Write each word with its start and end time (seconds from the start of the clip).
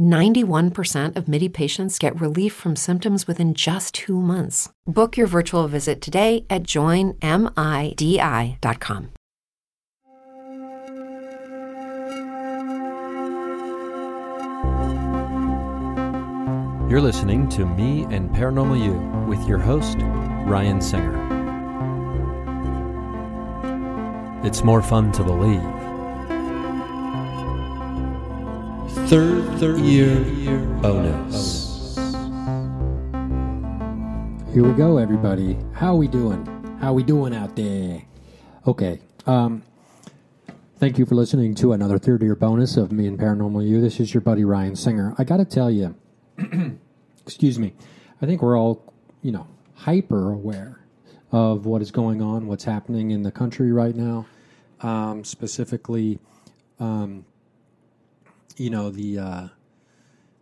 91% 0.00 1.16
of 1.16 1.28
MIDI 1.28 1.48
patients 1.48 1.98
get 1.98 2.20
relief 2.20 2.52
from 2.52 2.76
symptoms 2.76 3.26
within 3.26 3.54
just 3.54 3.94
two 3.94 4.20
months. 4.20 4.70
Book 4.86 5.16
your 5.16 5.26
virtual 5.26 5.68
visit 5.68 6.00
today 6.00 6.44
at 6.48 6.62
joinmidi.com. 6.62 7.16
You're 16.88 17.00
listening 17.00 17.48
to 17.48 17.66
Me 17.66 18.04
and 18.10 18.30
Paranormal 18.30 18.82
You 18.82 18.94
with 19.28 19.46
your 19.48 19.58
host, 19.58 19.98
Ryan 20.46 20.80
Singer. 20.80 21.26
It's 24.44 24.62
more 24.62 24.80
fun 24.82 25.10
to 25.12 25.24
believe. 25.24 25.85
Third, 29.06 29.44
third 29.60 29.78
year, 29.82 30.16
bonus. 30.82 31.94
Here 34.52 34.64
we 34.64 34.72
go, 34.72 34.98
everybody. 34.98 35.56
How 35.72 35.94
we 35.94 36.08
doing? 36.08 36.44
How 36.80 36.92
we 36.92 37.04
doing 37.04 37.32
out 37.32 37.54
there? 37.54 38.02
Okay. 38.66 38.98
Um, 39.24 39.62
thank 40.80 40.98
you 40.98 41.06
for 41.06 41.14
listening 41.14 41.54
to 41.54 41.72
another 41.72 41.98
third 41.98 42.20
year 42.20 42.34
bonus 42.34 42.76
of 42.76 42.90
me 42.90 43.06
and 43.06 43.16
Paranormal 43.16 43.64
You. 43.64 43.80
This 43.80 44.00
is 44.00 44.12
your 44.12 44.22
buddy 44.22 44.44
Ryan 44.44 44.74
Singer. 44.74 45.14
I 45.18 45.22
got 45.22 45.36
to 45.36 45.44
tell 45.44 45.70
you, 45.70 45.94
excuse 47.24 47.60
me. 47.60 47.74
I 48.20 48.26
think 48.26 48.42
we're 48.42 48.58
all, 48.58 48.92
you 49.22 49.30
know, 49.30 49.46
hyper 49.74 50.32
aware 50.32 50.80
of 51.30 51.64
what 51.64 51.80
is 51.80 51.92
going 51.92 52.20
on, 52.20 52.48
what's 52.48 52.64
happening 52.64 53.12
in 53.12 53.22
the 53.22 53.30
country 53.30 53.70
right 53.70 53.94
now. 53.94 54.26
Um, 54.80 55.22
specifically, 55.22 56.18
um, 56.80 57.24
you 58.56 58.70
know 58.70 58.90
the 58.90 59.18
uh, 59.18 59.48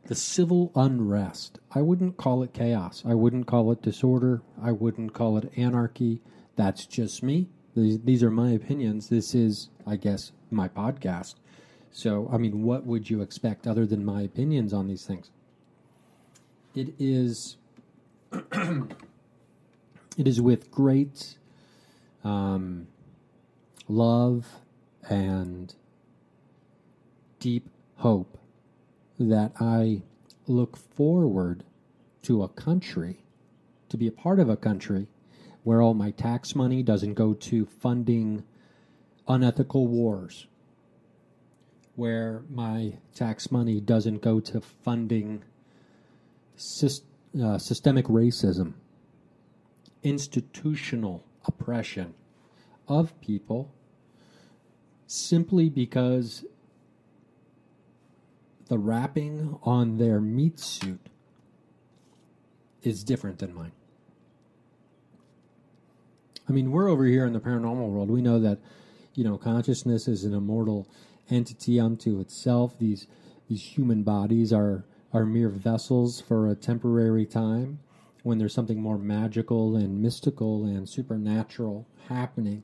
the 0.06 0.14
civil 0.14 0.70
unrest. 0.74 1.58
I 1.74 1.82
wouldn't 1.82 2.16
call 2.16 2.42
it 2.42 2.52
chaos. 2.52 3.02
I 3.06 3.14
wouldn't 3.14 3.46
call 3.46 3.72
it 3.72 3.82
disorder. 3.82 4.42
I 4.60 4.72
wouldn't 4.72 5.14
call 5.14 5.38
it 5.38 5.52
anarchy. 5.56 6.20
That's 6.56 6.86
just 6.86 7.22
me. 7.22 7.48
These, 7.74 8.00
these 8.02 8.22
are 8.22 8.30
my 8.30 8.50
opinions. 8.50 9.08
This 9.08 9.34
is, 9.34 9.68
I 9.86 9.96
guess, 9.96 10.32
my 10.50 10.68
podcast. 10.68 11.34
So, 11.90 12.28
I 12.32 12.38
mean, 12.38 12.62
what 12.62 12.86
would 12.86 13.08
you 13.08 13.22
expect 13.22 13.66
other 13.66 13.86
than 13.86 14.04
my 14.04 14.22
opinions 14.22 14.72
on 14.72 14.88
these 14.88 15.04
things? 15.04 15.30
It 16.74 16.94
is. 16.98 17.56
it 18.32 20.26
is 20.26 20.40
with 20.40 20.70
great 20.70 21.38
um, 22.24 22.88
love 23.88 24.46
and 25.08 25.74
deep 27.38 27.68
hope 27.96 28.38
that 29.18 29.52
I 29.60 30.02
look 30.46 30.76
forward 30.76 31.64
to 32.22 32.42
a 32.42 32.48
country, 32.48 33.24
to 33.88 33.96
be 33.96 34.06
a 34.06 34.12
part 34.12 34.40
of 34.40 34.48
a 34.48 34.56
country 34.56 35.06
where 35.62 35.80
all 35.80 35.94
my 35.94 36.10
tax 36.10 36.54
money 36.54 36.82
doesn't 36.82 37.14
go 37.14 37.32
to 37.32 37.64
funding 37.64 38.44
unethical 39.26 39.86
wars, 39.86 40.46
where 41.96 42.42
my 42.50 42.94
tax 43.14 43.50
money 43.50 43.80
doesn't 43.80 44.20
go 44.20 44.40
to 44.40 44.60
funding 44.60 45.42
syst- 46.56 47.02
uh, 47.42 47.58
systemic 47.58 48.06
racism, 48.06 48.74
institutional 50.02 51.24
oppression 51.46 52.14
of 52.88 53.18
people 53.20 53.72
simply 55.06 55.68
because 55.68 56.44
the 58.68 58.78
wrapping 58.78 59.58
on 59.62 59.98
their 59.98 60.20
meat 60.20 60.58
suit 60.58 61.08
is 62.82 63.04
different 63.04 63.38
than 63.38 63.54
mine. 63.54 63.72
I 66.48 66.52
mean, 66.52 66.70
we're 66.70 66.88
over 66.88 67.04
here 67.04 67.24
in 67.24 67.32
the 67.32 67.40
paranormal 67.40 67.88
world. 67.88 68.10
We 68.10 68.20
know 68.20 68.38
that, 68.40 68.58
you 69.14 69.24
know, 69.24 69.38
consciousness 69.38 70.06
is 70.06 70.24
an 70.24 70.34
immortal 70.34 70.86
entity 71.30 71.80
unto 71.80 72.20
itself. 72.20 72.78
These 72.78 73.06
these 73.48 73.62
human 73.62 74.02
bodies 74.02 74.52
are 74.52 74.84
are 75.12 75.24
mere 75.24 75.48
vessels 75.48 76.20
for 76.20 76.48
a 76.48 76.54
temporary 76.54 77.24
time 77.24 77.78
when 78.22 78.38
there's 78.38 78.54
something 78.54 78.80
more 78.80 78.98
magical 78.98 79.76
and 79.76 80.02
mystical 80.02 80.64
and 80.64 80.88
supernatural 80.88 81.86
happening 82.08 82.62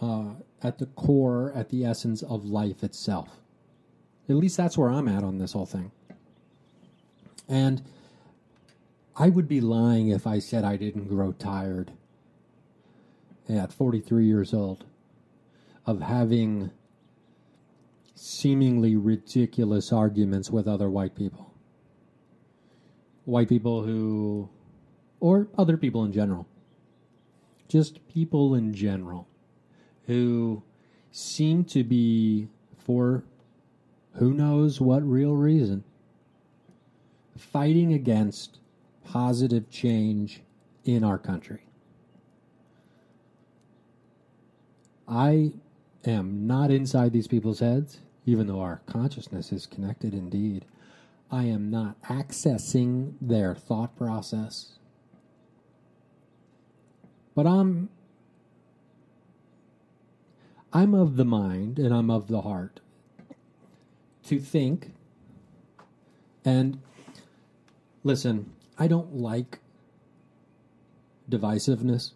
uh, 0.00 0.30
at 0.62 0.78
the 0.78 0.86
core, 0.86 1.52
at 1.54 1.68
the 1.68 1.84
essence 1.84 2.22
of 2.22 2.44
life 2.44 2.82
itself. 2.82 3.40
At 4.28 4.36
least 4.36 4.56
that's 4.56 4.76
where 4.76 4.90
I'm 4.90 5.08
at 5.08 5.22
on 5.22 5.38
this 5.38 5.52
whole 5.52 5.66
thing. 5.66 5.92
And 7.48 7.82
I 9.16 9.28
would 9.28 9.48
be 9.48 9.60
lying 9.60 10.08
if 10.08 10.26
I 10.26 10.40
said 10.40 10.64
I 10.64 10.76
didn't 10.76 11.08
grow 11.08 11.32
tired 11.32 11.92
at 13.48 13.72
43 13.72 14.26
years 14.26 14.52
old 14.52 14.84
of 15.86 16.00
having 16.00 16.70
seemingly 18.14 18.96
ridiculous 18.96 19.92
arguments 19.92 20.50
with 20.50 20.66
other 20.66 20.90
white 20.90 21.14
people. 21.14 21.52
White 23.24 23.48
people 23.48 23.82
who, 23.82 24.48
or 25.20 25.48
other 25.56 25.76
people 25.76 26.04
in 26.04 26.12
general, 26.12 26.46
just 27.68 28.06
people 28.08 28.54
in 28.54 28.74
general 28.74 29.28
who 30.06 30.62
seem 31.10 31.64
to 31.64 31.84
be, 31.84 32.48
for 32.78 33.24
who 34.18 34.32
knows 34.32 34.80
what 34.80 35.02
real 35.02 35.34
reason, 35.34 35.84
fighting 37.36 37.92
against 37.92 38.58
positive 39.04 39.70
change 39.70 40.42
in 40.84 41.04
our 41.04 41.18
country. 41.18 41.66
I 45.06 45.52
am 46.04 46.46
not 46.46 46.70
inside 46.70 47.12
these 47.12 47.28
people's 47.28 47.60
heads, 47.60 47.98
even 48.24 48.46
though 48.46 48.60
our 48.60 48.80
consciousness 48.86 49.52
is 49.52 49.66
connected 49.66 50.14
indeed. 50.14 50.64
I 51.30 51.44
am 51.44 51.70
not 51.70 52.00
accessing 52.02 53.14
their 53.20 53.54
thought 53.54 53.96
process. 53.96 54.78
But 57.34 57.46
I'm 57.46 57.90
I'm 60.72 60.94
of 60.94 61.16
the 61.16 61.24
mind 61.24 61.78
and 61.78 61.94
I'm 61.94 62.10
of 62.10 62.28
the 62.28 62.42
heart 62.42 62.80
to 64.26 64.38
think 64.38 64.90
and 66.46 66.80
listen, 68.04 68.52
I 68.78 68.86
don't 68.86 69.16
like 69.16 69.58
divisiveness. 71.28 72.12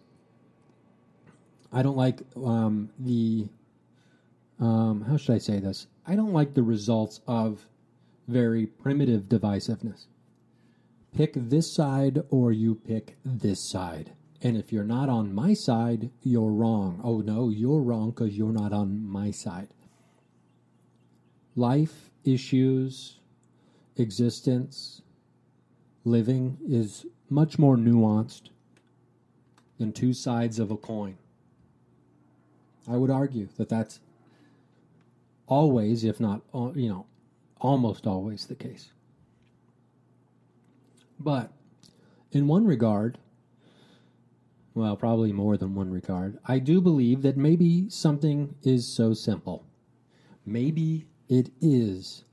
I 1.71 1.83
don't 1.83 1.97
like 1.97 2.21
um, 2.37 2.89
the. 2.97 3.49
Um, 4.59 5.05
how 5.07 5.17
should 5.17 5.35
I 5.35 5.39
say 5.39 5.59
this? 5.59 5.87
I 6.05 6.15
don't 6.15 6.33
like 6.33 6.53
the 6.53 6.63
results 6.63 7.19
of 7.27 7.65
very 8.27 8.65
primitive 8.67 9.23
divisiveness. 9.23 10.05
Pick 11.15 11.33
this 11.35 11.73
side 11.73 12.21
or 12.29 12.51
you 12.51 12.75
pick 12.75 13.17
this 13.25 13.69
side. 13.69 14.13
And 14.41 14.55
if 14.55 14.71
you're 14.71 14.83
not 14.83 15.09
on 15.09 15.33
my 15.33 15.53
side, 15.53 16.09
you're 16.23 16.51
wrong. 16.51 17.01
Oh 17.03 17.19
no, 17.19 17.49
you're 17.49 17.81
wrong 17.81 18.11
because 18.11 18.37
you're 18.37 18.53
not 18.53 18.71
on 18.71 19.05
my 19.05 19.31
side. 19.31 19.69
Life, 21.55 22.09
issues, 22.23 23.19
existence, 23.97 25.01
living 26.05 26.57
is 26.67 27.05
much 27.29 27.59
more 27.59 27.77
nuanced 27.77 28.49
than 29.77 29.91
two 29.91 30.13
sides 30.13 30.59
of 30.59 30.71
a 30.71 30.77
coin. 30.77 31.17
I 32.87 32.97
would 32.97 33.11
argue 33.11 33.47
that 33.57 33.69
that's 33.69 33.99
always, 35.47 36.03
if 36.03 36.19
not, 36.19 36.41
you 36.53 36.89
know, 36.89 37.05
almost 37.59 38.07
always 38.07 38.45
the 38.45 38.55
case. 38.55 38.91
But 41.19 41.51
in 42.31 42.47
one 42.47 42.65
regard, 42.65 43.17
well, 44.73 44.95
probably 44.95 45.33
more 45.33 45.57
than 45.57 45.75
one 45.75 45.91
regard, 45.91 46.39
I 46.45 46.59
do 46.59 46.79
believe 46.79 47.21
that 47.23 47.37
maybe 47.37 47.89
something 47.89 48.55
is 48.63 48.87
so 48.87 49.13
simple. 49.13 49.65
Maybe 50.45 51.05
it 51.31 51.49
is 51.61 52.25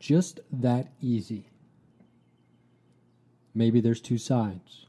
just 0.00 0.40
that 0.50 0.90
easy. 0.98 1.50
Maybe 3.54 3.82
there's 3.82 4.00
two 4.00 4.16
sides 4.16 4.86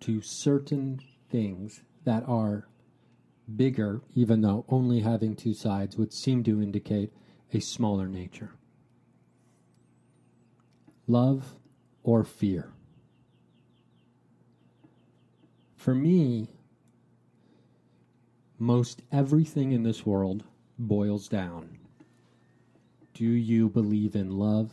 to 0.00 0.22
certain 0.22 0.98
things 1.30 1.82
that 2.04 2.26
are 2.26 2.66
bigger, 3.54 4.00
even 4.14 4.40
though 4.40 4.64
only 4.70 5.00
having 5.00 5.36
two 5.36 5.52
sides 5.52 5.98
would 5.98 6.14
seem 6.14 6.42
to 6.44 6.62
indicate 6.62 7.12
a 7.52 7.60
smaller 7.60 8.08
nature. 8.08 8.52
Love 11.06 11.56
or 12.02 12.24
fear? 12.24 12.72
For 15.76 15.94
me, 15.94 16.48
most 18.58 19.02
everything 19.12 19.72
in 19.72 19.82
this 19.82 20.06
world 20.06 20.44
boils 20.78 21.28
down. 21.28 21.76
Do 23.14 23.24
you 23.24 23.68
believe 23.68 24.14
in 24.14 24.38
love? 24.38 24.70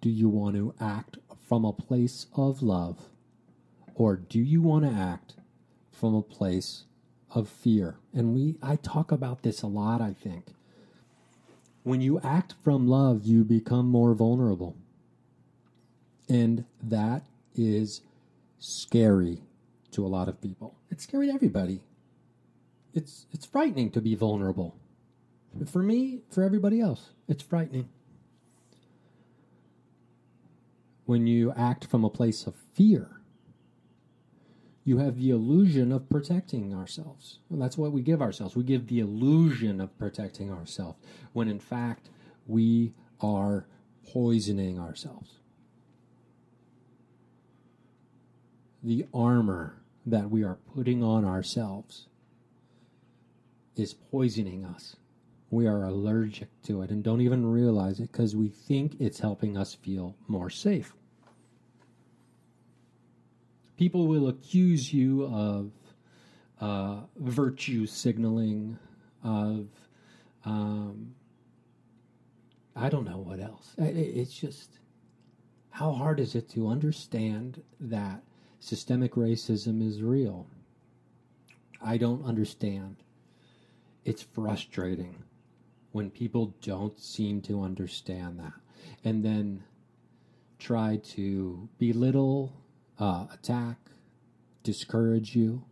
Do 0.00 0.08
you 0.08 0.28
want 0.28 0.56
to 0.56 0.74
act 0.80 1.18
from 1.48 1.64
a 1.64 1.72
place 1.72 2.26
of 2.34 2.62
love? 2.62 3.08
Or 3.94 4.16
do 4.16 4.38
you 4.38 4.62
want 4.62 4.84
to 4.84 4.90
act 4.90 5.34
from 5.90 6.14
a 6.14 6.22
place 6.22 6.84
of 7.34 7.48
fear? 7.48 7.96
And 8.14 8.34
we 8.34 8.56
I 8.62 8.76
talk 8.76 9.12
about 9.12 9.42
this 9.42 9.62
a 9.62 9.66
lot, 9.66 10.00
I 10.00 10.12
think. 10.12 10.46
When 11.82 12.00
you 12.00 12.20
act 12.20 12.54
from 12.64 12.88
love, 12.88 13.24
you 13.24 13.44
become 13.44 13.88
more 13.88 14.14
vulnerable. 14.14 14.76
And 16.28 16.64
that 16.82 17.22
is 17.54 18.00
scary 18.58 19.42
to 19.92 20.04
a 20.04 20.08
lot 20.08 20.28
of 20.28 20.40
people. 20.40 20.74
It's 20.90 21.04
scary 21.04 21.28
to 21.28 21.32
everybody. 21.34 21.80
It's 22.92 23.26
it's 23.32 23.46
frightening 23.46 23.90
to 23.92 24.00
be 24.00 24.14
vulnerable. 24.14 24.74
For 25.64 25.82
me, 25.82 26.20
for 26.30 26.42
everybody 26.42 26.80
else, 26.80 27.10
it's 27.28 27.42
frightening. 27.42 27.88
When 31.06 31.26
you 31.26 31.52
act 31.56 31.86
from 31.86 32.04
a 32.04 32.10
place 32.10 32.46
of 32.46 32.54
fear, 32.74 33.20
you 34.84 34.98
have 34.98 35.18
the 35.18 35.30
illusion 35.30 35.92
of 35.92 36.08
protecting 36.08 36.74
ourselves. 36.74 37.38
And 37.50 37.60
that's 37.60 37.78
what 37.78 37.92
we 37.92 38.02
give 38.02 38.22
ourselves. 38.22 38.54
We 38.54 38.64
give 38.64 38.86
the 38.86 39.00
illusion 39.00 39.80
of 39.80 39.96
protecting 39.98 40.52
ourselves 40.52 40.98
when 41.32 41.48
in 41.48 41.58
fact 41.58 42.08
we 42.46 42.92
are 43.20 43.66
poisoning 44.12 44.78
ourselves. 44.78 45.38
The 48.82 49.06
armor 49.12 49.82
that 50.06 50.30
we 50.30 50.44
are 50.44 50.58
putting 50.74 51.02
on 51.02 51.24
ourselves 51.24 52.06
is 53.74 53.92
poisoning 53.92 54.64
us. 54.64 54.96
We 55.50 55.66
are 55.66 55.84
allergic 55.84 56.48
to 56.64 56.82
it 56.82 56.90
and 56.90 57.02
don't 57.02 57.20
even 57.20 57.46
realize 57.46 58.00
it 58.00 58.10
because 58.10 58.34
we 58.34 58.48
think 58.48 58.96
it's 59.00 59.20
helping 59.20 59.56
us 59.56 59.74
feel 59.74 60.16
more 60.26 60.50
safe. 60.50 60.94
People 63.76 64.06
will 64.06 64.28
accuse 64.28 64.92
you 64.92 65.26
of 65.26 65.70
uh, 66.60 67.00
virtue 67.16 67.86
signaling, 67.86 68.78
of 69.22 69.68
um, 70.44 71.14
I 72.74 72.88
don't 72.88 73.04
know 73.04 73.18
what 73.18 73.38
else. 73.38 73.74
It's 73.78 74.34
just 74.34 74.78
how 75.70 75.92
hard 75.92 76.18
is 76.18 76.34
it 76.34 76.48
to 76.50 76.68
understand 76.68 77.62
that 77.78 78.22
systemic 78.58 79.12
racism 79.12 79.86
is 79.86 80.02
real? 80.02 80.46
I 81.82 81.98
don't 81.98 82.24
understand. 82.24 82.96
It's 84.04 84.22
frustrating 84.22 85.22
when 85.96 86.10
people 86.10 86.54
don't 86.60 87.00
seem 87.00 87.40
to 87.40 87.62
understand 87.62 88.38
that 88.38 88.52
and 89.02 89.24
then 89.24 89.64
try 90.58 91.00
to 91.02 91.66
belittle, 91.78 92.52
uh, 93.00 93.24
attack, 93.32 93.78
discourage 94.62 95.34
you 95.34 95.64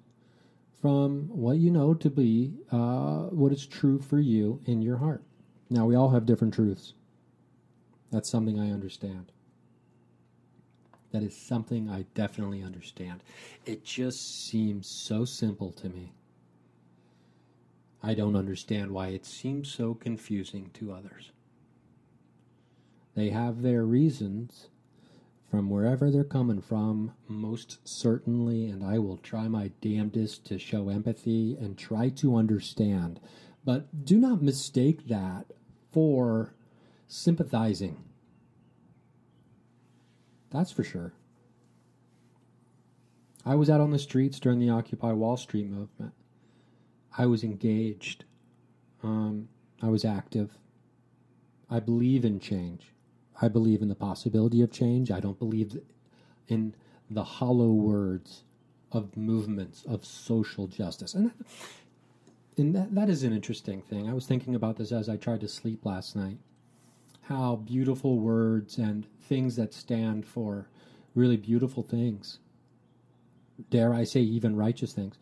from 0.80 1.28
what 1.28 1.58
you 1.58 1.70
know 1.70 1.92
to 1.92 2.08
be 2.08 2.54
uh, 2.72 3.24
what 3.24 3.52
is 3.52 3.66
true 3.66 4.00
for 4.00 4.18
you 4.18 4.58
in 4.64 4.80
your 4.80 4.96
heart. 4.96 5.22
Now, 5.68 5.84
we 5.84 5.94
all 5.94 6.08
have 6.08 6.24
different 6.24 6.54
truths. 6.54 6.94
That's 8.10 8.30
something 8.30 8.58
I 8.58 8.72
understand. 8.72 9.30
That 11.12 11.22
is 11.22 11.36
something 11.36 11.90
I 11.90 12.06
definitely 12.14 12.62
understand. 12.62 13.22
It 13.66 13.84
just 13.84 14.46
seems 14.48 14.88
so 14.88 15.26
simple 15.26 15.70
to 15.72 15.90
me. 15.90 16.14
I 18.06 18.12
don't 18.12 18.36
understand 18.36 18.90
why 18.90 19.08
it 19.08 19.24
seems 19.24 19.72
so 19.72 19.94
confusing 19.94 20.68
to 20.74 20.92
others. 20.92 21.32
They 23.14 23.30
have 23.30 23.62
their 23.62 23.86
reasons 23.86 24.68
from 25.50 25.70
wherever 25.70 26.10
they're 26.10 26.22
coming 26.22 26.60
from, 26.60 27.14
most 27.28 27.78
certainly, 27.88 28.66
and 28.66 28.84
I 28.84 28.98
will 28.98 29.16
try 29.16 29.48
my 29.48 29.70
damnedest 29.80 30.44
to 30.46 30.58
show 30.58 30.90
empathy 30.90 31.56
and 31.58 31.78
try 31.78 32.10
to 32.10 32.36
understand. 32.36 33.20
But 33.64 34.04
do 34.04 34.18
not 34.18 34.42
mistake 34.42 35.08
that 35.08 35.46
for 35.90 36.52
sympathizing. 37.06 38.04
That's 40.50 40.72
for 40.72 40.84
sure. 40.84 41.14
I 43.46 43.54
was 43.54 43.70
out 43.70 43.80
on 43.80 43.92
the 43.92 43.98
streets 43.98 44.38
during 44.38 44.58
the 44.58 44.68
Occupy 44.68 45.12
Wall 45.12 45.38
Street 45.38 45.70
movement. 45.70 46.12
I 47.16 47.26
was 47.26 47.44
engaged. 47.44 48.24
Um, 49.02 49.48
I 49.82 49.88
was 49.88 50.04
active. 50.04 50.50
I 51.70 51.80
believe 51.80 52.24
in 52.24 52.40
change. 52.40 52.92
I 53.40 53.48
believe 53.48 53.82
in 53.82 53.88
the 53.88 53.94
possibility 53.94 54.62
of 54.62 54.70
change. 54.70 55.10
I 55.10 55.20
don't 55.20 55.38
believe 55.38 55.78
in 56.48 56.74
the 57.10 57.24
hollow 57.24 57.70
words 57.70 58.44
of 58.92 59.16
movements 59.16 59.84
of 59.84 60.04
social 60.04 60.66
justice. 60.66 61.14
And 61.14 61.26
that, 61.26 61.46
and 62.56 62.74
that, 62.74 62.94
that 62.94 63.10
is 63.10 63.24
an 63.24 63.32
interesting 63.32 63.82
thing. 63.82 64.08
I 64.08 64.14
was 64.14 64.26
thinking 64.26 64.54
about 64.54 64.76
this 64.76 64.92
as 64.92 65.08
I 65.08 65.16
tried 65.16 65.40
to 65.40 65.48
sleep 65.48 65.84
last 65.84 66.14
night. 66.14 66.38
How 67.22 67.56
beautiful 67.56 68.18
words 68.18 68.78
and 68.78 69.06
things 69.20 69.56
that 69.56 69.74
stand 69.74 70.26
for 70.26 70.68
really 71.14 71.36
beautiful 71.36 71.82
things, 71.82 72.38
dare 73.70 73.94
I 73.94 74.04
say, 74.04 74.20
even 74.20 74.56
righteous 74.56 74.92
things, 74.92 75.16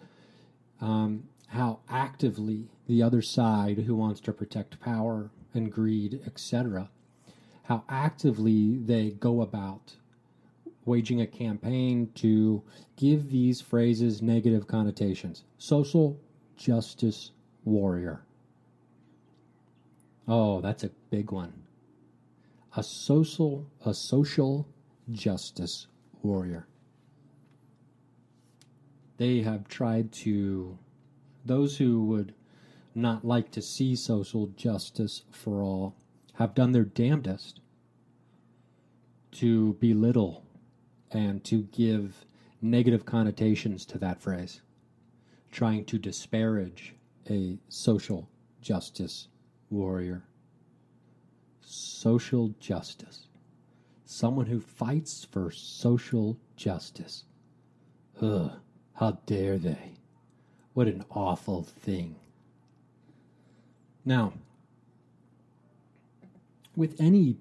um, 0.80 1.24
how 1.52 1.78
actively 1.90 2.66
the 2.86 3.02
other 3.02 3.20
side 3.20 3.76
who 3.76 3.94
wants 3.94 4.20
to 4.20 4.32
protect 4.32 4.80
power 4.80 5.30
and 5.52 5.70
greed, 5.70 6.18
etc., 6.26 6.88
how 7.64 7.84
actively 7.90 8.78
they 8.78 9.10
go 9.10 9.42
about 9.42 9.96
waging 10.86 11.20
a 11.20 11.26
campaign 11.26 12.10
to 12.14 12.62
give 12.96 13.30
these 13.30 13.60
phrases 13.60 14.22
negative 14.22 14.66
connotations. 14.66 15.44
Social 15.58 16.18
justice 16.56 17.32
warrior. 17.64 18.22
Oh, 20.26 20.62
that's 20.62 20.84
a 20.84 20.90
big 21.10 21.32
one. 21.32 21.52
A 22.76 22.82
social 22.82 23.70
a 23.84 23.92
social 23.92 24.66
justice 25.10 25.86
warrior. 26.22 26.66
They 29.18 29.42
have 29.42 29.68
tried 29.68 30.12
to 30.12 30.78
those 31.44 31.76
who 31.78 32.04
would 32.04 32.34
not 32.94 33.24
like 33.24 33.50
to 33.50 33.62
see 33.62 33.96
social 33.96 34.48
justice 34.48 35.22
for 35.30 35.62
all 35.62 35.94
have 36.34 36.54
done 36.54 36.72
their 36.72 36.84
damnedest 36.84 37.60
to 39.32 39.74
belittle 39.74 40.44
and 41.10 41.42
to 41.44 41.62
give 41.64 42.24
negative 42.60 43.04
connotations 43.04 43.84
to 43.86 43.98
that 43.98 44.20
phrase, 44.20 44.60
trying 45.50 45.84
to 45.84 45.98
disparage 45.98 46.94
a 47.28 47.58
social 47.68 48.28
justice 48.60 49.28
warrior. 49.70 50.22
Social 51.60 52.54
justice. 52.60 53.28
Someone 54.04 54.46
who 54.46 54.60
fights 54.60 55.26
for 55.30 55.50
social 55.50 56.38
justice. 56.56 57.24
Ugh, 58.20 58.52
how 58.94 59.18
dare 59.26 59.58
they? 59.58 59.94
What 60.74 60.86
an 60.86 61.04
awful 61.10 61.62
thing. 61.62 62.16
Now, 64.04 64.32
with 66.74 67.00
any 67.00 67.36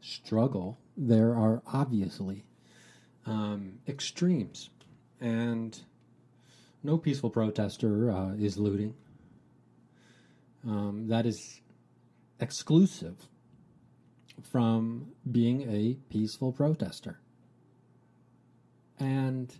struggle, 0.00 0.78
there 0.96 1.34
are 1.34 1.62
obviously 1.66 2.44
um, 3.26 3.78
extremes. 3.86 4.70
And 5.20 5.78
no 6.82 6.98
peaceful 6.98 7.30
protester 7.30 8.10
uh, 8.10 8.34
is 8.34 8.56
looting. 8.56 8.94
Um, 10.66 11.06
that 11.08 11.26
is 11.26 11.60
exclusive 12.40 13.16
from 14.42 15.12
being 15.30 15.62
a 15.62 15.96
peaceful 16.10 16.52
protester. 16.52 17.18
And 18.98 19.52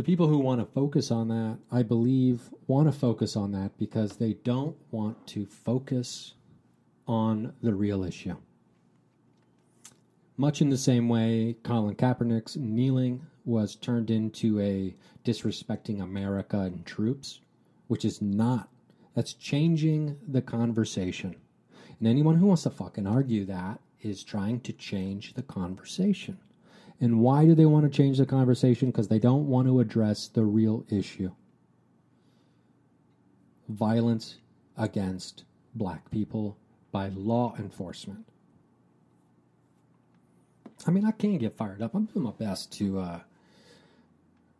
the 0.00 0.04
people 0.04 0.28
who 0.28 0.38
want 0.38 0.58
to 0.58 0.64
focus 0.64 1.10
on 1.10 1.28
that, 1.28 1.58
I 1.70 1.82
believe, 1.82 2.40
want 2.66 2.90
to 2.90 2.98
focus 2.98 3.36
on 3.36 3.52
that 3.52 3.76
because 3.76 4.16
they 4.16 4.32
don't 4.32 4.74
want 4.90 5.26
to 5.26 5.44
focus 5.44 6.32
on 7.06 7.52
the 7.62 7.74
real 7.74 8.02
issue. 8.02 8.36
Much 10.38 10.62
in 10.62 10.70
the 10.70 10.78
same 10.78 11.06
way, 11.10 11.54
Colin 11.64 11.96
Kaepernick's 11.96 12.56
kneeling 12.56 13.26
was 13.44 13.74
turned 13.74 14.10
into 14.10 14.58
a 14.58 14.94
disrespecting 15.22 16.00
America 16.00 16.60
and 16.60 16.86
troops, 16.86 17.40
which 17.88 18.06
is 18.06 18.22
not. 18.22 18.70
That's 19.14 19.34
changing 19.34 20.16
the 20.26 20.40
conversation. 20.40 21.36
And 21.98 22.08
anyone 22.08 22.36
who 22.36 22.46
wants 22.46 22.62
to 22.62 22.70
fucking 22.70 23.06
argue 23.06 23.44
that 23.44 23.80
is 24.00 24.24
trying 24.24 24.60
to 24.60 24.72
change 24.72 25.34
the 25.34 25.42
conversation. 25.42 26.38
And 27.00 27.20
why 27.20 27.44
do 27.44 27.54
they 27.54 27.66
want 27.66 27.90
to 27.90 27.96
change 27.96 28.18
the 28.18 28.26
conversation? 28.26 28.90
Because 28.90 29.08
they 29.08 29.18
don't 29.18 29.48
want 29.48 29.66
to 29.68 29.80
address 29.80 30.28
the 30.28 30.44
real 30.44 30.84
issue 30.90 31.30
violence 33.70 34.36
against 34.76 35.44
black 35.74 36.10
people 36.10 36.56
by 36.92 37.08
law 37.08 37.54
enforcement. 37.58 38.26
I 40.86 40.90
mean, 40.90 41.04
I 41.04 41.12
can 41.12 41.38
get 41.38 41.56
fired 41.56 41.82
up. 41.82 41.94
I'm 41.94 42.06
doing 42.06 42.24
my 42.24 42.32
best 42.32 42.72
to 42.78 42.98
uh, 42.98 43.20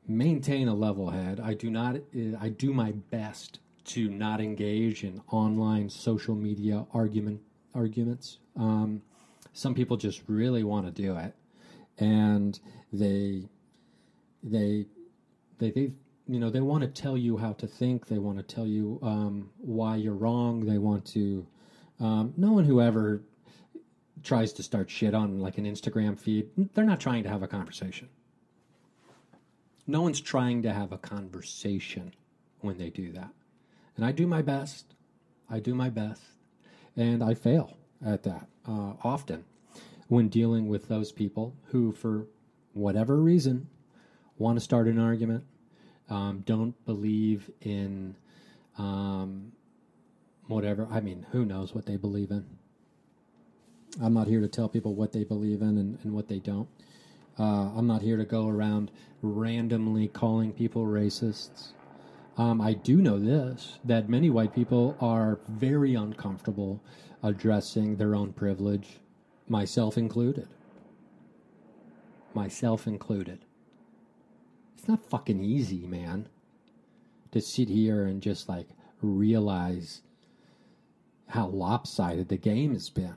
maintain 0.06 0.68
a 0.68 0.74
level 0.74 1.10
head. 1.10 1.40
I 1.40 1.54
do 1.54 1.70
not. 1.70 1.96
I 2.38 2.50
do 2.50 2.72
my 2.72 2.92
best 2.92 3.58
to 3.86 4.08
not 4.08 4.40
engage 4.40 5.02
in 5.02 5.22
online 5.30 5.88
social 5.88 6.34
media 6.34 6.86
argument 6.92 7.40
arguments. 7.74 8.38
Um, 8.56 9.02
some 9.52 9.74
people 9.74 9.96
just 9.96 10.22
really 10.26 10.62
want 10.62 10.86
to 10.86 11.02
do 11.02 11.16
it, 11.16 11.34
and 12.00 12.58
they 12.92 13.44
they 14.42 14.86
they 15.58 15.70
they 15.70 15.92
you 16.26 16.40
know 16.40 16.50
they 16.50 16.60
want 16.60 16.82
to 16.82 16.88
tell 16.88 17.16
you 17.16 17.36
how 17.36 17.52
to 17.54 17.66
think. 17.66 18.06
They 18.06 18.18
want 18.18 18.38
to 18.38 18.42
tell 18.42 18.66
you 18.66 18.98
um, 19.02 19.50
why 19.58 19.96
you're 19.96 20.14
wrong. 20.14 20.60
They 20.60 20.78
want 20.78 21.04
to. 21.06 21.46
Um, 22.00 22.32
no 22.36 22.52
one 22.52 22.64
who 22.64 22.80
ever 22.80 23.22
tries 24.22 24.52
to 24.54 24.62
start 24.62 24.90
shit 24.90 25.14
on 25.14 25.40
like 25.40 25.58
an 25.58 25.64
Instagram 25.64 26.18
feed, 26.18 26.48
they're 26.74 26.84
not 26.84 27.00
trying 27.00 27.22
to 27.22 27.28
have 27.28 27.42
a 27.42 27.48
conversation. 27.48 28.08
No 29.86 30.02
one's 30.02 30.20
trying 30.20 30.62
to 30.62 30.72
have 30.72 30.92
a 30.92 30.98
conversation 30.98 32.12
when 32.60 32.78
they 32.78 32.90
do 32.90 33.12
that. 33.12 33.30
And 33.96 34.04
I 34.04 34.12
do 34.12 34.26
my 34.26 34.42
best. 34.42 34.94
I 35.48 35.58
do 35.58 35.74
my 35.74 35.90
best. 35.90 36.22
And 36.96 37.22
I 37.22 37.34
fail 37.34 37.76
at 38.04 38.22
that 38.24 38.46
uh, 38.68 38.92
often 39.02 39.44
when 40.10 40.28
dealing 40.28 40.66
with 40.66 40.88
those 40.88 41.12
people 41.12 41.54
who, 41.66 41.92
for 41.92 42.26
whatever 42.72 43.16
reason, 43.16 43.68
want 44.38 44.56
to 44.56 44.60
start 44.60 44.88
an 44.88 44.98
argument, 44.98 45.44
um, 46.08 46.42
don't 46.44 46.74
believe 46.84 47.48
in 47.60 48.16
um, 48.76 49.52
whatever. 50.48 50.88
I 50.90 51.00
mean, 51.00 51.24
who 51.30 51.44
knows 51.44 51.76
what 51.76 51.86
they 51.86 51.96
believe 51.96 52.32
in? 52.32 52.44
I'm 54.02 54.12
not 54.12 54.26
here 54.26 54.40
to 54.40 54.48
tell 54.48 54.68
people 54.68 54.94
what 54.94 55.12
they 55.12 55.22
believe 55.22 55.62
in 55.62 55.78
and, 55.78 55.98
and 56.02 56.12
what 56.12 56.26
they 56.26 56.40
don't. 56.40 56.68
Uh, 57.38 57.70
I'm 57.76 57.86
not 57.86 58.02
here 58.02 58.16
to 58.16 58.24
go 58.24 58.48
around 58.48 58.90
randomly 59.22 60.08
calling 60.08 60.52
people 60.52 60.86
racists. 60.86 61.68
Um, 62.36 62.60
I 62.60 62.72
do 62.72 62.96
know 62.96 63.20
this 63.20 63.78
that 63.84 64.08
many 64.08 64.28
white 64.28 64.52
people 64.52 64.96
are 65.00 65.38
very 65.48 65.94
uncomfortable 65.94 66.82
addressing 67.22 67.94
their 67.96 68.16
own 68.16 68.32
privilege, 68.32 68.99
myself 69.50 69.98
included. 69.98 70.48
Myself 72.32 72.86
included. 72.86 73.40
It's 74.78 74.86
not 74.86 75.04
fucking 75.04 75.42
easy, 75.42 75.86
man, 75.86 76.28
to 77.32 77.40
sit 77.40 77.68
here 77.68 78.04
and 78.04 78.22
just 78.22 78.48
like 78.48 78.68
realize 79.02 80.02
how 81.28 81.48
lopsided 81.48 82.28
the 82.28 82.36
game 82.36 82.72
has 82.72 82.88
been. 82.88 83.16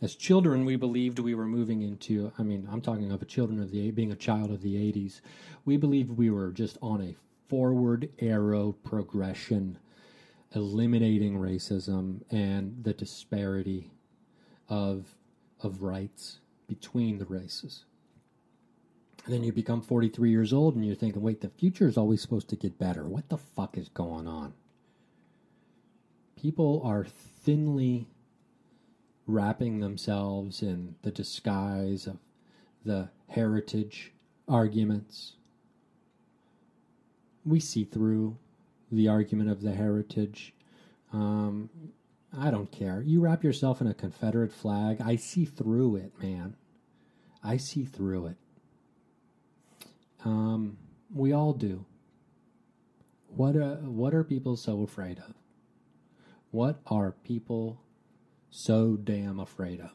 As 0.00 0.14
children, 0.14 0.64
we 0.64 0.76
believed 0.76 1.18
we 1.18 1.34
were 1.34 1.46
moving 1.46 1.82
into, 1.82 2.32
I 2.38 2.42
mean, 2.42 2.66
I'm 2.70 2.80
talking 2.80 3.12
of 3.12 3.20
a 3.20 3.26
children 3.26 3.60
of 3.60 3.70
the, 3.70 3.90
being 3.90 4.12
a 4.12 4.16
child 4.16 4.50
of 4.50 4.62
the 4.62 4.76
80s. 4.76 5.20
We 5.64 5.76
believed 5.76 6.16
we 6.16 6.30
were 6.30 6.52
just 6.52 6.78
on 6.80 7.02
a 7.02 7.16
forward 7.48 8.08
arrow 8.20 8.72
progression, 8.84 9.76
eliminating 10.54 11.36
racism 11.36 12.22
and 12.30 12.82
the 12.82 12.94
disparity 12.94 13.90
of, 14.70 15.14
of 15.62 15.82
rights 15.82 16.38
between 16.66 17.18
the 17.18 17.26
races. 17.26 17.84
And 19.24 19.34
then 19.34 19.44
you 19.44 19.52
become 19.52 19.82
43 19.82 20.30
years 20.30 20.52
old 20.52 20.76
and 20.76 20.86
you're 20.86 20.94
thinking, 20.94 21.20
wait, 21.20 21.42
the 21.42 21.50
future 21.50 21.86
is 21.86 21.98
always 21.98 22.22
supposed 22.22 22.48
to 22.48 22.56
get 22.56 22.78
better. 22.78 23.04
What 23.04 23.28
the 23.28 23.36
fuck 23.36 23.76
is 23.76 23.88
going 23.90 24.26
on? 24.26 24.54
People 26.36 26.80
are 26.84 27.04
thinly 27.04 28.06
wrapping 29.26 29.80
themselves 29.80 30.62
in 30.62 30.94
the 31.02 31.10
disguise 31.10 32.06
of 32.06 32.16
the 32.84 33.10
heritage 33.28 34.12
arguments. 34.48 35.34
We 37.44 37.60
see 37.60 37.84
through 37.84 38.38
the 38.90 39.08
argument 39.08 39.50
of 39.50 39.60
the 39.60 39.72
heritage. 39.72 40.54
Um, 41.12 41.68
I 42.36 42.50
don't 42.50 42.70
care. 42.70 43.02
You 43.04 43.20
wrap 43.20 43.42
yourself 43.42 43.80
in 43.80 43.86
a 43.86 43.94
Confederate 43.94 44.52
flag, 44.52 45.00
I 45.00 45.16
see 45.16 45.44
through 45.44 45.96
it, 45.96 46.12
man. 46.22 46.56
I 47.42 47.56
see 47.56 47.84
through 47.84 48.26
it. 48.26 48.36
Um, 50.24 50.78
we 51.12 51.32
all 51.32 51.52
do. 51.52 51.84
What 53.28 53.56
are, 53.56 53.76
what 53.76 54.14
are 54.14 54.24
people 54.24 54.56
so 54.56 54.82
afraid 54.82 55.18
of? 55.18 55.34
What 56.50 56.80
are 56.86 57.12
people 57.12 57.80
so 58.50 58.96
damn 58.96 59.40
afraid 59.40 59.80
of? 59.80 59.92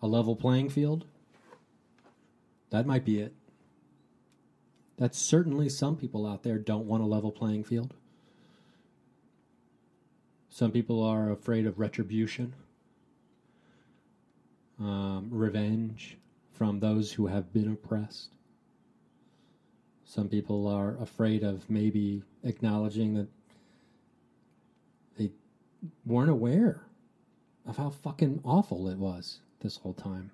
A 0.00 0.06
level 0.06 0.36
playing 0.36 0.70
field? 0.70 1.06
That 2.70 2.86
might 2.86 3.04
be 3.04 3.20
it. 3.20 3.34
That's 4.96 5.18
certainly 5.18 5.68
some 5.68 5.96
people 5.96 6.26
out 6.26 6.42
there 6.42 6.58
don't 6.58 6.86
want 6.86 7.02
a 7.02 7.06
level 7.06 7.32
playing 7.32 7.64
field. 7.64 7.94
Some 10.52 10.70
people 10.70 11.02
are 11.02 11.30
afraid 11.30 11.66
of 11.66 11.78
retribution, 11.78 12.54
um, 14.78 15.28
revenge 15.30 16.18
from 16.52 16.78
those 16.78 17.10
who 17.10 17.28
have 17.28 17.54
been 17.54 17.72
oppressed. 17.72 18.34
Some 20.04 20.28
people 20.28 20.68
are 20.68 20.98
afraid 21.00 21.42
of 21.42 21.70
maybe 21.70 22.22
acknowledging 22.44 23.14
that 23.14 23.28
they 25.16 25.30
weren't 26.04 26.28
aware 26.28 26.82
of 27.66 27.78
how 27.78 27.88
fucking 27.88 28.42
awful 28.44 28.88
it 28.88 28.98
was 28.98 29.38
this 29.60 29.78
whole 29.78 29.94
time. 29.94 30.32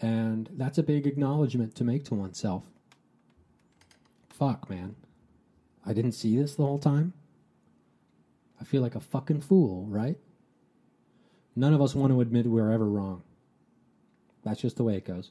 And 0.00 0.48
that's 0.54 0.78
a 0.78 0.82
big 0.82 1.06
acknowledgement 1.06 1.74
to 1.74 1.84
make 1.84 2.04
to 2.04 2.14
oneself. 2.14 2.64
Fuck, 4.30 4.70
man. 4.70 4.96
I 5.84 5.92
didn't 5.92 6.12
see 6.12 6.34
this 6.38 6.54
the 6.54 6.64
whole 6.64 6.78
time. 6.78 7.12
I 8.60 8.64
feel 8.64 8.82
like 8.82 8.94
a 8.94 9.00
fucking 9.00 9.40
fool, 9.42 9.86
right? 9.88 10.18
None 11.56 11.74
of 11.74 11.82
us 11.82 11.94
want 11.94 12.12
to 12.12 12.20
admit 12.20 12.46
we're 12.46 12.70
ever 12.72 12.88
wrong. 12.88 13.22
That's 14.44 14.60
just 14.60 14.76
the 14.76 14.84
way 14.84 14.96
it 14.96 15.04
goes. 15.04 15.30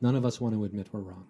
None 0.00 0.14
of 0.16 0.24
us 0.24 0.40
want 0.40 0.54
to 0.54 0.64
admit 0.64 0.88
we're 0.92 1.00
wrong 1.00 1.26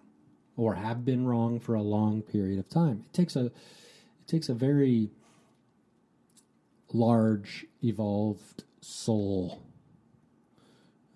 or 0.57 0.75
have 0.75 1.05
been 1.05 1.25
wrong 1.25 1.59
for 1.59 1.75
a 1.75 1.81
long 1.81 2.21
period 2.21 2.59
of 2.59 2.69
time. 2.69 3.03
It 3.05 3.13
takes 3.13 3.35
a 3.35 3.45
it 3.45 4.27
takes 4.27 4.49
a 4.49 4.53
very 4.53 5.11
large 6.93 7.65
evolved 7.83 8.63
soul, 8.81 9.61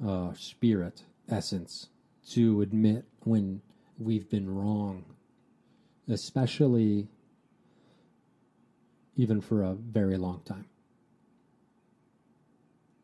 uh, 0.06 0.34
spirit, 0.34 1.03
essence 1.29 1.88
to 2.29 2.62
admit 2.62 3.06
when 3.24 3.62
we've 3.98 4.29
been 4.29 4.50
wrong. 4.53 5.06
especially 6.10 7.08
even 9.18 9.42
for 9.42 9.64
a 9.64 9.74
very 9.74 10.16
long 10.16 10.42
time. 10.46 10.66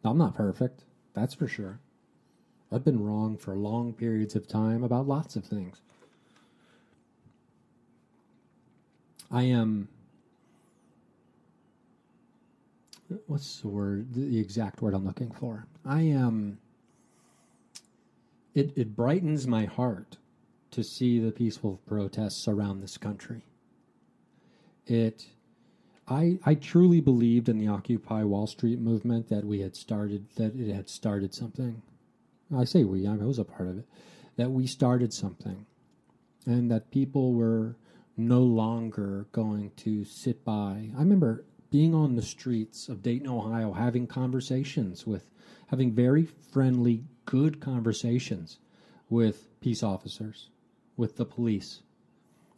I'm 0.05 0.17
not 0.17 0.35
perfect, 0.35 0.83
that's 1.13 1.33
for 1.33 1.47
sure. 1.47 1.79
I've 2.71 2.83
been 2.83 3.03
wrong 3.03 3.37
for 3.37 3.55
long 3.55 3.93
periods 3.93 4.35
of 4.35 4.47
time 4.47 4.83
about 4.83 5.07
lots 5.07 5.35
of 5.35 5.43
things. 5.45 5.81
I 9.31 9.43
am. 9.43 9.87
What's 13.27 13.61
the 13.61 13.67
word? 13.67 14.13
The 14.13 14.39
exact 14.39 14.81
word 14.81 14.93
I'm 14.93 15.05
looking 15.05 15.31
for. 15.31 15.65
I 15.85 16.01
am. 16.01 16.59
It, 18.53 18.71
it 18.75 18.95
brightens 18.95 19.47
my 19.47 19.65
heart 19.65 20.17
to 20.71 20.83
see 20.83 21.19
the 21.19 21.31
peaceful 21.31 21.79
protests 21.87 22.47
around 22.47 22.81
this 22.81 22.97
country. 22.97 23.41
It 24.85 25.27
I, 26.07 26.39
I 26.45 26.55
truly 26.55 26.99
believed 26.99 27.47
in 27.47 27.57
the 27.57 27.67
Occupy 27.67 28.23
Wall 28.23 28.47
Street 28.47 28.79
movement 28.79 29.29
that 29.29 29.45
we 29.45 29.61
had 29.61 29.75
started, 29.75 30.25
that 30.35 30.55
it 30.55 30.73
had 30.73 30.89
started 30.89 31.33
something. 31.33 31.81
I 32.55 32.65
say 32.65 32.83
we, 32.83 33.07
I 33.07 33.15
was 33.15 33.39
a 33.39 33.45
part 33.45 33.69
of 33.69 33.79
it, 33.79 33.85
that 34.35 34.51
we 34.51 34.67
started 34.67 35.13
something 35.13 35.65
and 36.45 36.69
that 36.69 36.91
people 36.91 37.33
were 37.33 37.77
no 38.17 38.41
longer 38.41 39.27
going 39.31 39.71
to 39.77 40.03
sit 40.05 40.43
by. 40.43 40.89
I 40.95 40.99
remember 40.99 41.45
being 41.71 41.95
on 41.95 42.15
the 42.15 42.21
streets 42.21 42.89
of 42.89 43.01
Dayton, 43.01 43.27
Ohio, 43.27 43.73
having 43.73 44.05
conversations 44.05 45.07
with, 45.07 45.31
having 45.67 45.91
very 45.93 46.25
friendly, 46.25 47.05
good 47.25 47.59
conversations 47.59 48.59
with 49.09 49.47
peace 49.61 49.81
officers, 49.81 50.49
with 50.97 51.15
the 51.15 51.25
police, 51.25 51.81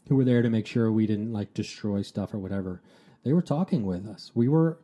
who 0.10 0.16
were 0.16 0.26
there 0.26 0.42
to 0.42 0.50
make 0.50 0.68
sure 0.68 0.92
we 0.92 1.08
didn't 1.08 1.32
like 1.32 1.54
destroy 1.54 2.02
stuff 2.02 2.34
or 2.34 2.40
whatever. 2.40 2.82
They 3.26 3.34
were 3.34 3.42
talking 3.42 3.86
with 3.86 4.06
us. 4.06 4.32
We 4.36 4.48
were 4.48 4.78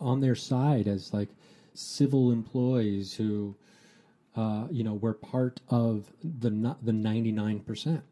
on 0.00 0.20
their 0.20 0.34
side 0.34 0.88
as 0.88 1.12
like 1.12 1.28
civil 1.74 2.32
employees 2.32 3.14
who, 3.14 3.54
uh, 4.34 4.66
you 4.70 4.82
know, 4.82 4.94
were 4.94 5.12
part 5.12 5.60
of 5.68 6.10
the 6.24 6.74
the 6.82 6.92
ninety 6.92 7.30
nine 7.30 7.60
percent. 7.60 8.02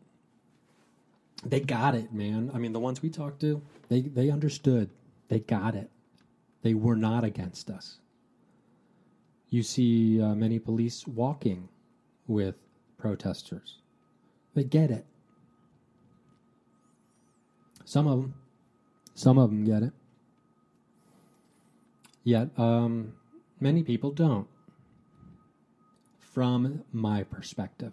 They 1.44 1.60
got 1.60 1.94
it, 1.94 2.12
man. 2.12 2.50
I 2.54 2.58
mean, 2.58 2.74
the 2.74 2.78
ones 2.80 3.02
we 3.02 3.08
talked 3.08 3.40
to, 3.40 3.62
they 3.88 4.02
they 4.02 4.30
understood. 4.30 4.90
They 5.28 5.40
got 5.40 5.74
it. 5.74 5.90
They 6.62 6.74
were 6.74 6.96
not 6.96 7.24
against 7.24 7.70
us. 7.70 7.96
You 9.48 9.62
see 9.62 10.20
uh, 10.20 10.34
many 10.34 10.58
police 10.58 11.06
walking 11.06 11.68
with 12.26 12.56
protesters. 12.98 13.78
They 14.54 14.64
get 14.64 14.90
it. 14.90 15.06
Some 17.84 18.06
of 18.06 18.20
them 18.20 18.34
some 19.14 19.38
of 19.38 19.50
them 19.50 19.64
get 19.64 19.82
it. 19.82 19.92
Yet, 22.24 22.48
um, 22.58 23.14
many 23.60 23.82
people 23.82 24.10
don't. 24.10 24.48
From 26.18 26.82
my 26.92 27.22
perspective. 27.22 27.92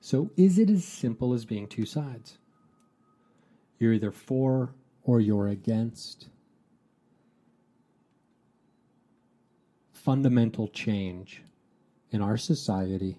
So, 0.00 0.30
is 0.36 0.58
it 0.58 0.68
as 0.70 0.84
simple 0.84 1.32
as 1.32 1.44
being 1.44 1.68
two 1.68 1.84
sides? 1.84 2.38
You're 3.78 3.92
either 3.92 4.10
for 4.10 4.74
or 5.04 5.20
you're 5.20 5.48
against. 5.48 6.28
Fundamental 9.92 10.66
change 10.66 11.42
in 12.10 12.20
our 12.22 12.36
society 12.36 13.18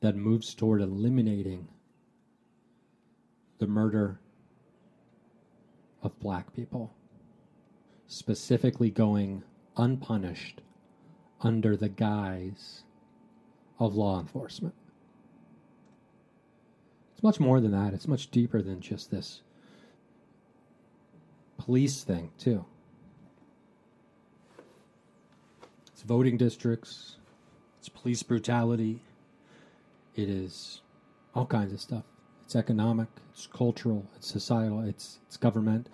that 0.00 0.16
moves 0.16 0.54
toward 0.54 0.80
eliminating 0.80 1.68
the 3.58 3.66
murder 3.66 4.18
of 6.02 6.18
black 6.20 6.54
people, 6.54 6.94
specifically 8.06 8.90
going 8.90 9.42
unpunished 9.76 10.60
under 11.40 11.76
the 11.76 11.88
guise 11.88 12.84
of 13.78 13.94
law 13.94 14.20
enforcement. 14.20 14.74
It's 17.12 17.22
much 17.22 17.40
more 17.40 17.60
than 17.60 17.72
that. 17.72 17.94
It's 17.94 18.06
much 18.06 18.30
deeper 18.30 18.62
than 18.62 18.80
just 18.80 19.10
this 19.10 19.42
police 21.56 22.04
thing, 22.04 22.30
too. 22.38 22.64
It's 25.92 26.02
voting 26.02 26.36
districts, 26.36 27.16
it's 27.80 27.88
police 27.88 28.22
brutality, 28.22 29.02
it 30.14 30.28
is 30.28 30.80
all 31.34 31.46
kinds 31.46 31.72
of 31.72 31.80
stuff. 31.80 32.04
It's 32.48 32.56
economic, 32.56 33.08
it's 33.30 33.46
cultural, 33.46 34.06
it's 34.16 34.26
societal, 34.26 34.80
it's 34.80 35.18
it's 35.26 35.36
government, 35.36 35.90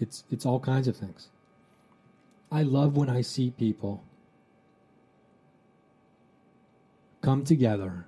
it's 0.00 0.24
it's 0.30 0.46
all 0.46 0.58
kinds 0.58 0.88
of 0.88 0.96
things. 0.96 1.28
I 2.50 2.62
love 2.62 2.96
when 2.96 3.10
I 3.10 3.20
see 3.20 3.50
people 3.50 4.02
come 7.20 7.44
together 7.44 8.06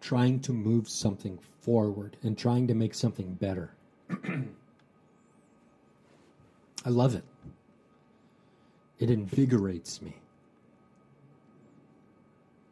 trying 0.00 0.38
to 0.42 0.52
move 0.52 0.88
something 0.88 1.40
forward 1.60 2.16
and 2.22 2.38
trying 2.38 2.68
to 2.68 2.74
make 2.74 2.94
something 2.94 3.34
better. 3.34 3.72
I 6.84 6.88
love 6.88 7.16
it. 7.16 7.24
It 9.00 9.10
invigorates 9.10 10.00
me. 10.00 10.14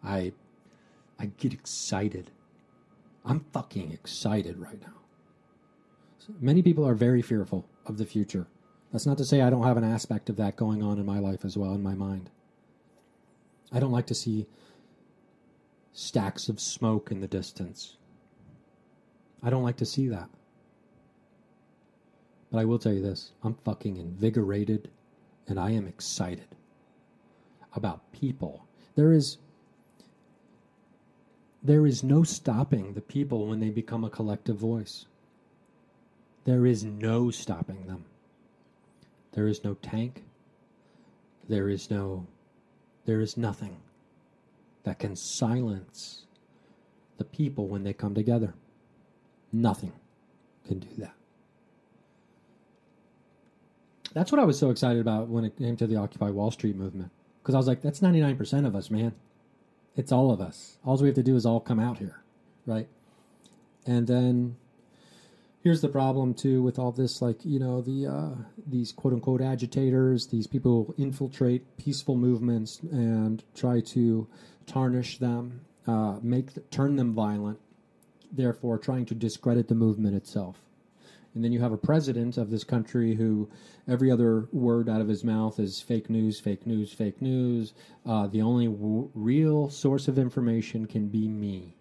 I 0.04 0.32
I 1.18 1.26
get 1.36 1.52
excited. 1.52 2.30
I'm 3.24 3.44
fucking 3.52 3.92
excited 3.92 4.58
right 4.58 4.80
now. 4.80 4.94
Many 6.40 6.62
people 6.62 6.86
are 6.86 6.94
very 6.94 7.22
fearful 7.22 7.66
of 7.86 7.98
the 7.98 8.06
future. 8.06 8.46
That's 8.92 9.06
not 9.06 9.18
to 9.18 9.24
say 9.24 9.40
I 9.40 9.50
don't 9.50 9.64
have 9.66 9.76
an 9.76 9.84
aspect 9.84 10.28
of 10.28 10.36
that 10.36 10.56
going 10.56 10.82
on 10.82 10.98
in 10.98 11.06
my 11.06 11.18
life 11.18 11.44
as 11.44 11.56
well, 11.56 11.74
in 11.74 11.82
my 11.82 11.94
mind. 11.94 12.30
I 13.72 13.80
don't 13.80 13.92
like 13.92 14.06
to 14.06 14.14
see 14.14 14.46
stacks 15.92 16.48
of 16.48 16.60
smoke 16.60 17.10
in 17.10 17.20
the 17.20 17.28
distance. 17.28 17.96
I 19.42 19.50
don't 19.50 19.62
like 19.62 19.76
to 19.78 19.86
see 19.86 20.08
that. 20.08 20.28
But 22.50 22.58
I 22.58 22.64
will 22.64 22.78
tell 22.78 22.92
you 22.92 23.02
this 23.02 23.32
I'm 23.42 23.54
fucking 23.64 23.96
invigorated 23.96 24.90
and 25.46 25.58
I 25.58 25.70
am 25.70 25.86
excited 25.86 26.48
about 27.74 28.12
people. 28.12 28.66
There 28.96 29.12
is 29.12 29.38
there 31.62 31.86
is 31.86 32.02
no 32.02 32.22
stopping 32.22 32.94
the 32.94 33.00
people 33.00 33.46
when 33.46 33.60
they 33.60 33.70
become 33.70 34.04
a 34.04 34.10
collective 34.10 34.56
voice. 34.56 35.06
There 36.44 36.66
is 36.66 36.84
no 36.84 37.30
stopping 37.30 37.86
them. 37.86 38.04
There 39.32 39.46
is 39.46 39.62
no 39.62 39.74
tank. 39.74 40.24
There 41.48 41.68
is 41.68 41.90
no. 41.90 42.26
There 43.04 43.20
is 43.20 43.36
nothing 43.36 43.76
that 44.84 44.98
can 44.98 45.16
silence 45.16 46.24
the 47.18 47.24
people 47.24 47.68
when 47.68 47.82
they 47.84 47.92
come 47.92 48.14
together. 48.14 48.54
Nothing 49.52 49.92
can 50.66 50.78
do 50.78 50.88
that. 50.98 51.14
That's 54.12 54.32
what 54.32 54.40
I 54.40 54.44
was 54.44 54.58
so 54.58 54.70
excited 54.70 55.00
about 55.00 55.28
when 55.28 55.44
it 55.44 55.56
came 55.56 55.76
to 55.76 55.86
the 55.86 55.96
Occupy 55.96 56.30
Wall 56.30 56.50
Street 56.50 56.76
movement. 56.76 57.10
Because 57.42 57.54
I 57.54 57.58
was 57.58 57.66
like, 57.66 57.82
that's 57.82 58.00
99% 58.00 58.66
of 58.66 58.74
us, 58.74 58.90
man. 58.90 59.14
It's 59.96 60.12
all 60.12 60.30
of 60.30 60.40
us. 60.40 60.78
All 60.84 60.96
we 60.98 61.08
have 61.08 61.16
to 61.16 61.22
do 61.22 61.36
is 61.36 61.44
all 61.44 61.60
come 61.60 61.80
out 61.80 61.98
here, 61.98 62.22
right? 62.66 62.88
And 63.86 64.06
then 64.06 64.56
here's 65.62 65.80
the 65.80 65.88
problem 65.88 66.34
too 66.34 66.62
with 66.62 66.78
all 66.78 66.92
this, 66.92 67.20
like 67.20 67.44
you 67.44 67.58
know 67.58 67.80
the 67.80 68.06
uh, 68.06 68.34
these 68.66 68.92
quote 68.92 69.12
unquote 69.12 69.40
agitators, 69.40 70.28
these 70.28 70.46
people 70.46 70.94
infiltrate 70.96 71.76
peaceful 71.76 72.16
movements 72.16 72.80
and 72.90 73.42
try 73.54 73.80
to 73.80 74.26
tarnish 74.66 75.18
them, 75.18 75.62
uh, 75.86 76.18
make 76.22 76.70
turn 76.70 76.96
them 76.96 77.12
violent, 77.12 77.58
therefore 78.32 78.78
trying 78.78 79.06
to 79.06 79.14
discredit 79.14 79.68
the 79.68 79.74
movement 79.74 80.14
itself. 80.14 80.56
And 81.34 81.44
then 81.44 81.52
you 81.52 81.60
have 81.60 81.72
a 81.72 81.78
president 81.78 82.36
of 82.36 82.50
this 82.50 82.64
country 82.64 83.14
who 83.14 83.48
every 83.86 84.10
other 84.10 84.48
word 84.52 84.88
out 84.88 85.00
of 85.00 85.08
his 85.08 85.22
mouth 85.22 85.60
is 85.60 85.80
fake 85.80 86.10
news, 86.10 86.40
fake 86.40 86.66
news, 86.66 86.92
fake 86.92 87.22
news. 87.22 87.72
Uh, 88.04 88.26
the 88.26 88.42
only 88.42 88.66
w- 88.66 89.10
real 89.14 89.70
source 89.70 90.08
of 90.08 90.18
information 90.18 90.86
can 90.86 91.08
be 91.08 91.28
me 91.28 91.76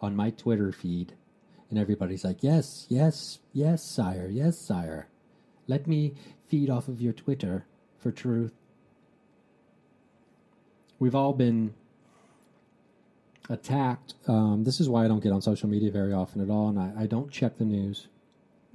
on 0.00 0.14
my 0.14 0.30
Twitter 0.30 0.70
feed. 0.70 1.14
And 1.68 1.78
everybody's 1.78 2.24
like, 2.24 2.42
yes, 2.42 2.86
yes, 2.88 3.40
yes, 3.52 3.82
sire, 3.82 4.28
yes, 4.30 4.58
sire. 4.58 5.08
Let 5.66 5.86
me 5.86 6.14
feed 6.46 6.70
off 6.70 6.86
of 6.86 7.00
your 7.00 7.12
Twitter 7.12 7.66
for 7.98 8.12
truth. 8.12 8.52
We've 11.00 11.14
all 11.14 11.32
been 11.32 11.74
attacked. 13.48 14.14
Um, 14.28 14.62
this 14.62 14.80
is 14.80 14.88
why 14.88 15.04
I 15.04 15.08
don't 15.08 15.22
get 15.22 15.32
on 15.32 15.42
social 15.42 15.68
media 15.68 15.90
very 15.90 16.12
often 16.12 16.40
at 16.40 16.50
all, 16.50 16.68
and 16.68 16.78
I, 16.78 17.02
I 17.02 17.06
don't 17.06 17.30
check 17.30 17.58
the 17.58 17.64
news 17.64 18.06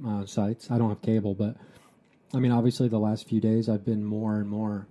uh, 0.05 0.25
sites. 0.25 0.69
I 0.71 0.77
don't 0.77 0.89
have 0.89 1.01
cable, 1.01 1.33
but 1.33 1.55
I 2.33 2.39
mean, 2.39 2.51
obviously, 2.51 2.88
the 2.88 2.99
last 2.99 3.27
few 3.27 3.39
days 3.39 3.69
I've 3.69 3.86
been 3.86 4.03
more 4.03 4.36
and 4.36 4.49
more 4.49 4.88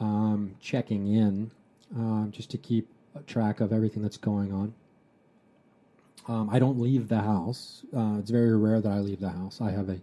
um, 0.00 0.54
checking 0.60 1.12
in 1.12 1.50
uh, 1.98 2.26
just 2.28 2.50
to 2.50 2.58
keep 2.58 2.88
track 3.26 3.60
of 3.60 3.72
everything 3.72 4.02
that's 4.02 4.16
going 4.16 4.52
on. 4.52 4.74
Um, 6.26 6.48
I 6.50 6.58
don't 6.58 6.80
leave 6.80 7.08
the 7.08 7.20
house. 7.20 7.84
Uh, 7.94 8.16
it's 8.18 8.30
very 8.30 8.56
rare 8.56 8.80
that 8.80 8.90
I 8.90 8.98
leave 9.00 9.20
the 9.20 9.30
house. 9.30 9.60
I 9.60 9.70
have 9.70 9.88
a, 9.88 10.00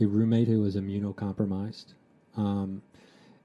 a 0.00 0.06
roommate 0.06 0.48
who 0.48 0.64
is 0.64 0.76
immunocompromised. 0.76 1.94
Um, 2.36 2.82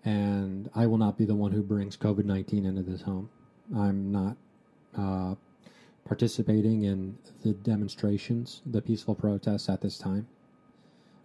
and 0.04 0.70
I 0.76 0.86
will 0.86 0.98
not 0.98 1.18
be 1.18 1.26
the 1.26 1.36
one 1.36 1.52
who 1.52 1.64
brings 1.64 1.96
COVID 1.96 2.26
19 2.26 2.66
into 2.66 2.84
this 2.84 3.02
home. 3.02 3.30
I'm 3.76 4.12
not 4.12 4.38
uh, 4.98 5.36
participating 6.06 6.84
in 6.84 7.18
the 7.44 7.54
demonstrations, 7.54 8.62
the 8.66 8.82
peaceful 8.82 9.16
protests 9.16 9.70
at 9.70 9.82
this 9.82 9.98
time. 9.98 10.28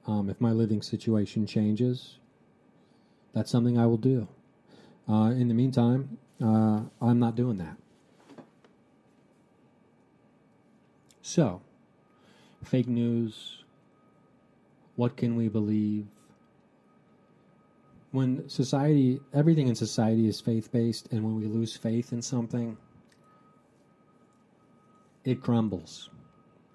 Um, 0.06 0.30
if 0.30 0.40
my 0.40 0.52
living 0.52 0.82
situation 0.82 1.46
changes, 1.46 2.18
that's 3.34 3.50
something 3.50 3.78
I 3.78 3.86
will 3.86 3.98
do. 3.98 4.28
Uh, 5.08 5.30
in 5.30 5.48
the 5.48 5.54
meantime, 5.54 6.18
uh, 6.42 6.82
I'm 7.00 7.18
not 7.18 7.34
doing 7.34 7.58
that. 7.58 7.76
So, 11.22 11.60
fake 12.64 12.88
news. 12.88 13.64
What 14.96 15.16
can 15.16 15.36
we 15.36 15.48
believe? 15.48 16.06
When 18.10 18.48
society, 18.48 19.20
everything 19.34 19.68
in 19.68 19.74
society 19.74 20.26
is 20.26 20.40
faith 20.40 20.72
based, 20.72 21.12
and 21.12 21.22
when 21.22 21.36
we 21.36 21.46
lose 21.46 21.76
faith 21.76 22.12
in 22.12 22.22
something, 22.22 22.78
it 25.28 25.42
crumbles. 25.42 26.08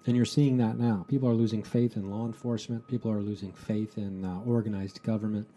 And 0.06 0.14
you're 0.14 0.24
seeing 0.24 0.58
that 0.58 0.78
now. 0.78 1.04
People 1.08 1.28
are 1.28 1.34
losing 1.34 1.62
faith 1.64 1.96
in 1.96 2.08
law 2.08 2.24
enforcement, 2.24 2.86
people 2.86 3.10
are 3.10 3.20
losing 3.20 3.52
faith 3.52 3.98
in 3.98 4.24
uh, 4.24 4.40
organized 4.46 5.02
government. 5.02 5.48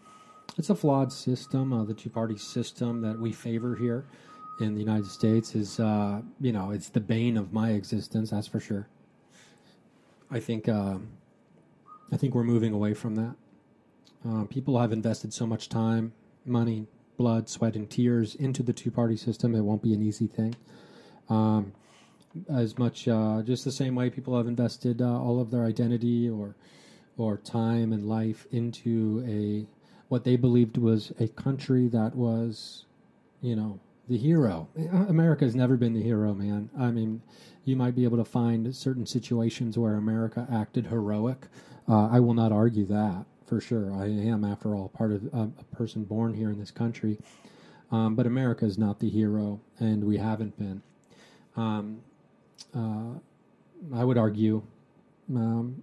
It's 0.56 0.70
a 0.70 0.74
flawed 0.74 1.12
system. 1.12 1.72
Uh, 1.72 1.84
the 1.84 1.94
two 1.94 2.10
party 2.10 2.36
system 2.36 3.00
that 3.02 3.16
we 3.16 3.30
favor 3.30 3.76
here 3.76 4.04
in 4.60 4.74
the 4.74 4.80
United 4.80 5.06
States 5.06 5.54
is, 5.54 5.78
uh, 5.78 6.22
you 6.40 6.52
know, 6.52 6.72
it's 6.72 6.88
the 6.88 7.00
bane 7.00 7.36
of 7.36 7.52
my 7.52 7.70
existence. 7.70 8.30
That's 8.30 8.48
for 8.48 8.58
sure. 8.58 8.88
I 10.28 10.40
think, 10.40 10.68
uh, 10.68 10.96
I 12.10 12.16
think 12.16 12.34
we're 12.34 12.42
moving 12.42 12.72
away 12.72 12.94
from 12.94 13.14
that. 13.14 13.36
Uh, 14.28 14.44
people 14.46 14.76
have 14.80 14.92
invested 14.92 15.32
so 15.32 15.46
much 15.46 15.68
time, 15.68 16.12
money, 16.44 16.88
blood, 17.16 17.48
sweat, 17.48 17.76
and 17.76 17.88
tears 17.88 18.34
into 18.34 18.64
the 18.64 18.72
two 18.72 18.90
party 18.90 19.16
system. 19.16 19.54
It 19.54 19.60
won't 19.60 19.82
be 19.82 19.94
an 19.94 20.02
easy 20.02 20.26
thing. 20.26 20.56
Um, 21.28 21.72
as 22.48 22.78
much, 22.78 23.08
uh, 23.08 23.42
just 23.42 23.64
the 23.64 23.72
same 23.72 23.94
way 23.94 24.10
people 24.10 24.36
have 24.36 24.46
invested 24.46 25.02
uh, 25.02 25.20
all 25.20 25.40
of 25.40 25.50
their 25.50 25.64
identity 25.64 26.28
or 26.28 26.54
or 27.16 27.36
time 27.36 27.92
and 27.92 28.08
life 28.08 28.46
into 28.52 29.24
a 29.26 29.66
what 30.08 30.24
they 30.24 30.36
believed 30.36 30.78
was 30.78 31.12
a 31.18 31.28
country 31.28 31.88
that 31.88 32.14
was, 32.14 32.84
you 33.42 33.54
know, 33.54 33.78
the 34.08 34.16
hero. 34.16 34.68
America 35.08 35.44
has 35.44 35.54
never 35.54 35.76
been 35.76 35.92
the 35.92 36.02
hero, 36.02 36.32
man. 36.32 36.70
I 36.78 36.90
mean, 36.90 37.20
you 37.64 37.76
might 37.76 37.94
be 37.94 38.04
able 38.04 38.16
to 38.16 38.24
find 38.24 38.74
certain 38.74 39.04
situations 39.04 39.76
where 39.76 39.94
America 39.96 40.46
acted 40.50 40.86
heroic. 40.86 41.48
Uh, 41.86 42.08
I 42.08 42.20
will 42.20 42.34
not 42.34 42.52
argue 42.52 42.86
that 42.86 43.26
for 43.46 43.60
sure. 43.60 43.92
I 43.92 44.06
am, 44.06 44.44
after 44.44 44.74
all, 44.74 44.88
part 44.88 45.12
of 45.12 45.24
a, 45.32 45.50
a 45.58 45.76
person 45.76 46.04
born 46.04 46.32
here 46.34 46.50
in 46.50 46.58
this 46.58 46.70
country. 46.70 47.18
Um, 47.90 48.14
but 48.14 48.26
America 48.26 48.64
is 48.64 48.78
not 48.78 49.00
the 49.00 49.08
hero, 49.08 49.60
and 49.78 50.04
we 50.04 50.18
haven't 50.18 50.58
been. 50.58 50.82
Um, 51.56 52.00
uh, 52.06 52.07
I 53.94 54.04
would 54.04 54.18
argue, 54.18 54.62
um, 55.34 55.82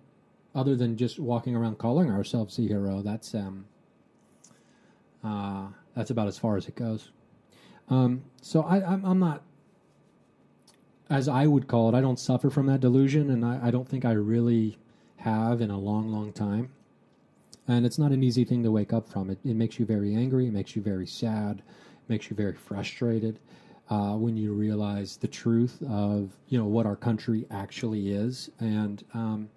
other 0.54 0.76
than 0.76 0.98
just 0.98 1.20
walking 1.20 1.56
around 1.56 1.78
calling 1.78 2.12
ourselves 2.12 2.58
the 2.58 2.68
hero, 2.68 3.02
that's 3.02 3.34
um, 3.34 3.66
uh, 5.24 5.68
that's 5.96 6.12
about 6.12 6.28
as 6.28 6.38
far 6.38 6.58
as 6.58 6.68
it 6.68 6.76
goes. 6.76 7.12
Um, 7.90 8.24
so 8.42 8.62
I, 8.62 8.84
I'm, 8.84 9.06
I'm 9.06 9.20
not, 9.20 9.44
as 11.10 11.28
I 11.28 11.48
would 11.48 11.68
call 11.68 11.90
it, 11.90 11.96
I 11.96 12.02
don't 12.02 12.20
suffer 12.20 12.50
from 12.50 12.66
that 12.68 12.80
delusion, 12.80 13.30
and 13.30 13.46
I, 13.46 13.60
I 13.68 13.72
don't 13.72 13.88
think 13.88 14.06
I 14.06 14.12
really 14.12 14.78
have 15.18 15.62
in 15.62 15.72
a 15.72 15.78
long, 15.78 16.12
long 16.12 16.32
time. 16.34 16.72
And 17.68 17.86
it's 17.86 17.98
not 17.98 18.12
an 18.12 18.24
easy 18.24 18.46
thing 18.46 18.64
to 18.64 18.72
wake 18.72 18.94
up 18.94 19.10
from. 19.10 19.30
It, 19.30 19.40
it 19.44 19.56
makes 19.56 19.80
you 19.80 19.86
very 19.86 20.14
angry. 20.14 20.48
It 20.48 20.54
makes 20.54 20.76
you 20.76 20.82
very 20.82 21.08
sad. 21.08 21.60
It 21.60 22.10
makes 22.10 22.30
you 22.30 22.36
very 22.36 22.54
frustrated 22.54 23.40
uh, 23.90 24.14
when 24.14 24.36
you 24.36 24.54
realize 24.54 25.18
the 25.18 25.28
truth 25.28 25.82
of 25.90 26.32
you 26.48 26.58
know 26.58 26.66
what 26.66 26.86
our 26.86 26.96
country 26.96 27.46
actually 27.52 28.12
is. 28.12 28.50
And 28.60 29.04
um, 29.14 29.50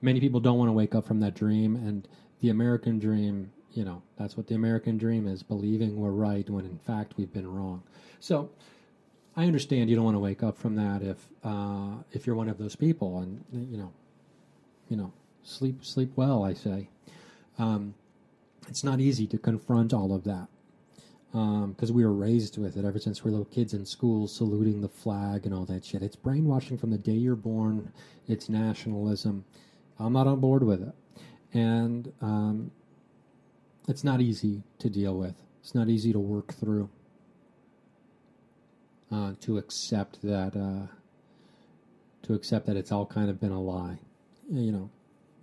many 0.00 0.20
people 0.20 0.40
don't 0.40 0.58
want 0.58 0.68
to 0.68 0.72
wake 0.72 0.94
up 0.94 1.06
from 1.06 1.20
that 1.20 1.34
dream. 1.34 1.76
And 1.76 2.06
the 2.40 2.50
American 2.50 2.98
dream, 2.98 3.50
you 3.72 3.84
know, 3.84 4.02
that's 4.16 4.36
what 4.36 4.46
the 4.46 4.54
American 4.54 4.96
dream 4.96 5.26
is: 5.26 5.42
believing 5.42 5.96
we're 5.96 6.10
right 6.10 6.48
when 6.48 6.64
in 6.64 6.78
fact 6.78 7.14
we've 7.16 7.32
been 7.32 7.50
wrong. 7.50 7.82
So. 8.20 8.50
I 9.36 9.46
understand 9.46 9.88
you 9.88 9.94
don't 9.94 10.04
want 10.04 10.16
to 10.16 10.20
wake 10.20 10.42
up 10.42 10.58
from 10.58 10.74
that 10.74 11.00
if 11.00 11.28
uh, 11.44 12.02
if 12.10 12.26
you're 12.26 12.34
one 12.34 12.48
of 12.48 12.58
those 12.58 12.74
people, 12.74 13.20
and 13.20 13.44
you 13.52 13.78
know, 13.78 13.92
you 14.88 14.96
know, 14.96 15.12
sleep 15.44 15.84
sleep 15.84 16.10
well. 16.16 16.42
I 16.42 16.54
say, 16.54 16.88
um, 17.56 17.94
it's 18.66 18.82
not 18.82 18.98
easy 18.98 19.28
to 19.28 19.38
confront 19.38 19.94
all 19.94 20.12
of 20.12 20.24
that 20.24 20.48
because 21.32 21.90
um, 21.90 21.94
we 21.94 22.04
were 22.04 22.12
raised 22.12 22.56
with 22.56 22.76
it 22.76 22.84
ever 22.84 22.98
since 22.98 23.22
we 23.22 23.30
were 23.30 23.38
little 23.38 23.52
kids 23.52 23.74
in 23.74 23.84
school, 23.84 24.26
saluting 24.26 24.80
the 24.80 24.88
flag 24.88 25.44
and 25.44 25.54
all 25.54 25.66
that 25.66 25.84
shit. 25.84 26.02
It's 26.02 26.16
brainwashing 26.16 26.78
from 26.78 26.90
the 26.90 26.98
day 26.98 27.12
you're 27.12 27.36
born. 27.36 27.92
It's 28.26 28.48
nationalism. 28.48 29.44
I'm 29.98 30.12
not 30.12 30.26
on 30.26 30.40
board 30.40 30.62
with 30.62 30.82
it, 30.82 30.94
and 31.52 32.12
um, 32.20 32.70
it's 33.88 34.04
not 34.04 34.20
easy 34.20 34.62
to 34.78 34.88
deal 34.88 35.16
with. 35.16 35.34
It's 35.60 35.74
not 35.74 35.88
easy 35.88 36.12
to 36.12 36.20
work 36.20 36.54
through. 36.54 36.88
Uh, 39.10 39.32
to 39.40 39.56
accept 39.56 40.20
that, 40.22 40.54
uh, 40.54 40.86
to 42.22 42.34
accept 42.34 42.66
that 42.66 42.76
it's 42.76 42.92
all 42.92 43.06
kind 43.06 43.30
of 43.30 43.40
been 43.40 43.52
a 43.52 43.60
lie, 43.60 43.98
you 44.50 44.70
know. 44.70 44.90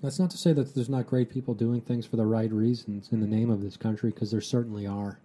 That's 0.03 0.19
not 0.19 0.29
to 0.31 0.37
say 0.37 0.53
that 0.53 0.75
there's 0.75 0.87
not 0.87 1.07
great 1.07 1.31
people 1.31 1.55
doing 1.55 1.81
things 1.81 2.05
for 2.05 2.15
the 2.15 2.27
right 2.27 2.51
reasons 2.51 3.09
in 3.11 3.21
the 3.21 3.27
name 3.27 3.49
of 3.49 3.63
this 3.63 3.75
country, 3.75 4.11
because 4.11 4.29
there 4.29 4.39
certainly 4.39 4.85
are. 4.85 5.19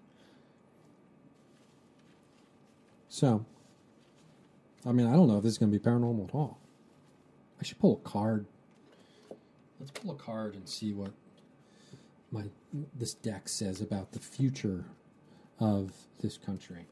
So, 3.10 3.44
I 4.86 4.92
mean, 4.92 5.08
I 5.08 5.12
don't 5.12 5.26
know 5.26 5.36
if 5.36 5.42
this 5.42 5.52
is 5.52 5.58
going 5.58 5.70
to 5.70 5.78
be 5.78 5.84
paranormal 5.84 6.28
at 6.28 6.34
all. 6.34 6.58
I 7.60 7.64
should 7.64 7.78
pull 7.80 8.00
a 8.02 8.08
card. 8.08 8.46
Let's 9.78 9.90
pull 9.90 10.12
a 10.12 10.14
card 10.14 10.54
and 10.54 10.66
see 10.66 10.92
what 10.92 11.10
my 12.30 12.44
this 12.94 13.14
deck 13.14 13.48
says 13.48 13.80
about 13.80 14.12
the 14.12 14.20
future 14.20 14.84
of 15.58 15.92
this 16.20 16.38
country. 16.38 16.86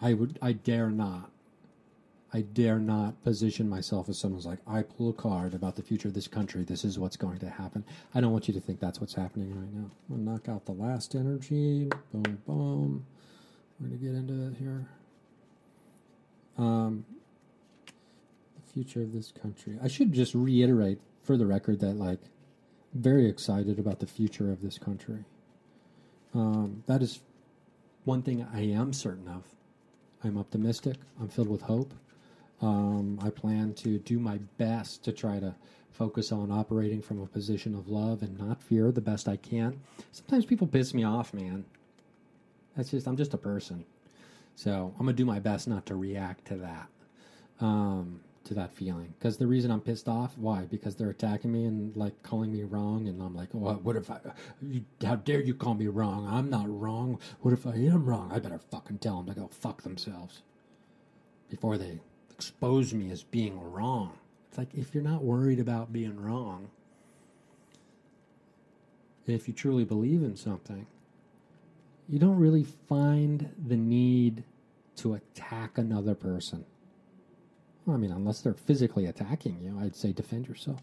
I 0.00 0.14
would 0.14 0.38
I 0.40 0.52
dare 0.52 0.88
not. 0.88 1.30
I 2.32 2.42
dare 2.42 2.78
not 2.78 3.22
position 3.24 3.68
myself 3.68 4.08
as 4.08 4.18
someone's 4.18 4.46
like, 4.46 4.60
I 4.66 4.82
pull 4.82 5.10
a 5.10 5.12
card 5.12 5.52
about 5.52 5.76
the 5.76 5.82
future 5.82 6.08
of 6.08 6.14
this 6.14 6.28
country. 6.28 6.62
This 6.62 6.82
is 6.82 6.98
what's 6.98 7.16
going 7.16 7.38
to 7.40 7.50
happen. 7.50 7.84
I 8.14 8.22
don't 8.22 8.32
want 8.32 8.48
you 8.48 8.54
to 8.54 8.60
think 8.60 8.80
that's 8.80 9.00
what's 9.00 9.14
happening 9.14 9.50
right 9.50 9.74
now. 9.74 9.90
Gonna 10.08 10.22
knock 10.22 10.48
out 10.48 10.64
the 10.64 10.72
last 10.72 11.14
energy. 11.14 11.90
Boom, 12.12 12.38
boom. 12.46 13.06
We're 13.80 13.88
going 13.88 13.98
to 13.98 14.06
get 14.06 14.14
into 14.14 14.46
it 14.48 14.56
here. 14.58 14.86
Um, 16.58 17.04
the 17.86 18.72
future 18.72 19.02
of 19.02 19.12
this 19.12 19.32
country. 19.32 19.78
I 19.82 19.88
should 19.88 20.12
just 20.12 20.34
reiterate 20.34 21.00
for 21.22 21.36
the 21.36 21.46
record 21.46 21.80
that, 21.80 21.94
like, 21.94 22.20
I'm 22.94 23.02
very 23.02 23.28
excited 23.28 23.78
about 23.78 24.00
the 24.00 24.06
future 24.06 24.52
of 24.52 24.62
this 24.62 24.78
country. 24.78 25.24
Um, 26.34 26.82
that 26.86 27.02
is 27.02 27.20
one 28.04 28.22
thing 28.22 28.46
I 28.52 28.60
am 28.60 28.92
certain 28.92 29.28
of. 29.28 29.44
I'm 30.24 30.38
optimistic. 30.38 30.96
I'm 31.20 31.28
filled 31.28 31.48
with 31.48 31.62
hope. 31.62 31.92
Um, 32.60 33.18
I 33.22 33.30
plan 33.30 33.74
to 33.74 33.98
do 33.98 34.20
my 34.20 34.38
best 34.56 35.02
to 35.04 35.12
try 35.12 35.40
to 35.40 35.54
focus 35.90 36.32
on 36.32 36.50
operating 36.50 37.02
from 37.02 37.20
a 37.20 37.26
position 37.26 37.74
of 37.74 37.88
love 37.88 38.22
and 38.22 38.38
not 38.38 38.62
fear 38.62 38.92
the 38.92 39.00
best 39.00 39.28
I 39.28 39.36
can. 39.36 39.80
Sometimes 40.12 40.46
people 40.46 40.66
piss 40.66 40.94
me 40.94 41.04
off, 41.04 41.34
man. 41.34 41.64
That's 42.76 42.90
just 42.90 43.06
I'm 43.06 43.16
just 43.16 43.34
a 43.34 43.38
person. 43.38 43.84
So 44.54 44.94
I'm 44.98 45.06
gonna 45.06 45.12
do 45.12 45.24
my 45.24 45.40
best 45.40 45.68
not 45.68 45.86
to 45.86 45.94
react 45.94 46.46
to 46.46 46.56
that, 46.56 46.88
um, 47.60 48.20
to 48.44 48.54
that 48.54 48.72
feeling. 48.72 49.14
Because 49.18 49.38
the 49.38 49.46
reason 49.46 49.70
I'm 49.70 49.80
pissed 49.80 50.08
off, 50.08 50.36
why? 50.36 50.62
Because 50.62 50.96
they're 50.96 51.10
attacking 51.10 51.52
me 51.52 51.64
and 51.64 51.96
like 51.96 52.22
calling 52.22 52.52
me 52.52 52.62
wrong, 52.62 53.08
and 53.08 53.22
I'm 53.22 53.34
like, 53.34 53.48
well, 53.52 53.80
what 53.82 53.96
if 53.96 54.10
I? 54.10 54.20
You, 54.60 54.84
how 55.04 55.16
dare 55.16 55.40
you 55.40 55.54
call 55.54 55.74
me 55.74 55.86
wrong? 55.86 56.26
I'm 56.28 56.50
not 56.50 56.66
wrong. 56.68 57.18
What 57.40 57.54
if 57.54 57.66
I 57.66 57.74
am 57.74 58.04
wrong? 58.04 58.30
I 58.32 58.38
better 58.38 58.58
fucking 58.58 58.98
tell 58.98 59.22
them 59.22 59.34
to 59.34 59.40
go 59.40 59.48
fuck 59.48 59.82
themselves 59.82 60.42
before 61.48 61.78
they 61.78 62.00
expose 62.30 62.94
me 62.94 63.10
as 63.10 63.22
being 63.22 63.60
wrong. 63.60 64.18
It's 64.48 64.58
like 64.58 64.74
if 64.74 64.94
you're 64.94 65.02
not 65.02 65.22
worried 65.22 65.60
about 65.60 65.92
being 65.92 66.20
wrong, 66.20 66.68
if 69.26 69.48
you 69.48 69.54
truly 69.54 69.84
believe 69.84 70.22
in 70.22 70.36
something, 70.36 70.86
you 72.08 72.18
don't 72.18 72.38
really 72.38 72.64
find 72.88 73.50
the 73.66 73.76
need 73.76 74.44
to 74.96 75.14
attack 75.14 75.78
another 75.78 76.14
person. 76.14 76.64
Well, 77.84 77.96
I 77.96 77.98
mean, 77.98 78.12
unless 78.12 78.40
they're 78.40 78.54
physically 78.54 79.06
attacking 79.06 79.60
you, 79.60 79.78
I'd 79.80 79.96
say 79.96 80.12
defend 80.12 80.46
yourself. 80.46 80.80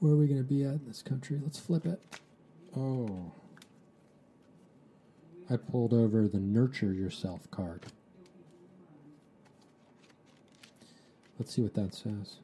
Where 0.00 0.12
are 0.12 0.16
we 0.16 0.26
going 0.26 0.42
to 0.42 0.48
be 0.48 0.64
at 0.64 0.74
in 0.74 0.84
this 0.86 1.02
country? 1.02 1.40
Let's 1.42 1.58
flip 1.58 1.86
it. 1.86 2.02
Oh. 2.76 3.32
I 5.48 5.56
pulled 5.56 5.92
over 5.92 6.26
the 6.26 6.40
Nurture 6.40 6.92
Yourself 6.92 7.50
card. 7.50 7.86
Let's 11.38 11.54
see 11.54 11.62
what 11.62 11.74
that 11.74 11.94
says. 11.94 12.36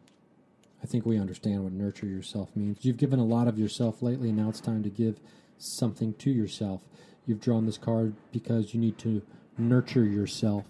I 0.83 0.87
think 0.87 1.05
we 1.05 1.19
understand 1.19 1.63
what 1.63 1.73
nurture 1.73 2.07
yourself 2.07 2.57
means. 2.57 2.85
You've 2.85 2.97
given 2.97 3.19
a 3.19 3.25
lot 3.25 3.47
of 3.49 3.59
yourself 3.59 4.03
lately, 4.03 4.29
and 4.29 4.39
now 4.39 4.49
it's 4.49 4.61
time 4.61 4.83
to 4.83 4.89
give 4.89 5.21
something 5.59 6.15
to 6.15 6.31
yourself. 6.31 6.83
You've 7.31 7.41
drawn 7.41 7.65
this 7.65 7.79
card 7.79 8.17
because 8.33 8.75
you 8.75 8.81
need 8.81 8.99
to 8.99 9.23
nurture 9.57 10.05
yourself. 10.05 10.65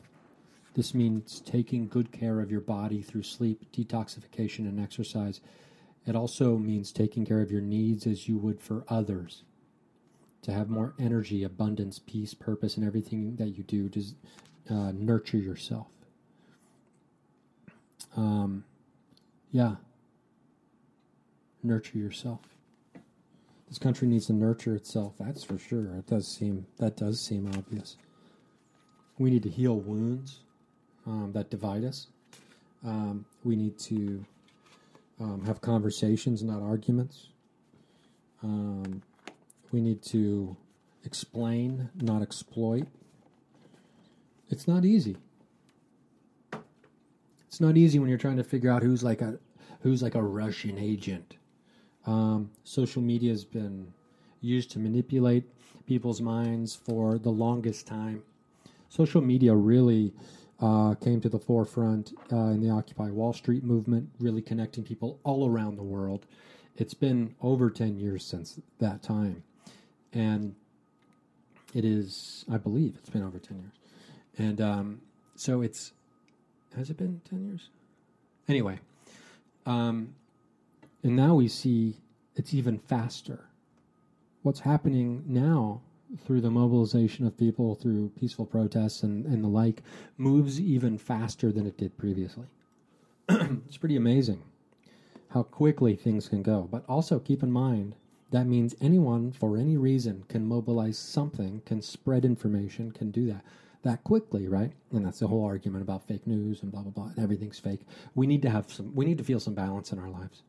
This 0.75 0.93
means 0.93 1.41
taking 1.41 1.89
good 1.89 2.13
care 2.13 2.39
of 2.39 2.51
your 2.51 2.61
body 2.61 3.01
through 3.01 3.23
sleep, 3.23 3.65
detoxification, 3.73 4.69
and 4.69 4.79
exercise. 4.79 5.41
It 6.07 6.15
also 6.15 6.59
means 6.59 6.93
taking 6.93 7.25
care 7.25 7.41
of 7.41 7.51
your 7.51 7.63
needs 7.63 8.07
as 8.07 8.29
you 8.29 8.37
would 8.37 8.61
for 8.61 8.85
others. 8.89 9.45
To 10.43 10.53
have 10.53 10.69
more 10.69 10.93
energy, 10.99 11.45
abundance, 11.45 11.99
peace, 11.99 12.35
purpose, 12.35 12.77
and 12.77 12.87
everything 12.87 13.37
that 13.37 13.57
you 13.57 13.65
do, 13.65 13.89
just 13.89 14.17
uh, 14.69 14.93
nurture 14.93 15.39
yourself. 15.39 15.89
Um, 18.19 18.65
yeah. 19.51 19.77
Nurture 21.63 21.97
yourself. 21.97 22.50
This 23.71 23.79
country 23.79 24.09
needs 24.09 24.27
to 24.27 24.33
nurture 24.33 24.75
itself. 24.75 25.15
That's 25.19 25.45
for 25.45 25.57
sure. 25.57 25.95
It 25.95 26.09
does 26.09 26.27
seem 26.27 26.67
that 26.79 26.97
does 26.97 27.21
seem 27.21 27.47
obvious. 27.47 27.97
We 29.17 29.31
need 29.31 29.45
to 29.45 29.49
heal 29.49 29.79
wounds 29.79 30.41
um, 31.07 31.31
that 31.35 31.51
divide 31.51 31.85
us. 31.85 32.09
Um, 32.85 33.25
we 33.45 33.55
need 33.55 33.79
to 33.79 34.25
um, 35.21 35.45
have 35.47 35.61
conversations, 35.61 36.43
not 36.43 36.63
arguments. 36.63 37.29
Um, 38.43 39.03
we 39.71 39.81
need 39.81 40.03
to 40.05 40.57
explain, 41.05 41.91
not 41.95 42.23
exploit. 42.23 42.89
It's 44.49 44.67
not 44.67 44.85
easy. 44.85 45.17
It's 47.47 47.61
not 47.61 47.77
easy 47.77 48.01
when 48.01 48.09
you're 48.09 48.19
trying 48.19 48.39
to 48.39 48.45
figure 48.45 48.71
out 48.71 48.83
who's 48.83 49.05
like 49.05 49.21
a 49.21 49.39
who's 49.83 50.03
like 50.03 50.17
a 50.17 50.23
Russian 50.23 50.77
agent. 50.77 51.37
Um, 52.07 52.51
social 52.65 53.03
media 53.03 53.31
has 53.31 53.45
been 53.45 53.93
used 54.41 54.71
to 54.73 54.79
manipulate 54.79 55.45
people's 55.87 56.21
minds 56.21 56.75
for 56.75 57.19
the 57.19 57.31
longest 57.31 57.87
time. 57.87 58.23
Social 58.89 59.21
media 59.21 59.55
really 59.55 60.13
uh, 60.61 60.95
came 60.95 61.21
to 61.21 61.29
the 61.29 61.39
forefront 61.39 62.13
uh, 62.33 62.37
in 62.37 62.61
the 62.61 62.71
Occupy 62.71 63.11
Wall 63.11 63.33
Street 63.33 63.65
movement, 63.65 64.09
really 64.19 64.43
connecting 64.43 64.85
people 64.85 65.19
all 65.25 65.49
around 65.49 65.77
the 65.77 65.83
world. 65.83 66.27
It's 66.77 66.95
been 66.95 67.35
over 67.41 67.71
10 67.71 67.99
years 67.99 68.25
since 68.25 68.61
that 68.79 69.03
time. 69.03 69.43
And 70.13 70.55
it 71.75 71.85
is, 71.85 72.45
I 72.51 72.57
believe, 72.57 72.97
it's 72.99 73.11
been 73.11 73.23
over 73.23 73.39
10 73.39 73.59
years. 73.59 73.75
And 74.39 74.61
um, 74.61 75.01
so 75.37 75.63
it's, 75.63 75.93
has 76.77 76.91
it 76.91 76.97
been 76.97 77.21
10 77.29 77.47
years? 77.47 77.69
Anyway, 78.49 78.81
um, 79.67 80.15
and 81.03 81.17
now 81.17 81.35
we 81.35 81.49
see 81.49 81.97
it's 82.37 82.55
even 82.55 82.79
faster. 82.79 83.47
What's 84.43 84.61
happening 84.61 85.25
now 85.27 85.83
through 86.25 86.41
the 86.41 86.51
mobilization 86.51 87.27
of 87.27 87.37
people 87.37 87.75
through 87.75 88.11
peaceful 88.19 88.47
protests 88.47 89.03
and, 89.03 89.27
and 89.27 89.45
the 89.45 89.49
like 89.49 89.83
moves 90.17 90.61
even 90.61 90.99
faster 90.99 91.53
than 91.53 91.67
it 91.67 91.77
did 91.77 91.97
previously. 91.97 92.47
it's 93.29 93.77
pretty 93.77 93.97
amazing 93.97 94.43
how 95.29 95.43
quickly 95.43 95.95
things 95.95 96.29
can 96.29 96.43
go. 96.43 96.69
But 96.71 96.85
also 96.89 97.19
keep 97.19 97.43
in 97.43 97.53
mind 97.53 97.95
that 98.31 98.47
means 98.47 98.77
anyone 98.81 99.33
for 99.33 99.57
any 99.57 99.77
reason 99.77 100.25
can 100.29 100.47
mobilize 100.47 100.99
something, 100.99 101.63
can 101.67 101.83
spread 101.83 102.25
information, 102.25 102.93
can 102.93 103.11
do 103.11 103.27
that 103.27 103.45
that 103.83 104.05
quickly, 104.05 104.47
right? 104.47 104.73
And 104.93 105.07
that's 105.07 105.21
the 105.21 105.27
whole 105.27 105.45
argument 105.45 105.83
about 105.83 106.07
fake 106.07 106.27
news 106.27 106.63
and 106.63 106.71
blah 106.71 106.83
blah 106.83 106.93
blah 106.93 107.13
and 107.15 107.19
everything's 107.19 107.59
fake. 107.59 107.81
We 108.15 108.27
need 108.27 108.43
to 108.43 108.51
have 108.51 108.73
some 108.73 108.95
we 108.95 109.05
need 109.05 109.19
to 109.19 109.25
feel 109.25 109.41
some 109.41 109.55
balance 109.55 109.93
in 109.93 109.99
our 109.99 110.11
lives. 110.11 110.43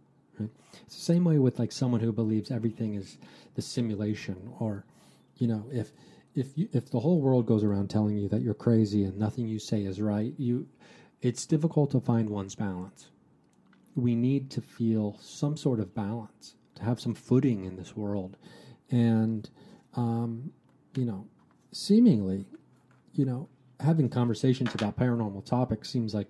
It's 0.86 0.96
the 0.96 1.02
same 1.02 1.24
way 1.24 1.38
with 1.38 1.60
like 1.60 1.72
someone 1.72 2.02
who 2.02 2.12
believes 2.12 2.52
everything 2.52 2.96
is 2.96 3.18
the 3.56 3.62
simulation 3.62 4.52
or 4.60 4.86
you 5.38 5.48
know, 5.48 5.66
if 5.72 5.92
if 6.36 6.58
you, 6.58 6.70
if 6.72 6.90
the 6.90 7.00
whole 7.00 7.20
world 7.20 7.46
goes 7.46 7.64
around 7.64 7.90
telling 7.90 8.18
you 8.18 8.30
that 8.30 8.42
you're 8.42 8.54
crazy 8.54 9.04
and 9.04 9.18
nothing 9.18 9.48
you 9.48 9.60
say 9.60 9.84
is 9.84 10.00
right, 10.00 10.34
you 10.38 10.68
it's 11.22 11.46
difficult 11.46 11.92
to 11.92 12.00
find 12.00 12.30
one's 12.30 12.56
balance. 12.56 13.10
We 13.96 14.16
need 14.16 14.50
to 14.52 14.62
feel 14.62 15.18
some 15.20 15.58
sort 15.58 15.80
of 15.80 15.94
balance, 15.94 16.56
to 16.76 16.84
have 16.84 17.00
some 17.00 17.14
footing 17.14 17.66
in 17.66 17.76
this 17.76 17.96
world, 17.96 18.38
and 18.90 19.50
um, 19.96 20.52
you 20.96 21.06
know, 21.06 21.28
seemingly, 21.72 22.46
you 23.14 23.26
know, 23.26 23.50
having 23.80 24.08
conversations 24.08 24.74
about 24.76 24.96
paranormal 24.96 25.46
topics 25.46 25.90
seems 25.90 26.14
like 26.14 26.28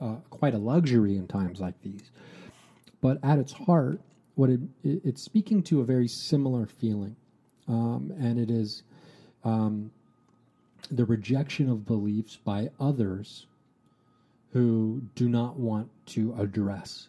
uh, 0.00 0.16
quite 0.30 0.54
a 0.54 0.58
luxury 0.58 1.16
in 1.16 1.26
times 1.26 1.60
like 1.60 1.80
these. 1.82 2.10
But 3.06 3.22
at 3.22 3.38
its 3.38 3.52
heart, 3.52 4.00
what 4.34 4.50
it, 4.50 4.58
it, 4.82 5.00
it's 5.04 5.22
speaking 5.22 5.62
to 5.62 5.80
a 5.80 5.84
very 5.84 6.08
similar 6.08 6.66
feeling 6.66 7.14
um, 7.68 8.12
and 8.18 8.36
it 8.36 8.50
is 8.50 8.82
um, 9.44 9.92
the 10.90 11.04
rejection 11.04 11.70
of 11.70 11.86
beliefs 11.86 12.36
by 12.44 12.70
others 12.80 13.46
who 14.52 15.02
do 15.14 15.28
not 15.28 15.56
want 15.56 15.88
to 16.06 16.34
address 16.36 17.06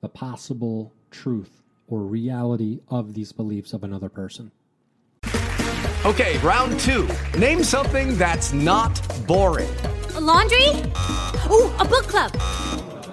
the 0.00 0.08
possible 0.08 0.92
truth 1.10 1.64
or 1.88 2.02
reality 2.02 2.78
of 2.88 3.14
these 3.14 3.32
beliefs 3.32 3.72
of 3.72 3.82
another 3.82 4.08
person. 4.08 4.52
Okay, 6.04 6.38
round 6.38 6.78
two. 6.78 7.08
Name 7.36 7.64
something 7.64 8.16
that's 8.16 8.52
not 8.52 9.00
boring. 9.26 9.74
A 10.14 10.20
laundry? 10.20 10.68
Ooh, 11.50 11.72
a 11.80 11.84
book 11.84 12.06
club. 12.06 12.30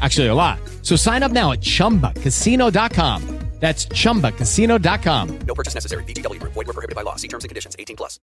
Actually, 0.00 0.26
a 0.26 0.34
lot. 0.34 0.58
So 0.82 0.96
sign 0.96 1.22
up 1.22 1.32
now 1.32 1.52
at 1.52 1.60
ChumbaCasino.com. 1.60 3.36
That's 3.58 3.86
ChumbaCasino.com. 3.86 5.38
No 5.38 5.54
purchase 5.54 5.74
necessary. 5.74 6.04
VGW. 6.04 6.40
Void 6.40 6.66
were 6.66 6.72
prohibited 6.74 6.94
by 6.94 7.02
law. 7.02 7.16
See 7.16 7.28
terms 7.28 7.44
and 7.44 7.48
conditions. 7.48 7.74
18 7.78 7.96
plus. 7.96 8.20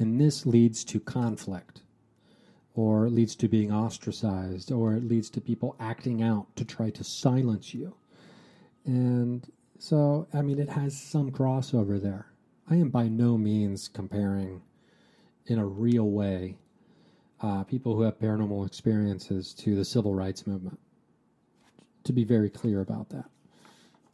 And 0.00 0.20
this 0.20 0.46
leads 0.46 0.84
to 0.86 1.00
conflict, 1.00 1.82
or 2.74 3.06
it 3.06 3.12
leads 3.12 3.34
to 3.36 3.48
being 3.48 3.72
ostracized, 3.72 4.70
or 4.72 4.94
it 4.94 5.04
leads 5.04 5.30
to 5.30 5.40
people 5.40 5.76
acting 5.80 6.22
out 6.22 6.46
to 6.56 6.64
try 6.64 6.90
to 6.90 7.04
silence 7.04 7.74
you. 7.74 7.94
And 8.84 9.46
so, 9.78 10.26
I 10.32 10.42
mean, 10.42 10.58
it 10.58 10.68
has 10.68 11.00
some 11.00 11.30
crossover 11.30 12.00
there. 12.00 12.26
I 12.70 12.76
am 12.76 12.90
by 12.90 13.08
no 13.08 13.38
means 13.38 13.88
comparing 13.88 14.62
in 15.46 15.58
a 15.58 15.66
real 15.66 16.10
way 16.10 16.56
uh, 17.40 17.64
people 17.64 17.94
who 17.94 18.02
have 18.02 18.18
paranormal 18.18 18.66
experiences 18.66 19.54
to 19.54 19.76
the 19.76 19.84
civil 19.84 20.14
rights 20.14 20.46
movement. 20.46 20.78
To 22.08 22.12
be 22.14 22.24
very 22.24 22.48
clear 22.48 22.80
about 22.80 23.10
that. 23.10 23.26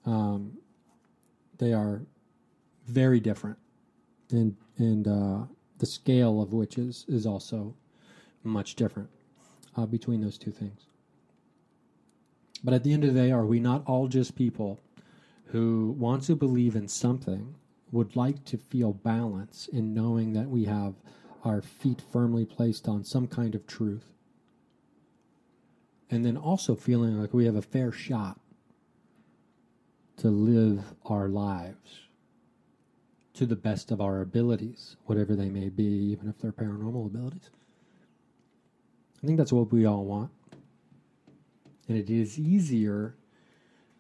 Um, 0.05 0.59
they 1.59 1.73
are 1.73 2.03
very 2.89 3.21
different, 3.21 3.57
and 4.33 4.57
and 4.79 5.07
uh, 5.07 5.39
the 5.79 5.87
scale 5.87 6.43
of 6.43 6.53
which 6.53 6.77
is 6.77 7.05
is 7.07 7.25
also 7.25 7.73
much 8.43 8.75
different 8.75 9.09
uh, 9.77 9.87
between 9.87 10.21
those 10.21 10.37
two 10.39 10.51
things. 10.51 10.87
But 12.65 12.75
at 12.75 12.83
the 12.83 12.93
end 12.93 13.05
of 13.05 13.15
the 13.15 13.21
day, 13.21 13.31
are 13.31 13.47
we 13.47 13.61
not 13.61 13.85
all 13.87 14.09
just 14.09 14.35
people 14.35 14.81
who 15.45 15.95
want 15.97 16.25
to 16.25 16.35
believe 16.35 16.75
in 16.75 16.89
something, 16.89 17.55
would 17.93 18.17
like 18.17 18.45
to 18.47 18.59
feel 18.59 18.93
balance 18.93 19.69
in 19.73 19.95
knowing 19.95 20.33
that 20.33 20.49
we 20.49 20.65
have 20.65 20.95
our 21.45 21.63
feet 21.63 22.03
firmly 22.11 22.45
placed 22.45 22.89
on 22.89 23.05
some 23.05 23.29
kind 23.29 23.55
of 23.55 23.69
truth, 23.69 24.14
and 26.11 26.25
then 26.25 26.37
also 26.37 26.75
feeling 26.75 27.21
like 27.21 27.33
we 27.33 27.47
have 27.47 27.57
a 27.57 27.63
fair 27.63 27.91
shot 27.93 28.39
to 30.17 30.29
live 30.29 30.95
our 31.07 31.29
lives 31.29 32.01
to 33.35 33.47
the 33.47 33.57
best 33.57 33.91
of 33.91 34.01
our 34.01 34.21
abilities, 34.21 34.97
whatever 35.07 35.35
they 35.35 35.49
may 35.49 35.69
be, 35.69 35.85
even 35.85 36.29
if 36.29 36.39
they're 36.39 36.53
paranormal 36.53 37.07
abilities. 37.07 37.51
I 39.23 39.27
think 39.27 39.39
that's 39.39 39.53
what 39.53 39.73
we 39.73 39.87
all 39.87 40.05
want. 40.05 40.31
And 41.89 41.99
it 41.99 42.11
is 42.11 42.39
easier 42.39 43.17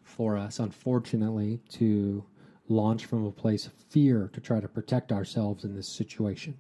for 0.02 0.36
us, 0.36 0.58
unfortunately, 0.58 1.60
to 1.70 2.24
launch 2.68 3.06
from 3.06 3.26
a 3.26 3.32
place 3.32 3.66
of 3.66 3.72
fear 3.72 4.30
to 4.32 4.40
try 4.40 4.60
to 4.60 4.68
protect 4.68 5.12
ourselves 5.12 5.64
in 5.64 5.74
this 5.74 5.88
situation 5.88 6.56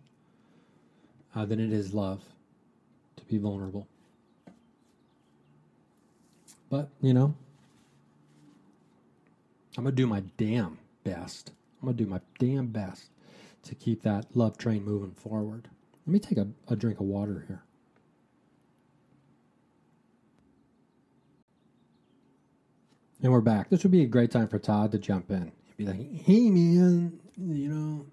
uh, 1.34 1.44
than 1.44 1.60
it 1.60 1.72
is 1.72 1.94
love 1.94 2.22
to 3.16 3.24
be 3.24 3.38
vulnerable. 3.38 3.86
But, 6.74 6.88
you 7.00 7.14
know, 7.14 7.36
I'm 9.78 9.84
going 9.84 9.94
to 9.94 10.02
do 10.02 10.08
my 10.08 10.24
damn 10.36 10.78
best. 11.04 11.52
I'm 11.80 11.86
going 11.86 11.96
to 11.96 12.02
do 12.02 12.10
my 12.10 12.20
damn 12.40 12.66
best 12.66 13.10
to 13.62 13.76
keep 13.76 14.02
that 14.02 14.26
love 14.34 14.58
train 14.58 14.84
moving 14.84 15.12
forward. 15.12 15.68
Let 16.04 16.12
me 16.12 16.18
take 16.18 16.36
a, 16.36 16.48
a 16.66 16.74
drink 16.74 16.98
of 16.98 17.06
water 17.06 17.44
here. 17.46 17.62
And 23.22 23.30
we're 23.30 23.40
back. 23.40 23.70
This 23.70 23.84
would 23.84 23.92
be 23.92 24.02
a 24.02 24.08
great 24.08 24.32
time 24.32 24.48
for 24.48 24.58
Todd 24.58 24.90
to 24.90 24.98
jump 24.98 25.30
in. 25.30 25.52
He'd 25.62 25.76
be 25.76 25.86
like, 25.86 26.24
hey, 26.24 26.50
man, 26.50 27.20
you 27.36 27.68
know, 27.68 28.06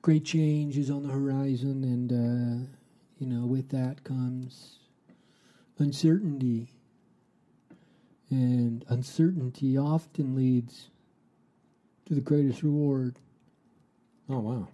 great 0.00 0.24
change 0.24 0.78
is 0.78 0.88
on 0.88 1.02
the 1.02 1.12
horizon. 1.12 1.84
And, 1.84 2.10
uh, 2.10 2.66
you 3.18 3.26
know, 3.26 3.44
with 3.44 3.68
that 3.72 4.04
comes 4.04 4.78
uncertainty. 5.78 6.68
And 8.30 8.84
uncertainty 8.88 9.78
often 9.78 10.34
leads 10.34 10.88
to 12.06 12.14
the 12.14 12.20
greatest 12.20 12.62
reward. 12.62 13.18
Oh, 14.28 14.40
wow. 14.40 14.68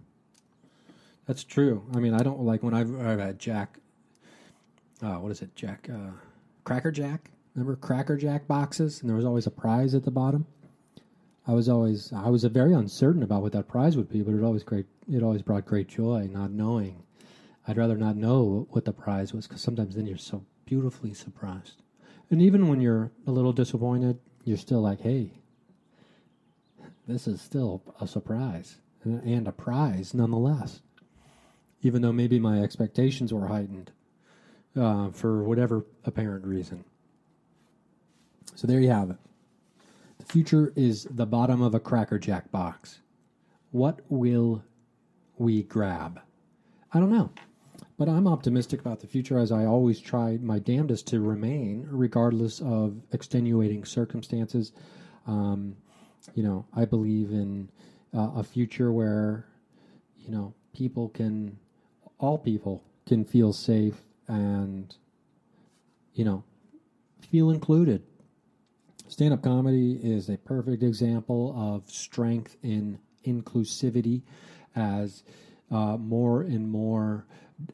That's 1.26 1.44
true. 1.44 1.84
I 1.94 1.98
mean, 1.98 2.14
I 2.14 2.22
don't 2.22 2.40
like 2.40 2.62
when 2.62 2.74
I've, 2.74 2.98
I've 2.98 3.18
had 3.18 3.38
Jack, 3.38 3.78
uh, 5.02 5.16
what 5.16 5.30
is 5.32 5.42
it, 5.42 5.54
Jack? 5.54 5.88
Uh, 5.92 6.12
Cracker 6.64 6.90
Jack? 6.90 7.30
Remember 7.54 7.76
Cracker 7.76 8.16
Jack 8.16 8.48
boxes? 8.48 9.00
And 9.00 9.10
there 9.10 9.16
was 9.16 9.24
always 9.24 9.46
a 9.46 9.50
prize 9.50 9.94
at 9.94 10.04
the 10.04 10.10
bottom. 10.10 10.46
I 11.46 11.54
was 11.54 11.68
always 11.68 12.12
I 12.12 12.28
was 12.28 12.44
very 12.44 12.72
uncertain 12.72 13.22
about 13.22 13.42
what 13.42 13.52
that 13.52 13.66
prize 13.66 13.96
would 13.96 14.08
be, 14.08 14.22
but 14.22 14.34
it 14.34 14.44
always 14.44 14.62
great 14.62 14.86
it 15.10 15.22
always 15.22 15.42
brought 15.42 15.66
great 15.66 15.88
joy 15.88 16.28
not 16.32 16.52
knowing. 16.52 17.02
I'd 17.66 17.76
rather 17.76 17.96
not 17.96 18.16
know 18.16 18.66
what 18.70 18.84
the 18.84 18.92
prize 18.92 19.32
was 19.32 19.46
because 19.46 19.60
sometimes 19.60 19.96
then 19.96 20.06
you're 20.06 20.18
so 20.18 20.44
beautifully 20.64 21.14
surprised. 21.14 21.83
And 22.31 22.40
even 22.40 22.68
when 22.68 22.81
you're 22.81 23.11
a 23.27 23.31
little 23.31 23.53
disappointed, 23.53 24.18
you're 24.44 24.57
still 24.57 24.81
like, 24.81 25.01
hey, 25.01 25.31
this 27.07 27.27
is 27.27 27.40
still 27.40 27.83
a 28.01 28.07
surprise 28.07 28.77
and 29.05 29.46
a 29.46 29.53
prize 29.53 30.14
nonetheless. 30.14 30.81
Even 31.83 32.03
though 32.03 32.12
maybe 32.12 32.38
my 32.38 32.62
expectations 32.62 33.33
were 33.33 33.48
heightened 33.48 33.90
uh, 34.77 35.11
for 35.11 35.42
whatever 35.42 35.85
apparent 36.05 36.46
reason. 36.46 36.85
So 38.55 38.66
there 38.66 38.81
you 38.81 38.90
have 38.90 39.11
it. 39.11 39.16
The 40.18 40.25
future 40.25 40.72
is 40.77 41.07
the 41.11 41.27
bottom 41.27 41.61
of 41.61 41.75
a 41.75 41.81
Cracker 41.81 42.18
Jack 42.18 42.51
box. 42.53 43.01
What 43.72 44.01
will 44.09 44.62
we 45.37 45.64
grab? 45.64 46.20
I 46.92 47.01
don't 47.01 47.11
know. 47.11 47.31
But 47.98 48.09
I'm 48.09 48.26
optimistic 48.26 48.81
about 48.81 49.00
the 49.00 49.07
future 49.07 49.38
as 49.38 49.52
I 49.52 49.64
always 49.64 50.00
try 50.00 50.38
my 50.40 50.59
damnedest 50.59 51.07
to 51.09 51.20
remain, 51.20 51.87
regardless 51.90 52.61
of 52.61 52.96
extenuating 53.12 53.85
circumstances. 53.85 54.72
Um, 55.26 55.76
you 56.35 56.42
know, 56.42 56.66
I 56.74 56.85
believe 56.85 57.31
in 57.31 57.68
uh, 58.14 58.31
a 58.37 58.42
future 58.42 58.92
where, 58.92 59.46
you 60.18 60.31
know, 60.31 60.55
people 60.74 61.11
can, 61.11 61.59
all 62.18 62.38
people 62.38 62.83
can 63.07 63.24
feel 63.24 63.52
safe 63.52 64.00
and, 64.26 64.94
you 66.14 66.24
know, 66.24 66.44
feel 67.31 67.50
included 67.50 68.02
Stand 69.12 69.35
up 69.35 69.42
comedy 69.42 70.00
is 70.02 70.31
a 70.31 70.38
perfect 70.38 70.83
example 70.83 71.55
of 71.55 71.90
strength 71.90 72.57
in 72.62 72.98
inclusivity 73.26 74.22
as 74.74 75.22
uh, 75.70 75.98
more 75.98 76.40
and 76.40 76.70
more 76.70 77.26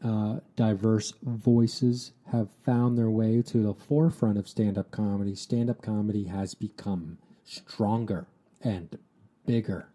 uh, 0.05 0.41
diverse 0.57 1.15
voices 1.23 2.13
have 2.31 2.49
found 2.65 2.99
their 2.99 3.11
way 3.11 3.43
to 3.43 3.59
the 3.63 3.75
forefront 3.75 4.39
of 4.39 4.49
stand 4.49 4.77
up 4.79 4.91
comedy. 4.91 5.35
Stand 5.35 5.71
up 5.71 5.83
comedy 5.83 6.25
has 6.25 6.55
become 6.55 7.19
stronger 7.45 8.27
and 8.63 8.99
bigger 9.47 9.89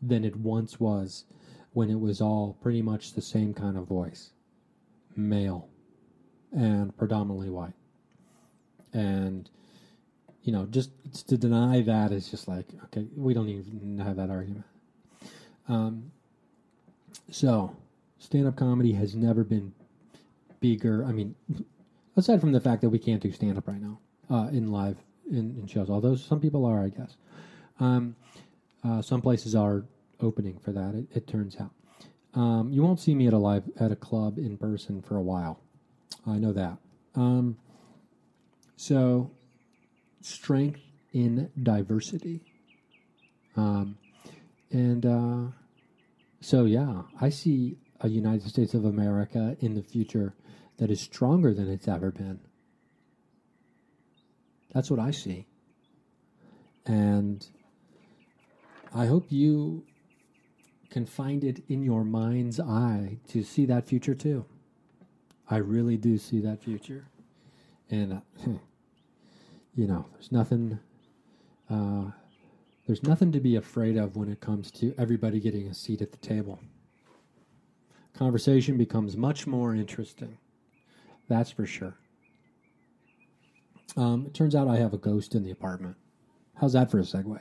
than 0.00 0.24
it 0.24 0.36
once 0.36 0.78
was 0.78 1.24
when 1.72 1.90
it 1.90 1.98
was 1.98 2.20
all 2.20 2.56
pretty 2.62 2.82
much 2.82 3.12
the 3.12 3.22
same 3.22 3.52
kind 3.52 3.76
of 3.76 3.86
voice 3.86 4.30
male 5.16 5.68
and 6.52 6.96
predominantly 6.96 7.50
white. 7.50 7.74
And 8.92 9.50
you 10.44 10.52
know, 10.52 10.66
just 10.66 10.90
to 11.28 11.38
deny 11.38 11.80
that 11.80 12.12
is 12.12 12.30
just 12.30 12.46
like, 12.46 12.66
okay, 12.84 13.06
we 13.16 13.32
don't 13.32 13.48
even 13.48 13.98
have 13.98 14.16
that 14.16 14.30
argument. 14.30 14.64
Um, 15.68 16.12
so, 17.30 17.74
stand 18.18 18.46
up 18.46 18.56
comedy 18.56 18.92
has 18.92 19.14
never 19.14 19.44
been 19.44 19.72
bigger. 20.60 21.04
I 21.04 21.12
mean, 21.12 21.34
aside 22.16 22.40
from 22.40 22.52
the 22.52 22.60
fact 22.60 22.82
that 22.82 22.90
we 22.90 22.98
can't 22.98 23.22
do 23.22 23.32
stand 23.32 23.58
up 23.58 23.68
right 23.68 23.80
now 23.80 23.98
uh, 24.30 24.48
in 24.48 24.70
live 24.70 24.96
in, 25.30 25.56
in, 25.58 25.66
shows, 25.66 25.90
although 25.90 26.16
some 26.16 26.40
people 26.40 26.64
are, 26.64 26.82
I 26.84 26.88
guess. 26.88 27.16
Um, 27.80 28.16
uh, 28.84 29.02
some 29.02 29.20
places 29.20 29.54
are 29.54 29.84
opening 30.20 30.58
for 30.58 30.72
that. 30.72 30.94
It, 30.94 31.06
it 31.16 31.26
turns 31.26 31.56
out. 31.58 31.70
Um, 32.34 32.70
you 32.72 32.82
won't 32.82 33.00
see 33.00 33.14
me 33.14 33.26
at 33.26 33.32
a 33.32 33.38
live 33.38 33.64
at 33.78 33.92
a 33.92 33.96
club 33.96 34.38
in 34.38 34.56
person 34.58 35.02
for 35.02 35.16
a 35.16 35.22
while. 35.22 35.60
I 36.26 36.38
know 36.38 36.52
that. 36.52 36.78
Um, 37.14 37.56
so 38.76 39.30
strength 40.20 40.80
in 41.12 41.50
diversity. 41.62 42.40
Um, 43.56 43.96
and 44.70 45.06
uh, 45.06 45.52
so, 46.40 46.64
yeah, 46.64 47.02
I 47.20 47.28
see 47.28 47.76
a 48.00 48.08
United 48.08 48.48
States 48.48 48.74
of 48.74 48.84
America 48.84 49.56
in 49.60 49.74
the 49.74 49.82
future 49.82 50.34
that 50.78 50.90
is 50.90 51.00
stronger 51.00 51.54
than 51.54 51.68
it's 51.68 51.88
ever 51.88 52.10
been. 52.10 52.40
That's 54.72 54.90
what 54.90 54.98
I 54.98 55.12
see. 55.12 55.46
And 56.84 57.46
I 58.94 59.06
hope 59.06 59.26
you 59.30 59.84
can 60.90 61.06
find 61.06 61.42
it 61.44 61.62
in 61.68 61.82
your 61.82 62.04
mind's 62.04 62.60
eye 62.60 63.18
to 63.28 63.42
see 63.42 63.66
that 63.66 63.86
future 63.86 64.14
too. 64.14 64.44
I 65.48 65.56
really 65.56 65.96
do 65.96 66.18
see 66.18 66.40
that 66.40 66.62
future. 66.62 67.06
And 67.90 68.14
uh, 68.14 68.20
you 69.74 69.86
know, 69.86 70.06
there's 70.12 70.32
nothing. 70.32 70.78
Uh, 71.70 72.10
there's 72.86 73.02
nothing 73.02 73.32
to 73.32 73.40
be 73.40 73.56
afraid 73.56 73.96
of 73.96 74.14
when 74.14 74.28
it 74.28 74.40
comes 74.40 74.70
to 74.72 74.94
everybody 74.98 75.40
getting 75.40 75.68
a 75.68 75.74
seat 75.74 76.02
at 76.02 76.12
the 76.12 76.18
table. 76.18 76.60
Conversation 78.16 78.76
becomes 78.78 79.16
much 79.16 79.46
more 79.46 79.74
interesting. 79.74 80.38
That's 81.28 81.50
for 81.50 81.66
sure. 81.66 81.94
Um, 83.96 84.26
it 84.26 84.34
turns 84.34 84.54
out 84.54 84.68
I 84.68 84.76
have 84.76 84.94
a 84.94 84.98
ghost 84.98 85.34
in 85.34 85.42
the 85.42 85.50
apartment. 85.50 85.96
How's 86.54 86.72
that 86.74 86.90
for 86.90 86.98
a 86.98 87.02
segue? 87.02 87.40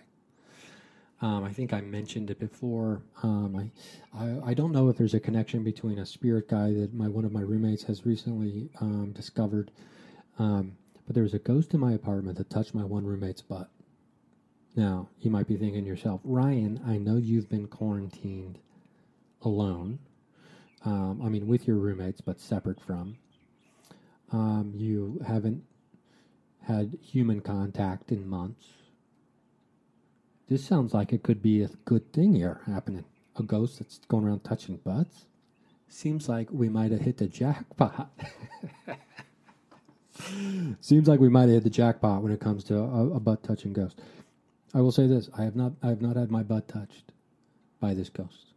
Um, 1.21 1.43
I 1.43 1.53
think 1.53 1.73
I 1.73 1.81
mentioned 1.81 2.31
it 2.31 2.39
before. 2.39 3.01
Um, 3.21 3.71
I, 4.13 4.23
I, 4.23 4.39
I 4.47 4.53
don't 4.53 4.71
know 4.71 4.89
if 4.89 4.97
there's 4.97 5.13
a 5.13 5.19
connection 5.19 5.63
between 5.63 5.99
a 5.99 6.05
spirit 6.05 6.49
guy 6.49 6.73
that 6.73 6.93
my 6.93 7.07
one 7.07 7.23
of 7.23 7.31
my 7.31 7.41
roommates 7.41 7.83
has 7.83 8.05
recently 8.05 8.69
um, 8.81 9.11
discovered, 9.13 9.71
um, 10.37 10.75
but 11.05 11.13
there 11.13 11.23
was 11.23 11.33
a 11.33 11.39
ghost 11.39 11.73
in 11.73 11.79
my 11.79 11.93
apartment 11.93 12.37
that 12.37 12.49
touched 12.49 12.73
my 12.73 12.83
one 12.83 13.05
roommate's 13.05 13.41
butt. 13.41 13.69
Now, 14.75 15.07
you 15.21 15.29
might 15.29 15.47
be 15.47 15.55
thinking 15.55 15.83
to 15.83 15.89
yourself, 15.89 16.19
Ryan, 16.23 16.81
I 16.85 16.97
know 16.97 17.17
you've 17.17 17.49
been 17.49 17.67
quarantined 17.67 18.57
alone. 19.43 19.99
Um, 20.85 21.21
I 21.23 21.29
mean, 21.29 21.47
with 21.47 21.67
your 21.67 21.77
roommates, 21.77 22.21
but 22.21 22.39
separate 22.39 22.79
from. 22.79 23.17
Um, 24.31 24.73
you 24.75 25.21
haven't 25.25 25.63
had 26.61 26.97
human 27.01 27.41
contact 27.41 28.11
in 28.11 28.27
months. 28.27 28.65
This 30.49 30.65
sounds 30.65 30.93
like 30.93 31.13
it 31.13 31.23
could 31.23 31.41
be 31.41 31.61
a 31.63 31.69
good 31.85 32.11
thing 32.11 32.33
here 32.35 32.61
happening. 32.65 33.05
A 33.37 33.43
ghost 33.43 33.79
that's 33.79 33.99
going 34.07 34.25
around 34.25 34.43
touching 34.43 34.77
butts. 34.77 35.25
Seems 35.87 36.27
like 36.27 36.49
we 36.51 36.69
might 36.69 36.91
have 36.91 37.01
hit 37.01 37.17
the 37.17 37.27
jackpot. 37.27 38.11
Seems 40.81 41.07
like 41.07 41.19
we 41.19 41.29
might 41.29 41.43
have 41.43 41.51
hit 41.51 41.63
the 41.63 41.69
jackpot 41.69 42.21
when 42.23 42.31
it 42.31 42.39
comes 42.39 42.63
to 42.65 42.77
a, 42.77 43.09
a 43.11 43.19
butt 43.19 43.43
touching 43.43 43.73
ghost. 43.73 43.99
I 44.73 44.81
will 44.81 44.91
say 44.91 45.07
this: 45.07 45.29
I 45.37 45.43
have 45.43 45.55
not, 45.55 45.73
I 45.81 45.89
have 45.89 46.01
not 46.01 46.15
had 46.15 46.31
my 46.31 46.43
butt 46.43 46.67
touched 46.67 47.11
by 47.79 47.93
this 47.93 48.09
ghost, 48.09 48.53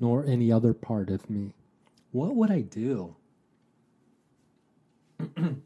nor 0.00 0.24
any 0.24 0.50
other 0.50 0.72
part 0.72 1.10
of 1.10 1.28
me. 1.28 1.52
What 2.12 2.34
would 2.34 2.50
I 2.50 2.60
do? 2.60 3.14
I'm 5.36 5.62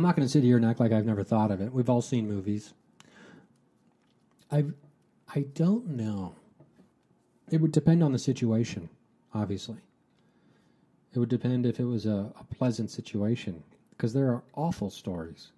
not 0.00 0.16
going 0.16 0.26
to 0.26 0.32
sit 0.32 0.42
here 0.42 0.56
and 0.56 0.64
act 0.64 0.80
like 0.80 0.92
I've 0.92 1.06
never 1.06 1.22
thought 1.22 1.50
of 1.50 1.60
it. 1.60 1.72
We've 1.72 1.90
all 1.90 2.02
seen 2.02 2.26
movies. 2.26 2.72
I, 4.50 4.64
I 5.34 5.40
don't 5.54 5.88
know. 5.88 6.34
It 7.50 7.60
would 7.60 7.72
depend 7.72 8.02
on 8.02 8.12
the 8.12 8.18
situation, 8.18 8.88
obviously. 9.34 9.78
It 11.14 11.18
would 11.18 11.28
depend 11.28 11.66
if 11.66 11.78
it 11.78 11.84
was 11.84 12.06
a, 12.06 12.32
a 12.40 12.44
pleasant 12.54 12.90
situation 12.90 13.62
because 13.90 14.14
there 14.14 14.28
are 14.28 14.42
awful 14.54 14.88
stories 14.88 15.52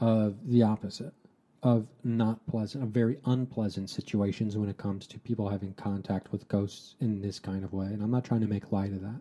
of 0.00 0.34
the 0.48 0.62
opposite 0.62 1.14
of 1.62 1.86
not 2.04 2.46
pleasant, 2.46 2.84
of 2.84 2.90
very 2.90 3.18
unpleasant 3.24 3.90
situations 3.90 4.56
when 4.56 4.68
it 4.68 4.76
comes 4.76 5.06
to 5.08 5.18
people 5.18 5.48
having 5.48 5.74
contact 5.74 6.30
with 6.30 6.46
ghosts 6.48 6.94
in 7.00 7.20
this 7.20 7.38
kind 7.40 7.64
of 7.64 7.72
way. 7.72 7.86
And 7.86 8.02
I'm 8.02 8.10
not 8.10 8.24
trying 8.24 8.42
to 8.42 8.46
make 8.46 8.70
light 8.70 8.92
of 8.92 9.00
that. 9.02 9.20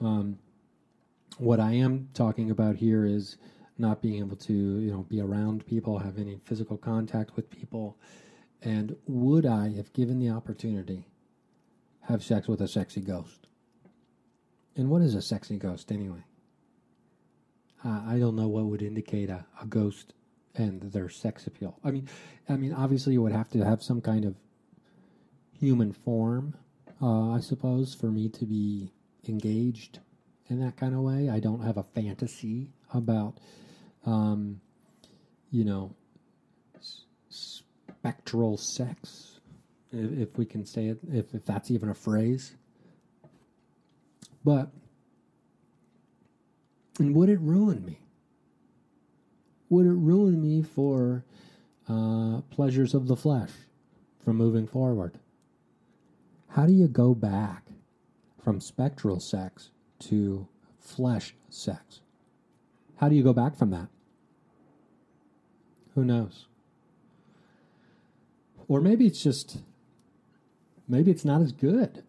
Um, 0.00 0.38
what 1.38 1.60
I 1.60 1.72
am 1.72 2.08
talking 2.14 2.50
about 2.50 2.76
here 2.76 3.04
is 3.04 3.36
not 3.78 4.02
being 4.02 4.18
able 4.18 4.36
to, 4.36 4.52
you 4.52 4.90
know, 4.90 5.06
be 5.08 5.20
around 5.20 5.66
people, 5.66 5.98
have 5.98 6.18
any 6.18 6.40
physical 6.44 6.76
contact 6.76 7.36
with 7.36 7.50
people. 7.50 7.96
And 8.62 8.96
would 9.06 9.46
I, 9.46 9.68
if 9.76 9.92
given 9.92 10.18
the 10.18 10.30
opportunity, 10.30 11.06
have 12.02 12.22
sex 12.22 12.48
with 12.48 12.60
a 12.60 12.68
sexy 12.68 13.00
ghost? 13.00 13.46
And 14.76 14.90
what 14.90 15.02
is 15.02 15.14
a 15.14 15.22
sexy 15.22 15.56
ghost 15.56 15.92
anyway? 15.92 16.24
Uh, 17.84 18.00
I 18.06 18.18
don't 18.18 18.36
know 18.36 18.48
what 18.48 18.64
would 18.64 18.82
indicate 18.82 19.28
a, 19.28 19.44
a 19.60 19.66
ghost 19.66 20.14
and 20.54 20.80
their 20.80 21.08
sex 21.08 21.46
appeal. 21.46 21.78
I 21.84 21.90
mean, 21.90 22.08
I 22.48 22.56
mean, 22.56 22.72
obviously, 22.72 23.12
you 23.12 23.22
would 23.22 23.32
have 23.32 23.50
to 23.50 23.64
have 23.64 23.82
some 23.82 24.00
kind 24.00 24.24
of 24.24 24.36
human 25.58 25.92
form, 25.92 26.54
uh, 27.02 27.32
I 27.32 27.40
suppose, 27.40 27.94
for 27.94 28.06
me 28.06 28.28
to 28.30 28.44
be 28.46 28.92
engaged 29.28 29.98
in 30.48 30.60
that 30.60 30.76
kind 30.76 30.94
of 30.94 31.00
way. 31.00 31.28
I 31.28 31.40
don't 31.40 31.62
have 31.62 31.76
a 31.76 31.82
fantasy 31.82 32.68
about, 32.92 33.38
um, 34.06 34.60
you 35.50 35.64
know, 35.64 35.94
s- 36.76 37.04
spectral 37.28 38.56
sex, 38.56 39.40
if, 39.92 40.18
if 40.18 40.38
we 40.38 40.46
can 40.46 40.64
say 40.64 40.86
it, 40.86 40.98
if, 41.12 41.34
if 41.34 41.44
that's 41.44 41.70
even 41.70 41.88
a 41.88 41.94
phrase. 41.94 42.54
But 44.44 44.70
and 46.98 47.14
would 47.14 47.28
it 47.28 47.40
ruin 47.40 47.84
me? 47.84 47.98
Would 49.68 49.86
it 49.86 49.92
ruin 49.92 50.40
me 50.40 50.62
for 50.62 51.24
uh, 51.88 52.42
pleasures 52.50 52.94
of 52.94 53.08
the 53.08 53.16
flesh 53.16 53.50
from 54.24 54.36
moving 54.36 54.66
forward? 54.66 55.18
How 56.50 56.66
do 56.66 56.72
you 56.72 56.86
go 56.86 57.14
back 57.14 57.64
from 58.42 58.60
spectral 58.60 59.18
sex 59.18 59.70
to 60.00 60.46
flesh 60.78 61.34
sex? 61.50 62.00
How 62.96 63.08
do 63.08 63.16
you 63.16 63.24
go 63.24 63.32
back 63.32 63.56
from 63.56 63.70
that? 63.70 63.88
Who 65.94 66.04
knows? 66.04 66.46
Or 68.68 68.80
maybe 68.80 69.06
it's 69.06 69.22
just, 69.22 69.58
maybe 70.88 71.10
it's 71.10 71.24
not 71.24 71.42
as 71.42 71.52
good. 71.52 72.04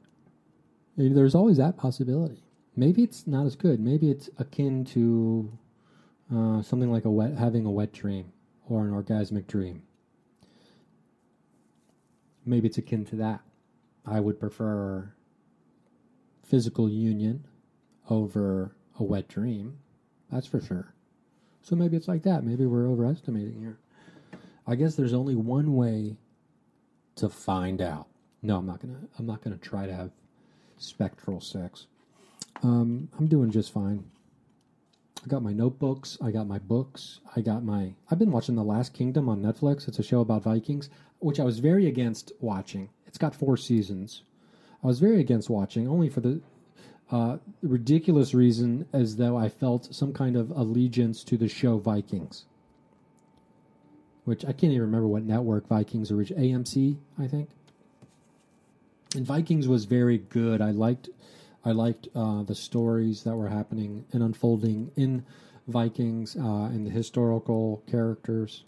There's 0.96 1.36
always 1.36 1.58
that 1.58 1.78
possibility 1.78 2.45
maybe 2.76 3.04
it's 3.04 3.28
not 3.28 3.46
as 3.46 3.56
good. 3.56 3.80
Maybe 3.80 4.10
it's 4.10 4.30
akin 4.38 4.86
to 4.86 5.52
uh, 6.34 6.62
something 6.62 6.92
like 6.92 7.06
a 7.06 7.10
wet, 7.10 7.34
having 7.36 7.66
a 7.66 7.72
wet 7.72 7.92
dream 7.94 8.32
or 8.68 8.86
an 8.86 8.92
orgasmic 8.92 9.48
dream. 9.48 9.84
Maybe 12.46 12.68
it's 12.68 12.78
akin 12.78 13.06
to 13.06 13.16
that. 13.18 13.42
I 14.06 14.20
would 14.20 14.40
prefer 14.40 15.12
physical 16.44 16.90
union 16.90 17.46
over 18.10 18.76
a 19.00 19.04
wet 19.04 19.28
dream. 19.28 19.80
That's 20.32 20.48
for 20.48 20.62
sure. 20.62 20.94
So 21.62 21.76
maybe 21.76 21.98
it's 21.98 22.08
like 22.08 22.24
that. 22.24 22.44
Maybe 22.44 22.66
we're 22.66 22.88
overestimating 22.88 23.60
here. 23.60 23.80
I 24.68 24.76
guess 24.76 24.96
there's 24.96 25.14
only 25.14 25.36
one 25.36 25.76
way 25.76 26.18
to 27.16 27.30
find 27.30 27.82
out. 27.82 28.08
No, 28.42 28.58
I'm 28.58 28.66
not 28.68 28.80
gonna. 28.80 29.00
I'm 29.18 29.26
not 29.26 29.42
gonna 29.42 29.58
try 29.58 29.88
to 29.88 29.94
have 29.94 30.12
spectral 30.78 31.42
sex. 31.42 31.88
Um, 32.64 33.10
I'm 33.18 33.28
doing 33.28 33.52
just 33.52 33.72
fine. 33.72 34.04
I 35.24 35.28
got 35.28 35.42
my 35.42 35.54
notebooks. 35.54 36.18
I 36.22 36.32
got 36.32 36.48
my 36.48 36.60
books. 36.60 37.20
I 37.36 37.42
got 37.42 37.64
my. 37.64 37.94
I've 38.12 38.20
been 38.20 38.32
watching 38.32 38.56
The 38.56 38.64
Last 38.64 38.94
Kingdom 38.94 39.28
on 39.28 39.42
Netflix. 39.42 39.88
It's 39.88 39.98
a 39.98 40.04
show 40.04 40.22
about 40.22 40.44
Vikings, 40.44 40.90
which 41.20 41.40
I 41.40 41.44
was 41.44 41.60
very 41.60 41.88
against 41.88 42.32
watching. 42.40 42.90
It's 43.08 43.18
got 43.18 43.34
four 43.34 43.58
seasons. 43.58 44.22
I 44.84 44.88
was 44.88 45.00
very 45.00 45.20
against 45.20 45.50
watching, 45.50 45.88
only 45.88 46.10
for 46.10 46.22
the 46.22 46.42
uh, 47.12 47.38
ridiculous 47.64 48.36
reason 48.36 48.88
as 48.94 49.16
though 49.16 49.36
I 49.38 49.50
felt 49.50 49.94
some 49.94 50.14
kind 50.14 50.36
of 50.36 50.52
allegiance 50.52 51.24
to 51.26 51.38
the 51.38 51.48
show 51.48 51.80
Vikings. 51.80 52.46
Which 54.26 54.44
I 54.44 54.54
can't 54.54 54.74
even 54.74 54.82
remember 54.82 55.08
what 55.08 55.24
network 55.24 55.68
Vikings 55.68 56.12
originally. 56.12 56.52
AMC, 56.52 56.98
I 57.18 57.28
think. 57.28 57.50
And 59.16 59.26
Vikings 59.26 59.68
was 59.68 59.86
very 59.86 60.18
good. 60.18 60.62
I 60.62 60.72
liked 60.72 61.10
I 61.66 61.72
liked 61.72 62.08
uh, 62.16 62.44
the 62.44 62.56
stories 62.56 63.24
that 63.24 63.36
were 63.36 63.50
happening 63.50 64.06
and 64.14 64.22
unfolding 64.22 64.92
in 64.96 65.26
Vikings 65.68 66.36
uh, 66.36 66.66
and 66.66 66.86
the 66.86 66.92
historical 66.92 67.84
characters. 67.90 68.64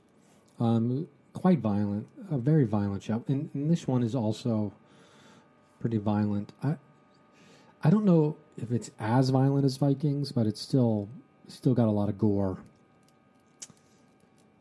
Um, 0.59 1.07
quite 1.33 1.59
violent, 1.59 2.07
a 2.31 2.37
very 2.39 2.63
violent 2.63 3.03
show. 3.03 3.23
And, 3.27 3.51
and, 3.53 3.69
this 3.69 3.87
one 3.87 4.01
is 4.01 4.15
also 4.15 4.73
pretty 5.79 5.97
violent. 5.97 6.51
I 6.63 6.77
I 7.83 7.91
don't 7.91 8.05
know 8.05 8.37
if 8.57 8.71
it's 8.71 8.89
as 8.99 9.29
violent 9.29 9.63
as 9.63 9.77
Vikings, 9.77 10.31
but 10.31 10.47
it's 10.47 10.59
still 10.59 11.07
still 11.47 11.75
got 11.75 11.87
a 11.87 11.91
lot 11.91 12.09
of 12.09 12.17
gore. 12.17 12.57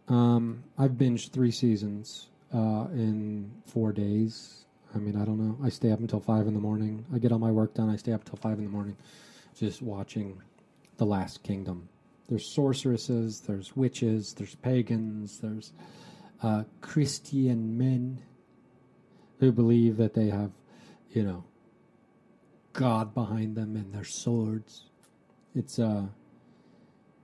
Um, 0.09 0.63
I've 0.77 0.93
binged 0.93 1.31
three 1.31 1.51
seasons 1.51 2.29
uh, 2.53 2.87
in 2.93 3.51
four 3.65 3.93
days. 3.93 4.66
I 4.97 4.99
mean, 4.99 5.15
I 5.15 5.27
don't 5.27 5.39
know. 5.39 5.59
I 5.63 5.69
stay 5.69 5.93
up 5.93 6.01
until 6.01 6.21
five 6.21 6.47
in 6.47 6.55
the 6.55 6.61
morning. 6.61 7.05
I 7.15 7.19
get 7.19 7.31
all 7.31 7.39
my 7.39 7.51
work 7.51 7.75
done. 7.75 7.91
I 7.91 7.97
stay 7.97 8.13
up 8.13 8.23
until 8.23 8.39
five 8.39 8.57
in 8.59 8.65
the 8.65 8.71
morning, 8.71 8.97
just 9.55 9.83
watching 9.83 10.41
The 10.97 11.05
Last 11.05 11.43
Kingdom. 11.43 11.91
There's 12.29 12.47
sorceresses. 12.47 13.41
There's 13.41 13.77
witches. 13.77 14.33
There's 14.33 14.55
pagans. 14.55 15.39
There's 15.39 15.73
uh, 16.43 16.65
Christian 16.81 17.77
men 17.77 18.23
who 19.39 19.53
believe 19.53 19.99
that 19.99 20.15
they 20.15 20.31
have, 20.31 20.53
you 21.11 21.23
know, 21.23 21.45
God 22.73 23.13
behind 23.13 23.55
them 23.55 23.77
and 23.77 23.93
their 23.93 24.05
swords. 24.05 24.85
It's 25.55 25.79
uh, 25.79 26.07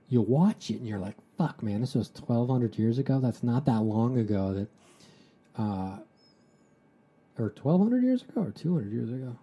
you 0.09 0.21
watch 0.21 0.69
it 0.69 0.77
and 0.77 0.87
you're 0.87 0.99
like, 0.99 1.15
fuck, 1.39 1.63
man, 1.63 1.81
this 1.81 1.95
was 1.95 2.11
1,200 2.11 2.77
years 2.77 2.99
ago. 2.99 3.19
That's 3.19 3.41
not 3.41 3.65
that 3.65 3.81
long 3.81 4.19
ago. 4.19 4.53
That 4.53 4.67
uh, 5.61 5.97
or 7.37 7.53
1200 7.61 8.03
years 8.03 8.21
ago 8.23 8.41
or 8.41 8.51
200 8.51 8.91
years 8.91 9.09
ago? 9.09 9.37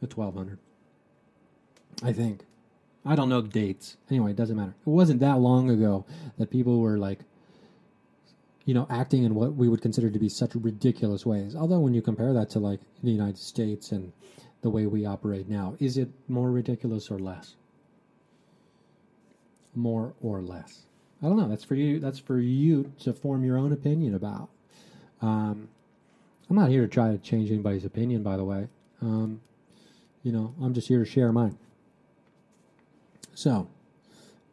1200. 0.00 0.58
I 2.02 2.12
think. 2.12 2.44
I 3.06 3.14
don't 3.14 3.28
know 3.28 3.40
the 3.40 3.48
dates. 3.48 3.96
Anyway, 4.10 4.30
it 4.30 4.36
doesn't 4.36 4.56
matter. 4.56 4.74
It 4.86 4.88
wasn't 4.90 5.20
that 5.20 5.38
long 5.38 5.70
ago 5.70 6.06
that 6.38 6.50
people 6.50 6.80
were 6.80 6.98
like, 6.98 7.20
you 8.64 8.72
know, 8.72 8.86
acting 8.88 9.24
in 9.24 9.34
what 9.34 9.54
we 9.54 9.68
would 9.68 9.82
consider 9.82 10.10
to 10.10 10.18
be 10.18 10.28
such 10.28 10.54
ridiculous 10.54 11.26
ways. 11.26 11.54
Although, 11.54 11.80
when 11.80 11.92
you 11.92 12.00
compare 12.00 12.32
that 12.32 12.48
to 12.50 12.58
like 12.58 12.80
the 13.02 13.10
United 13.10 13.38
States 13.38 13.92
and 13.92 14.12
the 14.62 14.70
way 14.70 14.86
we 14.86 15.04
operate 15.04 15.48
now, 15.48 15.76
is 15.78 15.98
it 15.98 16.08
more 16.28 16.50
ridiculous 16.50 17.10
or 17.10 17.18
less? 17.18 17.56
More 19.74 20.14
or 20.22 20.40
less? 20.40 20.86
I 21.22 21.26
don't 21.26 21.36
know. 21.36 21.48
That's 21.48 21.64
for 21.64 21.74
you. 21.74 22.00
That's 22.00 22.18
for 22.18 22.38
you 22.38 22.92
to 23.00 23.12
form 23.12 23.44
your 23.44 23.58
own 23.58 23.72
opinion 23.72 24.14
about. 24.14 24.48
Um, 25.20 25.68
I'm 26.48 26.56
not 26.56 26.70
here 26.70 26.82
to 26.82 26.88
try 26.88 27.10
to 27.10 27.18
change 27.18 27.50
anybody's 27.50 27.84
opinion, 27.84 28.22
by 28.22 28.36
the 28.36 28.44
way. 28.44 28.68
Um, 29.00 29.40
you 30.22 30.32
know, 30.32 30.54
I'm 30.62 30.74
just 30.74 30.88
here 30.88 30.98
to 31.00 31.04
share 31.04 31.32
mine. 31.32 31.58
So, 33.34 33.68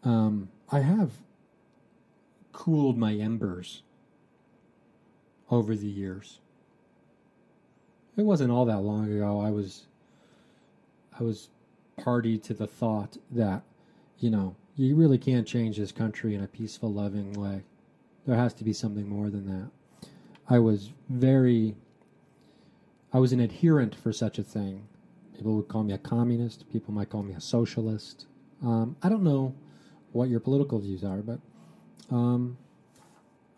um, 0.04 0.50
I 0.70 0.80
have 0.80 1.12
cooled 2.52 2.98
my 2.98 3.14
embers 3.14 3.84
over 5.50 5.76
the 5.76 5.88
years. 5.88 6.40
It 8.18 8.24
wasn't 8.24 8.52
all 8.52 8.66
that 8.66 8.80
long 8.80 9.12
ago. 9.12 9.40
I 9.40 9.52
was, 9.52 9.84
I 11.20 11.24
was 11.24 11.50
party 11.98 12.38
to 12.40 12.54
the 12.54 12.68
thought 12.68 13.18
that, 13.32 13.62
you 14.20 14.30
know, 14.30 14.56
you 14.76 14.96
really 14.96 15.18
can't 15.18 15.48
change 15.48 15.78
this 15.78 15.92
country 15.92 16.36
in 16.36 16.44
a 16.44 16.48
peaceful, 16.48 16.92
loving 16.92 17.34
way. 17.34 17.64
There 18.26 18.36
has 18.38 18.54
to 18.56 18.64
be 18.64 18.74
something 18.74 19.08
more 19.08 19.30
than 19.30 19.48
that. 19.48 19.70
I 20.50 20.60
was 20.60 20.92
very, 21.10 21.76
I 23.14 23.20
was 23.20 23.34
an 23.34 23.40
adherent 23.40 23.94
for 23.94 24.14
such 24.14 24.40
a 24.40 24.44
thing. 24.44 24.88
People 25.36 25.56
would 25.56 25.68
call 25.68 25.84
me 25.84 25.94
a 25.94 25.98
communist. 25.98 26.72
People 26.72 26.94
might 26.94 27.10
call 27.10 27.24
me 27.24 27.34
a 27.34 27.42
socialist. 27.42 28.26
Um, 28.64 28.96
I 29.02 29.10
don't 29.10 29.24
know 29.24 29.54
what 30.12 30.30
your 30.30 30.40
political 30.40 30.80
views 30.80 31.04
are, 31.04 31.18
but 31.18 31.40
um, 32.10 32.58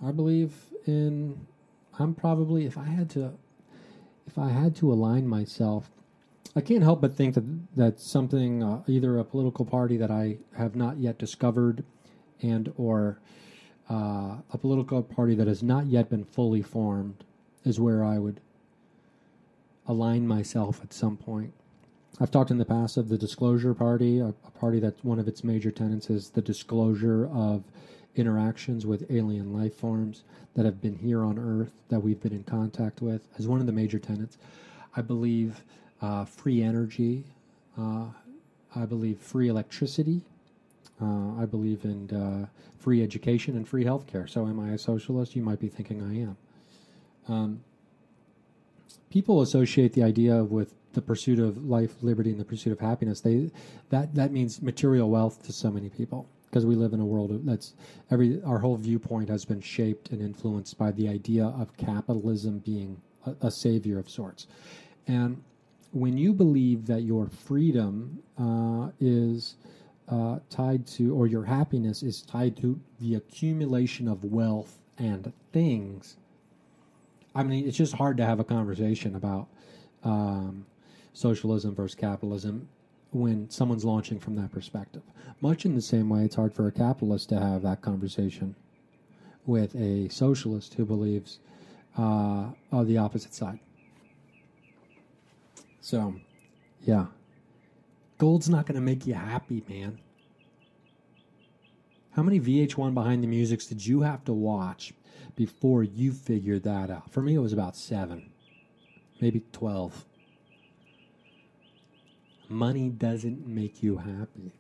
I 0.03 0.11
believe 0.11 0.53
in. 0.85 1.45
I'm 1.99 2.15
probably 2.15 2.65
if 2.65 2.77
I 2.77 2.85
had 2.85 3.09
to, 3.11 3.33
if 4.25 4.39
I 4.39 4.49
had 4.49 4.75
to 4.77 4.91
align 4.91 5.27
myself, 5.27 5.91
I 6.55 6.61
can't 6.61 6.81
help 6.81 7.01
but 7.01 7.13
think 7.13 7.35
that 7.35 7.75
that 7.75 7.99
something 7.99 8.63
uh, 8.63 8.81
either 8.87 9.19
a 9.19 9.23
political 9.23 9.65
party 9.65 9.97
that 9.97 10.09
I 10.09 10.37
have 10.57 10.75
not 10.75 10.97
yet 10.97 11.19
discovered, 11.19 11.83
and 12.41 12.73
or 12.77 13.19
uh, 13.89 14.37
a 14.51 14.57
political 14.57 15.03
party 15.03 15.35
that 15.35 15.47
has 15.47 15.61
not 15.61 15.85
yet 15.87 16.09
been 16.09 16.23
fully 16.23 16.63
formed 16.63 17.23
is 17.63 17.79
where 17.79 18.03
I 18.03 18.17
would 18.17 18.39
align 19.87 20.27
myself 20.27 20.81
at 20.83 20.93
some 20.93 21.17
point. 21.17 21.53
I've 22.19 22.31
talked 22.31 22.51
in 22.51 22.59
the 22.59 22.65
past 22.65 22.95
of 22.97 23.09
the 23.09 23.17
Disclosure 23.17 23.73
Party, 23.73 24.19
a, 24.19 24.27
a 24.27 24.51
party 24.59 24.79
that 24.79 25.03
one 25.03 25.19
of 25.19 25.27
its 25.27 25.43
major 25.43 25.71
tenets 25.71 26.09
is 26.09 26.29
the 26.29 26.41
disclosure 26.41 27.27
of 27.33 27.63
interactions 28.15 28.85
with 28.85 29.09
alien 29.09 29.51
life 29.53 29.75
forms 29.75 30.23
that 30.55 30.65
have 30.65 30.81
been 30.81 30.95
here 30.95 31.23
on 31.23 31.39
Earth 31.39 31.71
that 31.89 31.99
we've 31.99 32.21
been 32.21 32.33
in 32.33 32.43
contact 32.43 33.01
with 33.01 33.27
as 33.39 33.47
one 33.47 33.59
of 33.59 33.65
the 33.65 33.71
major 33.71 33.97
tenets. 33.97 34.37
I 34.95 35.01
believe 35.01 35.63
uh, 36.01 36.25
free 36.25 36.61
energy. 36.61 37.23
Uh, 37.77 38.05
I 38.75 38.85
believe 38.85 39.19
free 39.19 39.47
electricity. 39.47 40.21
Uh, 41.01 41.35
I 41.41 41.45
believe 41.45 41.83
in 41.85 42.11
uh, 42.11 42.45
free 42.77 43.01
education 43.01 43.55
and 43.55 43.67
free 43.67 43.83
healthcare. 43.83 44.29
So, 44.29 44.45
am 44.47 44.59
I 44.59 44.69
a 44.69 44.77
socialist? 44.77 45.35
You 45.35 45.41
might 45.41 45.59
be 45.59 45.69
thinking 45.69 46.01
I 46.01 46.19
am. 46.21 46.37
Um, 47.27 47.63
people 49.09 49.41
associate 49.41 49.93
the 49.93 50.03
idea 50.03 50.43
with 50.43 50.73
the 50.93 51.01
pursuit 51.01 51.39
of 51.39 51.65
life, 51.65 51.95
liberty, 52.01 52.31
and 52.31 52.39
the 52.39 52.45
pursuit 52.45 52.71
of 52.71 52.79
happiness. 52.79 53.21
They 53.21 53.51
that 53.89 54.15
that 54.15 54.31
means 54.31 54.61
material 54.61 55.09
wealth 55.09 55.43
to 55.43 55.53
so 55.53 55.71
many 55.71 55.89
people 55.89 56.27
because 56.49 56.65
we 56.65 56.75
live 56.75 56.93
in 56.93 56.99
a 56.99 57.05
world 57.05 57.45
that's 57.45 57.73
every 58.11 58.41
our 58.43 58.59
whole 58.59 58.77
viewpoint 58.77 59.29
has 59.29 59.45
been 59.45 59.61
shaped 59.61 60.11
and 60.11 60.21
influenced 60.21 60.77
by 60.77 60.91
the 60.91 61.09
idea 61.09 61.45
of 61.45 61.75
capitalism 61.77 62.59
being 62.59 63.01
a, 63.25 63.47
a 63.47 63.51
savior 63.51 63.99
of 63.99 64.09
sorts, 64.09 64.47
and 65.07 65.41
when 65.91 66.17
you 66.17 66.33
believe 66.33 66.87
that 66.87 67.01
your 67.03 67.27
freedom 67.27 68.19
uh, 68.39 68.89
is 68.99 69.55
uh, 70.09 70.39
tied 70.49 70.85
to, 70.87 71.15
or 71.15 71.27
your 71.27 71.43
happiness 71.43 72.03
is 72.03 72.21
tied 72.23 72.57
to 72.57 72.79
the 72.99 73.15
accumulation 73.15 74.07
of 74.07 74.23
wealth 74.23 74.79
and 74.97 75.31
things, 75.51 76.17
I 77.35 77.43
mean, 77.43 77.67
it's 77.67 77.77
just 77.77 77.93
hard 77.93 78.17
to 78.17 78.25
have 78.25 78.39
a 78.39 78.43
conversation 78.43 79.15
about 79.15 79.47
um, 80.03 80.65
socialism 81.13 81.73
versus 81.75 81.95
capitalism 81.95 82.67
when 83.11 83.49
someone's 83.49 83.85
launching 83.85 84.19
from 84.19 84.35
that 84.35 84.51
perspective. 84.51 85.01
Much 85.41 85.65
in 85.65 85.75
the 85.75 85.81
same 85.81 86.09
way, 86.09 86.25
it's 86.25 86.35
hard 86.35 86.53
for 86.53 86.67
a 86.67 86.71
capitalist 86.71 87.29
to 87.29 87.39
have 87.39 87.61
that 87.63 87.81
conversation 87.81 88.55
with 89.45 89.75
a 89.75 90.09
socialist 90.09 90.73
who 90.75 90.85
believes 90.85 91.39
uh, 91.97 92.47
on 92.71 92.87
the 92.87 92.97
opposite 92.97 93.33
side. 93.33 93.59
So, 95.81 96.15
yeah. 96.81 97.07
Gold's 98.17 98.49
not 98.49 98.65
going 98.65 98.75
to 98.75 98.81
make 98.81 99.05
you 99.05 99.15
happy, 99.15 99.63
man. 99.67 99.99
How 102.15 102.21
many 102.21 102.39
VH1 102.39 102.93
behind 102.93 103.23
the 103.23 103.27
musics 103.27 103.65
did 103.65 103.85
you 103.85 104.01
have 104.01 104.23
to 104.25 104.33
watch 104.33 104.93
before 105.35 105.83
you 105.83 106.11
figured 106.11 106.61
that 106.63 106.91
out? 106.91 107.11
For 107.11 107.23
me, 107.23 107.33
it 107.33 107.39
was 107.39 107.53
about 107.53 107.75
seven, 107.75 108.29
maybe 109.19 109.43
12. 109.51 110.05
Money 112.49 112.89
doesn't 112.89 113.47
make 113.47 113.81
you 113.81 113.97
happy. 113.97 114.51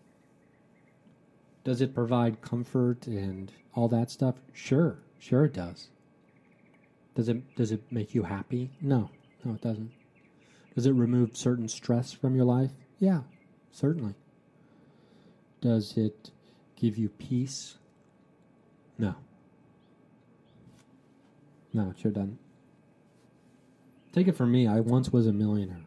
Does 1.63 1.79
it 1.79 1.93
provide 1.93 2.41
comfort 2.41 3.05
and 3.05 3.51
all 3.75 3.87
that 3.87 4.09
stuff? 4.09 4.35
Sure, 4.51 4.97
sure 5.19 5.45
it 5.45 5.53
does. 5.53 5.89
Does 7.13 7.29
it 7.29 7.55
does 7.55 7.71
it 7.71 7.83
make 7.91 8.15
you 8.15 8.23
happy? 8.23 8.71
No, 8.81 9.11
no, 9.45 9.53
it 9.53 9.61
doesn't. 9.61 9.91
Does 10.73 10.87
it 10.87 10.93
remove 10.93 11.37
certain 11.37 11.67
stress 11.67 12.11
from 12.11 12.35
your 12.35 12.45
life? 12.45 12.71
Yeah, 12.97 13.21
certainly. 13.71 14.15
Does 15.61 15.95
it 15.95 16.31
give 16.75 16.97
you 16.97 17.09
peace? 17.09 17.75
No. 18.97 19.15
No, 21.73 21.89
it 21.89 21.99
sure 21.99 22.11
doesn't. 22.11 22.39
Take 24.11 24.27
it 24.27 24.35
from 24.35 24.51
me, 24.51 24.67
I 24.67 24.79
once 24.79 25.11
was 25.11 25.25
a 25.25 25.33
millionaire. 25.33 25.81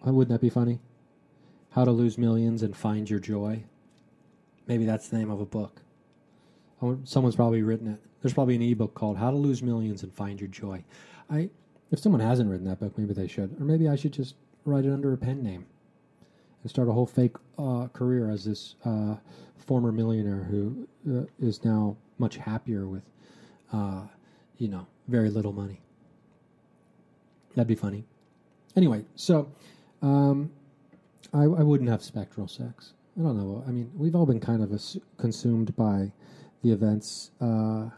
Why 0.00 0.10
wouldn't 0.10 0.32
that 0.32 0.44
be 0.44 0.50
funny? 0.50 0.80
How 1.70 1.84
to 1.84 1.90
Lose 1.90 2.16
Millions 2.16 2.62
and 2.62 2.76
Find 2.76 3.08
Your 3.08 3.18
Joy. 3.18 3.64
Maybe 4.66 4.84
that's 4.86 5.08
the 5.08 5.18
name 5.18 5.30
of 5.30 5.40
a 5.40 5.46
book. 5.46 5.82
Oh, 6.80 6.98
someone's 7.04 7.36
probably 7.36 7.62
written 7.62 7.88
it. 7.88 8.00
There's 8.22 8.34
probably 8.34 8.54
an 8.54 8.62
ebook 8.62 8.94
called 8.94 9.18
How 9.18 9.30
to 9.30 9.36
Lose 9.36 9.62
Millions 9.62 10.02
and 10.02 10.12
Find 10.14 10.40
Your 10.40 10.48
Joy. 10.48 10.84
I 11.30 11.50
if 11.90 11.98
someone 11.98 12.20
hasn't 12.20 12.50
written 12.50 12.66
that 12.66 12.80
book, 12.80 12.96
maybe 12.96 13.12
they 13.12 13.28
should. 13.28 13.60
Or 13.60 13.64
maybe 13.64 13.88
I 13.88 13.96
should 13.96 14.12
just 14.12 14.34
write 14.64 14.84
it 14.84 14.92
under 14.92 15.12
a 15.12 15.16
pen 15.18 15.42
name 15.42 15.66
and 16.64 16.70
start 16.70 16.88
a 16.88 16.92
whole 16.92 17.06
fake 17.06 17.36
uh, 17.58 17.86
career 17.92 18.30
as 18.30 18.44
this 18.44 18.74
uh, 18.84 19.14
former 19.58 19.92
millionaire 19.92 20.42
who 20.44 20.88
uh, 21.08 21.24
is 21.38 21.62
now 21.62 21.94
much 22.18 22.36
happier 22.38 22.88
with, 22.88 23.02
uh, 23.72 24.02
you 24.56 24.68
know, 24.68 24.86
very 25.08 25.28
little 25.28 25.52
money. 25.52 25.80
That'd 27.54 27.68
be 27.68 27.74
funny. 27.74 28.04
Anyway, 28.76 29.04
so 29.14 29.52
um, 30.00 30.50
I, 31.34 31.42
I 31.42 31.62
wouldn't 31.62 31.90
have 31.90 32.02
spectral 32.02 32.48
sex. 32.48 32.94
I 33.18 33.22
don't 33.22 33.36
know. 33.36 33.62
I 33.68 33.70
mean, 33.70 33.92
we've 33.94 34.16
all 34.16 34.26
been 34.26 34.40
kind 34.40 34.62
of 34.62 34.72
consumed 35.18 35.76
by 35.76 36.10
the 36.62 36.72
events 36.72 37.30
uh, 37.42 37.90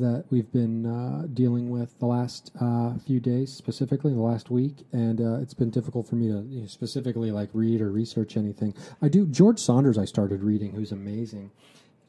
that 0.00 0.24
we've 0.30 0.50
been 0.52 0.86
uh, 0.86 1.26
dealing 1.32 1.70
with 1.70 1.98
the 1.98 2.06
last 2.06 2.50
uh, 2.60 2.94
few 2.98 3.20
days, 3.20 3.52
specifically 3.52 4.12
the 4.12 4.20
last 4.20 4.50
week, 4.50 4.86
and 4.92 5.20
uh, 5.20 5.40
it's 5.40 5.54
been 5.54 5.70
difficult 5.70 6.08
for 6.08 6.16
me 6.16 6.28
to 6.28 6.46
you 6.48 6.60
know, 6.62 6.66
specifically 6.66 7.30
like 7.30 7.48
read 7.52 7.80
or 7.80 7.90
research 7.90 8.36
anything. 8.36 8.74
I 9.00 9.08
do 9.08 9.26
George 9.26 9.58
Saunders. 9.58 9.98
I 9.98 10.04
started 10.04 10.42
reading, 10.42 10.72
who's 10.72 10.92
amazing, 10.92 11.50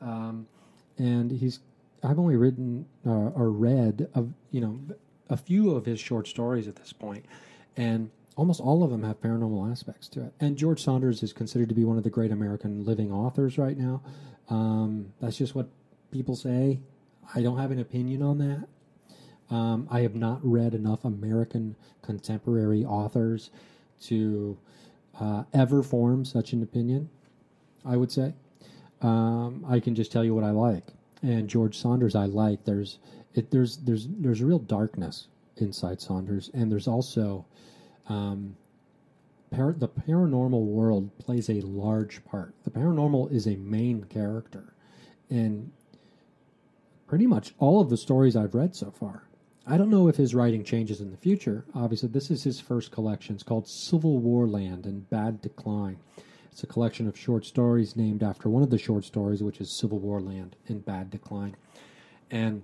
um, 0.02 0.48
and 0.98 1.32
he's 1.32 1.60
I've 2.04 2.20
only 2.20 2.36
written 2.36 2.86
uh, 3.06 3.30
or 3.30 3.50
read 3.50 4.10
of 4.14 4.34
you 4.52 4.62
know 4.62 4.80
a 5.30 5.38
few 5.38 5.72
of 5.72 5.86
his 5.86 6.00
short 6.00 6.28
stories 6.28 6.68
at 6.68 6.76
this 6.76 6.94
point, 6.94 7.26
and 7.78 8.10
almost 8.36 8.60
all 8.60 8.84
of 8.84 8.92
them 8.92 9.04
have 9.04 9.22
paranormal 9.22 9.72
aspects 9.72 10.08
to 10.10 10.22
it. 10.26 10.34
And 10.40 10.58
George 10.58 10.84
Saunders 10.84 11.24
is 11.24 11.34
considered 11.34 11.70
to 11.70 11.76
be 11.76 11.86
one 11.86 11.98
of 11.98 12.04
the 12.04 12.10
great 12.10 12.32
American 12.32 12.84
living 12.84 13.12
authors 13.12 13.58
right 13.58 13.78
now. 13.78 14.02
Um, 14.50 15.14
that's 15.22 15.38
just 15.38 15.56
what 15.56 15.70
people 16.12 16.36
say. 16.36 16.80
I 17.34 17.41
don't 17.41 17.57
have 17.57 17.71
an 17.71 17.80
opinion 17.80 18.21
on 18.21 18.38
that. 18.39 18.67
Um, 19.53 19.88
I 19.91 20.01
have 20.01 20.15
not 20.15 20.39
read 20.43 20.73
enough 20.73 21.05
American 21.05 21.76
contemporary 22.01 22.84
authors 22.84 23.51
to 24.03 24.57
uh, 25.19 25.43
ever 25.53 25.84
form 25.84 26.26
such 26.26 26.53
an 26.53 26.63
opinion. 26.63 27.09
I 27.86 27.97
would 27.97 28.11
say. 28.11 28.34
Um, 29.01 29.63
I 29.67 29.80
can 29.80 29.93
just 29.93 30.11
tell 30.11 30.23
you 30.23 30.34
what 30.34 30.43
I 30.43 30.49
like, 30.49 30.86
and 31.21 31.47
George 31.47 31.78
Saunders 31.78 32.15
I 32.15 32.26
like. 32.26 32.65
There's 32.65 32.97
it, 33.36 33.51
there's 33.51 33.78
there's 33.78 34.07
there's 34.09 34.41
real 34.41 34.59
darkness 34.59 35.28
inside 35.57 36.01
Saunders, 36.01 36.49
and 36.53 36.71
there's 36.71 36.88
also 36.88 37.45
um, 38.09 38.55
par- 39.51 39.76
the 39.78 39.88
paranormal 39.88 40.65
world 40.65 41.15
plays 41.19 41.49
a 41.49 41.61
large 41.61 42.23
part. 42.26 42.55
The 42.63 42.71
paranormal 42.71 43.32
is 43.32 43.47
a 43.47 43.55
main 43.57 44.05
character, 44.05 44.73
and 45.30 45.71
pretty 47.16 47.28
much 47.28 47.53
all 47.59 47.80
of 47.80 47.89
the 47.89 47.95
stories 47.95 48.36
I've 48.36 48.53
read 48.53 48.76
so 48.76 48.91
far. 48.91 49.24
I 49.66 49.78
don't 49.78 49.89
know 49.89 50.09
if 50.09 50.18
his 50.18 50.36
writing 50.36 50.66
changes 50.66 50.99
in 50.99 51.11
the 51.11 51.18
future. 51.18 51.63
Obviously, 51.74 52.09
this 52.09 52.30
is 52.30 52.43
his 52.43 52.59
first 52.59 52.91
collection. 52.91 53.36
It's 53.36 53.41
called 53.41 53.68
CivilWarLand 53.68 54.86
in 54.86 54.99
Bad 55.09 55.41
Decline. 55.41 55.97
It's 56.51 56.63
a 56.63 56.68
collection 56.68 57.07
of 57.07 57.18
short 57.18 57.45
stories 57.45 57.95
named 57.95 58.22
after 58.22 58.49
one 58.49 58.63
of 58.63 58.70
the 58.70 58.78
short 58.78 59.05
stories, 59.05 59.41
which 59.41 59.61
is 59.61 59.72
Civil 59.72 59.99
War 59.99 60.20
Land 60.20 60.57
and 60.68 60.84
Bad 60.84 61.09
Decline. 61.09 61.55
And 62.32 62.63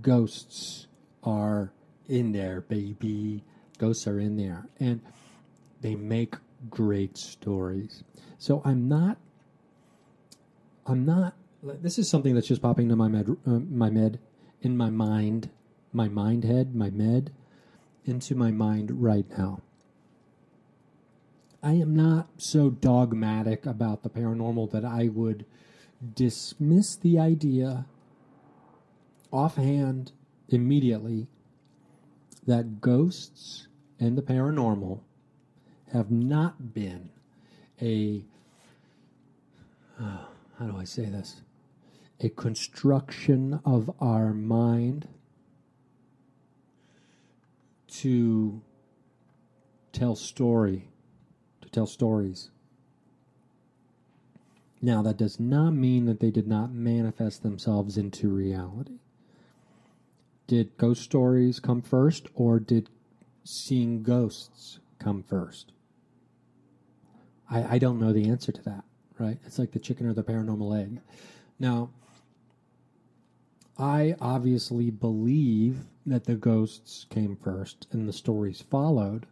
ghosts 0.00 0.86
are 1.24 1.72
in 2.08 2.30
there, 2.30 2.60
baby. 2.60 3.42
Ghosts 3.76 4.06
are 4.06 4.20
in 4.20 4.36
there. 4.36 4.68
And 4.78 5.00
they 5.80 5.96
make 5.96 6.36
great 6.70 7.18
stories. 7.18 8.04
So 8.38 8.62
I'm 8.64 8.86
not 8.86 9.18
I'm 10.86 11.04
not 11.04 11.34
this 11.62 11.98
is 11.98 12.08
something 12.08 12.34
that's 12.34 12.48
just 12.48 12.62
popping 12.62 12.86
into 12.86 12.96
my 12.96 13.08
med, 13.08 13.36
uh, 13.46 13.50
my 13.50 13.90
med, 13.90 14.18
in 14.60 14.76
my 14.76 14.90
mind, 14.90 15.50
my 15.92 16.08
mind 16.08 16.44
head, 16.44 16.74
my 16.74 16.90
med, 16.90 17.30
into 18.04 18.34
my 18.34 18.50
mind 18.50 19.02
right 19.02 19.26
now. 19.38 19.60
I 21.62 21.74
am 21.74 21.94
not 21.94 22.28
so 22.36 22.70
dogmatic 22.70 23.64
about 23.66 24.02
the 24.02 24.10
paranormal 24.10 24.72
that 24.72 24.84
I 24.84 25.08
would 25.08 25.46
dismiss 26.14 26.96
the 26.96 27.20
idea 27.20 27.86
offhand 29.30 30.10
immediately 30.48 31.28
that 32.44 32.80
ghosts 32.80 33.68
and 34.00 34.18
the 34.18 34.22
paranormal 34.22 35.00
have 35.92 36.10
not 36.10 36.74
been 36.74 37.10
a 37.80 38.24
uh, 40.00 40.24
how 40.58 40.66
do 40.66 40.76
I 40.76 40.84
say 40.84 41.06
this? 41.06 41.42
A 42.22 42.28
construction 42.28 43.60
of 43.64 43.90
our 44.00 44.32
mind 44.32 45.08
to 47.88 48.62
tell 49.92 50.14
story, 50.14 50.88
to 51.60 51.68
tell 51.68 51.86
stories. 51.86 52.50
Now, 54.80 55.02
that 55.02 55.16
does 55.16 55.38
not 55.38 55.72
mean 55.72 56.06
that 56.06 56.20
they 56.20 56.30
did 56.30 56.46
not 56.46 56.72
manifest 56.72 57.42
themselves 57.42 57.96
into 57.96 58.28
reality. 58.28 58.98
Did 60.46 60.76
ghost 60.76 61.02
stories 61.02 61.60
come 61.60 61.82
first, 61.82 62.28
or 62.34 62.58
did 62.58 62.88
seeing 63.44 64.02
ghosts 64.02 64.78
come 64.98 65.22
first? 65.22 65.72
I, 67.50 67.74
I 67.74 67.78
don't 67.78 68.00
know 68.00 68.12
the 68.12 68.28
answer 68.28 68.52
to 68.52 68.62
that, 68.62 68.84
right? 69.18 69.38
It's 69.44 69.58
like 69.58 69.72
the 69.72 69.78
chicken 69.78 70.06
or 70.06 70.14
the 70.14 70.24
paranormal 70.24 70.80
egg. 70.80 71.00
Now, 71.58 71.90
I 73.78 74.14
obviously 74.20 74.90
believe 74.90 75.78
that 76.06 76.24
the 76.24 76.34
ghosts 76.34 77.06
came 77.10 77.36
first 77.36 77.86
and 77.90 78.08
the 78.08 78.12
stories 78.12 78.60
followed. 78.60 79.26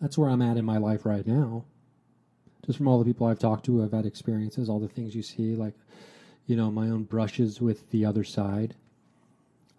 That's 0.00 0.16
where 0.16 0.30
I'm 0.30 0.42
at 0.42 0.56
in 0.56 0.64
my 0.64 0.78
life 0.78 1.04
right 1.04 1.26
now. 1.26 1.64
Just 2.64 2.78
from 2.78 2.88
all 2.88 2.98
the 2.98 3.04
people 3.04 3.26
I've 3.26 3.38
talked 3.38 3.66
to 3.66 3.80
have 3.80 3.92
had 3.92 4.06
experiences, 4.06 4.68
all 4.68 4.80
the 4.80 4.88
things 4.88 5.14
you 5.14 5.22
see, 5.22 5.54
like, 5.54 5.74
you 6.46 6.56
know, 6.56 6.70
my 6.70 6.88
own 6.88 7.04
brushes 7.04 7.60
with 7.60 7.90
the 7.90 8.04
other 8.04 8.24
side. 8.24 8.74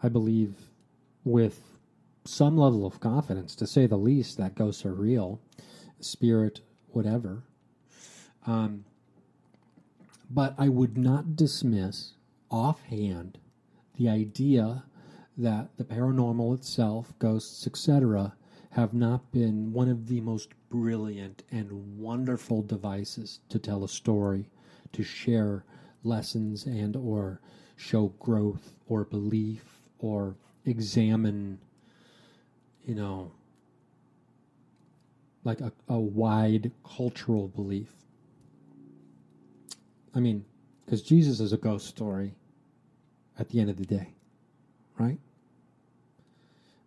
I 0.01 0.09
believe 0.09 0.53
with 1.23 1.61
some 2.23 2.57
level 2.57 2.85
of 2.85 2.99
confidence, 2.99 3.55
to 3.55 3.67
say 3.67 3.87
the 3.87 3.97
least, 3.97 4.37
that 4.37 4.55
ghosts 4.55 4.85
are 4.85 4.93
real, 4.93 5.39
spirit, 5.99 6.61
whatever. 6.89 7.43
Um, 8.45 8.85
but 10.29 10.53
I 10.57 10.69
would 10.69 10.97
not 10.97 11.35
dismiss 11.35 12.13
offhand 12.49 13.39
the 13.97 14.09
idea 14.09 14.83
that 15.37 15.69
the 15.77 15.83
paranormal 15.83 16.53
itself, 16.55 17.13
ghosts, 17.19 17.67
etc., 17.67 18.33
have 18.71 18.93
not 18.93 19.31
been 19.31 19.73
one 19.73 19.89
of 19.89 20.07
the 20.07 20.21
most 20.21 20.49
brilliant 20.69 21.43
and 21.51 21.97
wonderful 21.97 22.61
devices 22.61 23.39
to 23.49 23.59
tell 23.59 23.83
a 23.83 23.89
story, 23.89 24.49
to 24.93 25.03
share 25.03 25.63
lessons 26.03 26.65
and 26.65 26.95
or 26.95 27.41
show 27.75 28.07
growth 28.19 28.73
or 28.87 29.03
belief 29.03 29.63
or 29.99 30.35
examine 30.65 31.59
you 32.85 32.95
know 32.95 33.31
like 35.43 35.61
a, 35.61 35.71
a 35.87 35.97
wide 35.97 36.71
cultural 36.83 37.47
belief 37.47 37.91
i 40.15 40.19
mean 40.19 40.43
because 40.83 41.01
jesus 41.01 41.39
is 41.39 41.53
a 41.53 41.57
ghost 41.57 41.87
story 41.87 42.33
at 43.39 43.49
the 43.49 43.59
end 43.59 43.69
of 43.69 43.77
the 43.77 43.85
day 43.85 44.13
right? 44.97 45.19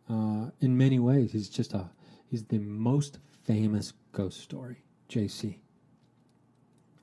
Uh, 0.09 0.51
in 0.61 0.77
many 0.77 0.99
ways 0.99 1.33
he's 1.33 1.49
just 1.49 1.73
a 1.73 1.91
he's 2.29 2.45
the 2.45 2.59
most 2.59 3.19
famous 3.45 3.93
ghost 4.13 4.41
story 4.41 4.83
jc 5.09 5.57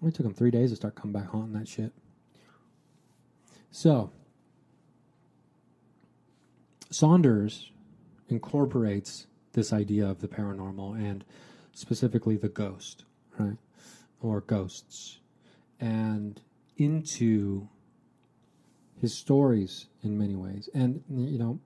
only 0.01 0.11
took 0.11 0.25
him 0.25 0.33
three 0.33 0.51
days 0.51 0.69
to 0.69 0.75
start 0.75 0.95
coming 0.95 1.13
back 1.13 1.29
haunting 1.29 1.53
that 1.53 1.67
shit. 1.67 1.91
So 3.71 4.11
Saunders 6.89 7.71
incorporates 8.29 9.27
this 9.53 9.73
idea 9.73 10.07
of 10.07 10.19
the 10.19 10.27
paranormal 10.27 10.95
and 10.95 11.25
specifically 11.73 12.37
the 12.37 12.49
ghost, 12.49 13.05
right? 13.37 13.57
Or 14.21 14.41
ghosts, 14.41 15.19
and 15.79 16.41
into 16.77 17.67
his 18.99 19.13
stories 19.13 19.87
in 20.03 20.17
many 20.17 20.35
ways. 20.35 20.69
And, 20.73 21.03
you 21.09 21.37
know, 21.37 21.59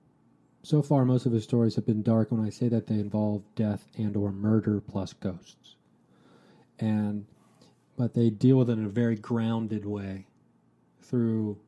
so 0.62 0.82
far 0.82 1.04
most 1.04 1.26
of 1.26 1.32
his 1.32 1.44
stories 1.44 1.74
have 1.76 1.86
been 1.86 2.02
dark 2.02 2.30
when 2.30 2.44
I 2.44 2.50
say 2.50 2.68
that 2.68 2.86
they 2.86 2.94
involve 2.94 3.42
death 3.54 3.88
and 3.96 4.16
or 4.16 4.30
murder 4.30 4.80
plus 4.80 5.12
ghosts. 5.12 5.76
And 6.78 7.26
but 7.96 8.14
they 8.14 8.30
deal 8.30 8.56
with 8.56 8.70
it 8.70 8.78
in 8.78 8.86
a 8.86 8.88
very 8.88 9.16
grounded 9.16 9.84
way 9.84 10.26
through 11.02 11.58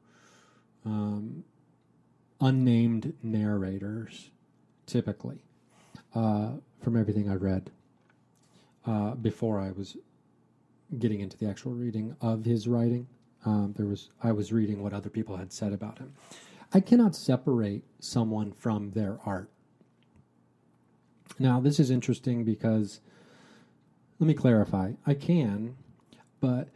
um, 0.84 1.44
unnamed 2.40 3.12
narrators, 3.22 4.30
typically, 4.86 5.44
uh, 6.14 6.52
from 6.80 6.96
everything 6.96 7.28
I 7.30 7.34
read 7.34 7.70
uh, 8.86 9.14
before 9.14 9.60
I 9.60 9.70
was 9.72 9.96
getting 10.98 11.20
into 11.20 11.36
the 11.36 11.48
actual 11.48 11.72
reading 11.72 12.16
of 12.20 12.44
his 12.44 12.66
writing. 12.68 13.06
Um, 13.44 13.74
there 13.76 13.86
was 13.86 14.10
I 14.22 14.32
was 14.32 14.52
reading 14.52 14.82
what 14.82 14.92
other 14.92 15.10
people 15.10 15.36
had 15.36 15.52
said 15.52 15.72
about 15.72 15.98
him. 15.98 16.14
I 16.72 16.80
cannot 16.80 17.14
separate 17.14 17.84
someone 18.00 18.52
from 18.52 18.90
their 18.90 19.18
art. 19.24 19.50
Now, 21.38 21.60
this 21.60 21.78
is 21.78 21.90
interesting 21.90 22.44
because 22.44 23.00
let 24.18 24.26
me 24.26 24.34
clarify. 24.34 24.92
I 25.06 25.14
can, 25.14 25.76
but 26.40 26.68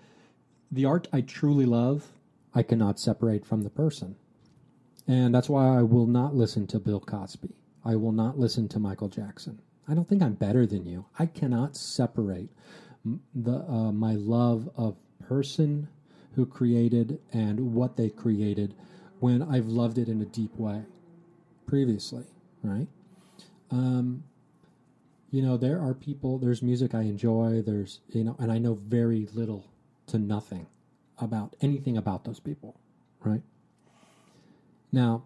the 0.70 0.84
art 0.84 1.08
I 1.12 1.20
truly 1.20 1.66
love, 1.66 2.08
I 2.54 2.62
cannot 2.62 2.98
separate 2.98 3.46
from 3.46 3.62
the 3.62 3.70
person. 3.70 4.16
And 5.06 5.34
that's 5.34 5.48
why 5.48 5.78
I 5.78 5.82
will 5.82 6.06
not 6.06 6.34
listen 6.34 6.66
to 6.68 6.78
Bill 6.78 7.00
Cosby. 7.00 7.54
I 7.84 7.96
will 7.96 8.12
not 8.12 8.38
listen 8.38 8.68
to 8.68 8.78
Michael 8.78 9.08
Jackson. 9.08 9.60
I 9.88 9.94
don't 9.94 10.06
think 10.06 10.22
I'm 10.22 10.34
better 10.34 10.66
than 10.66 10.84
you. 10.84 11.06
I 11.18 11.26
cannot 11.26 11.76
separate 11.76 12.50
the 13.34 13.64
uh, 13.68 13.92
my 13.92 14.14
love 14.14 14.68
of 14.76 14.96
person 15.26 15.88
who 16.34 16.46
created 16.46 17.18
and 17.32 17.74
what 17.74 17.96
they 17.96 18.08
created 18.08 18.74
when 19.20 19.42
I've 19.42 19.66
loved 19.66 19.98
it 19.98 20.08
in 20.08 20.20
a 20.22 20.24
deep 20.24 20.54
way 20.56 20.82
previously, 21.66 22.24
right? 22.62 22.88
Um, 23.70 24.24
you 25.30 25.42
know, 25.42 25.56
there 25.56 25.80
are 25.80 25.94
people, 25.94 26.38
there's 26.38 26.62
music 26.62 26.94
I 26.94 27.02
enjoy, 27.02 27.62
there's, 27.62 28.00
you 28.08 28.24
know, 28.24 28.36
and 28.38 28.50
I 28.50 28.58
know 28.58 28.74
very 28.74 29.28
little 29.34 29.66
to 30.06 30.18
nothing 30.18 30.66
about 31.18 31.54
anything 31.60 31.96
about 31.96 32.24
those 32.24 32.40
people, 32.40 32.80
right? 33.20 33.42
Now, 34.90 35.24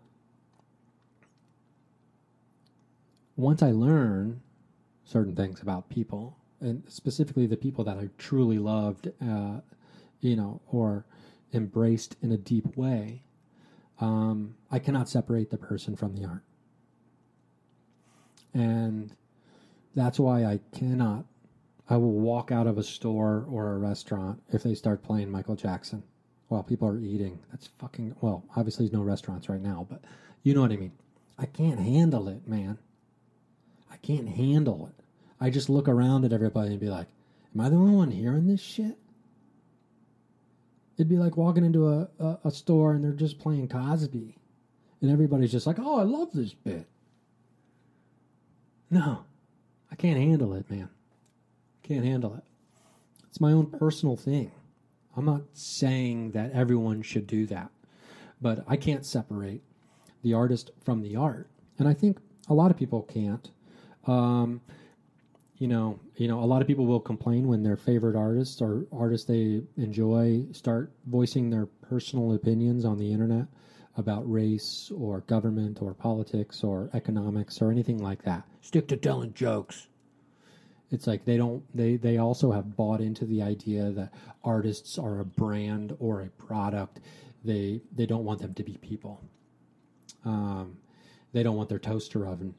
once 3.36 3.62
I 3.62 3.70
learn 3.70 4.40
certain 5.05 5.36
things 5.36 5.61
about 5.61 5.88
people, 5.88 6.36
and 6.61 6.82
specifically 6.88 7.46
the 7.46 7.57
people 7.57 7.84
that 7.84 7.98
I 7.98 8.09
truly 8.18 8.59
loved, 8.59 9.09
uh, 9.20 9.61
you 10.23 10.37
know, 10.37 10.62
or 10.68 11.05
embraced 11.53 12.16
in 12.23 12.33
a 12.33 12.39
deep 12.39 12.77
way, 12.77 13.23
um, 14.01 14.55
I 14.70 14.79
cannot 14.79 15.09
separate 15.09 15.51
the 15.51 15.59
person 15.59 15.97
from 15.97 16.16
the 16.16 16.25
art. 16.25 16.45
And 18.55 19.14
that's 19.95 20.18
why 20.18 20.45
I 20.45 20.61
cannot, 20.75 21.27
I 21.91 21.97
will 21.97 22.12
walk 22.12 22.51
out 22.51 22.66
of 22.66 22.79
a 22.79 22.83
store 22.83 23.47
or 23.51 23.73
a 23.73 23.79
restaurant 23.79 24.43
if 24.51 24.62
they 24.62 24.75
start 24.75 25.03
playing 25.03 25.31
Michael 25.31 25.57
Jackson 25.57 26.03
while 26.49 26.62
people 26.62 26.89
are 26.89 26.99
eating. 26.99 27.39
That's 27.51 27.68
fucking, 27.79 28.16
well, 28.20 28.45
obviously 28.57 28.87
there's 28.87 28.93
no 28.93 29.03
restaurants 29.03 29.49
right 29.49 29.61
now, 29.61 29.87
but 29.91 30.03
you 30.43 30.55
know 30.55 30.62
what 30.62 30.73
I 30.73 30.77
mean. 30.77 30.93
I 31.39 31.47
can't 31.47 31.81
handle 31.81 32.29
it, 32.29 32.47
man. 32.47 32.79
I 33.91 33.97
can't 33.97 34.29
handle 34.29 34.87
it. 34.87 35.05
I 35.41 35.51
just 35.51 35.68
look 35.68 35.89
around 35.89 36.25
at 36.25 36.33
everybody 36.33 36.70
and 36.70 36.81
be 36.81 36.89
like, 36.89 37.09
am 37.55 37.61
I 37.61 37.68
the 37.68 37.77
only 37.77 37.97
one 37.97 38.11
hearing 38.11 38.47
this 38.47 38.61
shit? 38.61 38.97
It'd 40.97 41.09
be 41.09 41.16
like 41.18 41.36
walking 41.36 41.64
into 41.64 41.88
a, 41.88 42.09
a, 42.18 42.38
a 42.45 42.51
store 42.51 42.93
and 42.93 43.05
they're 43.05 43.12
just 43.12 43.38
playing 43.38 43.68
Cosby. 43.68 44.36
And 45.01 45.11
everybody's 45.11 45.53
just 45.53 45.66
like, 45.66 45.78
oh, 45.80 45.99
I 45.99 46.05
love 46.05 46.28
this 46.32 46.55
bit. 46.55 46.86
No, 48.90 49.24
I 49.90 49.97
can't 49.97 50.18
handle 50.18 50.55
it, 50.55 50.70
man. 50.70 50.88
Can't 51.82 52.05
handle 52.05 52.34
it. 52.34 52.45
It's 53.28 53.40
my 53.40 53.53
own 53.53 53.66
personal 53.66 54.16
thing. 54.16 54.53
I'm 55.16 55.24
not 55.24 55.43
saying 55.55 56.32
that 56.32 56.53
everyone 56.53 57.03
should 57.03 57.26
do 57.26 57.47
that, 57.47 57.70
but 58.40 58.64
I 58.68 58.76
can't 58.76 59.05
separate 59.05 59.62
the 60.22 60.34
artist 60.34 60.70
from 60.84 61.03
the 61.03 61.16
art, 61.16 61.49
and 61.78 61.88
I 61.88 61.95
think 61.95 62.18
a 62.49 62.55
lot 62.55 62.70
of 62.70 62.76
people 62.76 63.03
can't. 63.03 63.51
Um, 64.07 64.61
you 65.62 65.68
know, 65.68 66.00
you 66.16 66.26
know, 66.26 66.40
a 66.40 66.44
lot 66.44 66.60
of 66.60 66.66
people 66.66 66.86
will 66.86 66.98
complain 66.98 67.46
when 67.46 67.62
their 67.62 67.76
favorite 67.76 68.16
artists 68.16 68.60
or 68.60 68.84
artists 68.90 69.28
they 69.28 69.62
enjoy 69.76 70.44
start 70.50 70.90
voicing 71.06 71.50
their 71.50 71.66
personal 71.88 72.34
opinions 72.34 72.84
on 72.84 72.98
the 72.98 73.12
internet 73.12 73.46
about 73.96 74.28
race 74.28 74.90
or 74.98 75.20
government 75.20 75.78
or 75.80 75.94
politics 75.94 76.64
or 76.64 76.90
economics 76.94 77.62
or 77.62 77.70
anything 77.70 78.02
like 78.02 78.24
that. 78.24 78.42
Stick 78.60 78.88
to 78.88 78.96
telling 78.96 79.34
jokes. 79.34 79.86
It's 80.90 81.06
like 81.06 81.24
they 81.24 81.36
don't 81.36 81.62
they 81.72 81.94
they 81.94 82.18
also 82.18 82.50
have 82.50 82.74
bought 82.76 83.00
into 83.00 83.24
the 83.24 83.40
idea 83.40 83.92
that 83.92 84.12
artists 84.42 84.98
are 84.98 85.20
a 85.20 85.24
brand 85.24 85.94
or 86.00 86.22
a 86.22 86.44
product. 86.44 86.98
They 87.44 87.82
they 87.94 88.06
don't 88.06 88.24
want 88.24 88.40
them 88.40 88.54
to 88.54 88.64
be 88.64 88.78
people. 88.78 89.22
Um, 90.24 90.78
they 91.32 91.44
don't 91.44 91.54
want 91.54 91.68
their 91.68 91.78
toaster 91.78 92.26
oven 92.26 92.56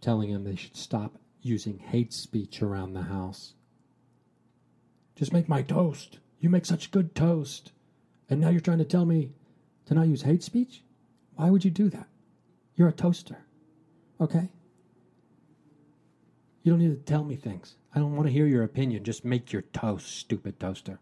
telling 0.00 0.32
them 0.32 0.44
they 0.44 0.56
should 0.56 0.78
stop 0.78 1.18
using 1.42 1.78
hate 1.78 2.12
speech 2.12 2.62
around 2.62 2.92
the 2.92 3.02
house. 3.02 3.54
Just 5.16 5.32
make 5.32 5.48
my 5.48 5.62
toast. 5.62 6.18
You 6.40 6.48
make 6.48 6.66
such 6.66 6.90
good 6.90 7.14
toast. 7.14 7.72
And 8.30 8.40
now 8.40 8.48
you're 8.48 8.60
trying 8.60 8.78
to 8.78 8.84
tell 8.84 9.04
me 9.04 9.32
to 9.86 9.94
not 9.94 10.08
use 10.08 10.22
hate 10.22 10.42
speech? 10.42 10.82
Why 11.36 11.50
would 11.50 11.64
you 11.64 11.70
do 11.70 11.88
that? 11.90 12.08
You're 12.76 12.88
a 12.88 12.92
toaster. 12.92 13.44
Okay? 14.20 14.48
You 16.62 16.72
don't 16.72 16.80
need 16.80 16.96
to 17.06 17.12
tell 17.12 17.24
me 17.24 17.36
things. 17.36 17.74
I 17.94 17.98
don't 17.98 18.16
want 18.16 18.26
to 18.26 18.32
hear 18.32 18.46
your 18.46 18.62
opinion. 18.62 19.04
Just 19.04 19.24
make 19.24 19.52
your 19.52 19.62
toast, 19.62 20.16
stupid 20.16 20.58
toaster. 20.60 20.98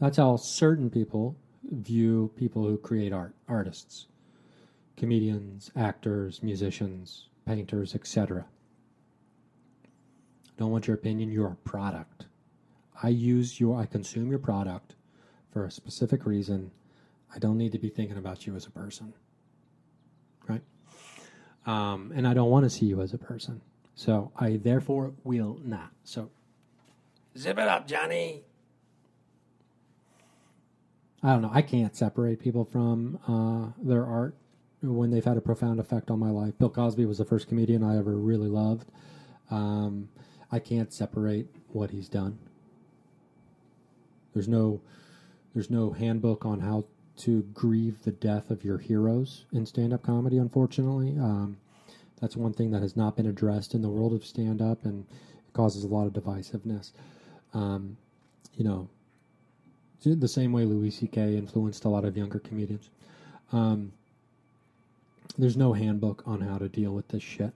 That's 0.00 0.16
how 0.16 0.36
certain 0.36 0.90
people 0.90 1.36
view 1.70 2.30
people 2.36 2.64
who 2.64 2.76
create 2.76 3.12
art 3.12 3.34
artists, 3.48 4.06
comedians, 4.96 5.70
actors, 5.76 6.42
musicians, 6.42 7.28
painters, 7.48 7.94
etc. 7.94 8.44
Don't 10.58 10.70
want 10.70 10.86
your 10.86 10.94
opinion. 10.94 11.32
You're 11.32 11.52
a 11.52 11.68
product. 11.68 12.26
I 13.02 13.08
use 13.08 13.58
your, 13.58 13.80
I 13.80 13.86
consume 13.86 14.28
your 14.28 14.38
product 14.38 14.94
for 15.50 15.64
a 15.64 15.70
specific 15.70 16.26
reason. 16.26 16.70
I 17.34 17.38
don't 17.38 17.56
need 17.56 17.72
to 17.72 17.78
be 17.78 17.88
thinking 17.88 18.18
about 18.18 18.46
you 18.46 18.54
as 18.54 18.66
a 18.66 18.70
person, 18.70 19.14
right? 20.46 20.60
Um, 21.64 22.12
and 22.14 22.28
I 22.28 22.34
don't 22.34 22.50
want 22.50 22.64
to 22.64 22.70
see 22.70 22.86
you 22.86 23.00
as 23.00 23.14
a 23.14 23.18
person. 23.18 23.62
So 23.94 24.30
I 24.36 24.56
therefore 24.56 25.12
will 25.24 25.58
not. 25.64 25.90
So 26.04 26.30
zip 27.36 27.58
it 27.58 27.68
up, 27.68 27.86
Johnny. 27.86 28.42
I 31.22 31.32
don't 31.32 31.42
know. 31.42 31.50
I 31.52 31.62
can't 31.62 31.96
separate 31.96 32.40
people 32.40 32.64
from 32.64 33.18
uh, 33.26 33.72
their 33.82 34.04
art 34.04 34.34
when 34.80 35.10
they've 35.10 35.24
had 35.24 35.36
a 35.36 35.40
profound 35.40 35.80
effect 35.80 36.10
on 36.10 36.18
my 36.18 36.30
life. 36.30 36.56
Bill 36.58 36.70
Cosby 36.70 37.04
was 37.04 37.18
the 37.18 37.24
first 37.24 37.48
comedian 37.48 37.82
I 37.82 37.98
ever 37.98 38.16
really 38.16 38.48
loved. 38.48 38.90
Um, 39.50 40.08
I 40.52 40.58
can't 40.58 40.92
separate 40.92 41.48
what 41.68 41.90
he's 41.90 42.08
done. 42.08 42.38
There's 44.34 44.48
no, 44.48 44.80
there's 45.54 45.70
no 45.70 45.90
handbook 45.90 46.44
on 46.44 46.60
how 46.60 46.84
to 47.18 47.42
grieve 47.52 48.02
the 48.04 48.12
death 48.12 48.50
of 48.50 48.64
your 48.64 48.78
heroes 48.78 49.44
in 49.52 49.66
stand-up 49.66 50.02
comedy. 50.02 50.38
Unfortunately, 50.38 51.18
um, 51.18 51.56
that's 52.20 52.36
one 52.36 52.52
thing 52.52 52.70
that 52.70 52.82
has 52.82 52.96
not 52.96 53.16
been 53.16 53.26
addressed 53.26 53.74
in 53.74 53.82
the 53.82 53.88
world 53.88 54.12
of 54.12 54.24
stand-up, 54.24 54.84
and 54.84 55.04
it 55.10 55.52
causes 55.52 55.82
a 55.82 55.88
lot 55.88 56.06
of 56.06 56.12
divisiveness. 56.12 56.92
Um, 57.52 57.96
you 58.54 58.64
know, 58.64 58.88
the 60.04 60.28
same 60.28 60.52
way 60.52 60.64
Louis 60.64 60.90
C.K. 60.90 61.36
influenced 61.36 61.84
a 61.84 61.88
lot 61.88 62.04
of 62.04 62.16
younger 62.16 62.38
comedians. 62.38 62.90
Um, 63.52 63.92
there's 65.36 65.56
no 65.56 65.72
handbook 65.72 66.22
on 66.26 66.40
how 66.40 66.58
to 66.58 66.68
deal 66.68 66.92
with 66.92 67.08
this 67.08 67.22
shit. 67.22 67.52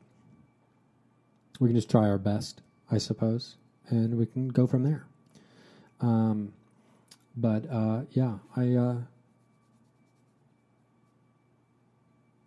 We 1.61 1.68
can 1.68 1.77
just 1.77 1.91
try 1.91 2.09
our 2.09 2.18
best, 2.18 2.62
I 2.91 2.99
suppose, 2.99 3.57
and 3.89 4.18
we 4.18 4.27
can 4.27 4.49
go 4.49 4.66
from 4.66 4.83
there. 4.83 5.07
Um, 6.01 6.53
but 7.37 7.70
uh, 7.70 8.03
yeah, 8.11 8.39
I 8.57 8.75
uh, 8.75 8.97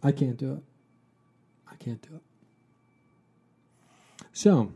I 0.04 0.12
can't 0.12 0.38
do 0.38 0.54
it. 0.54 0.64
I 1.72 1.76
can't 1.76 2.02
do 2.02 2.16
it. 2.16 2.22
So 4.34 4.72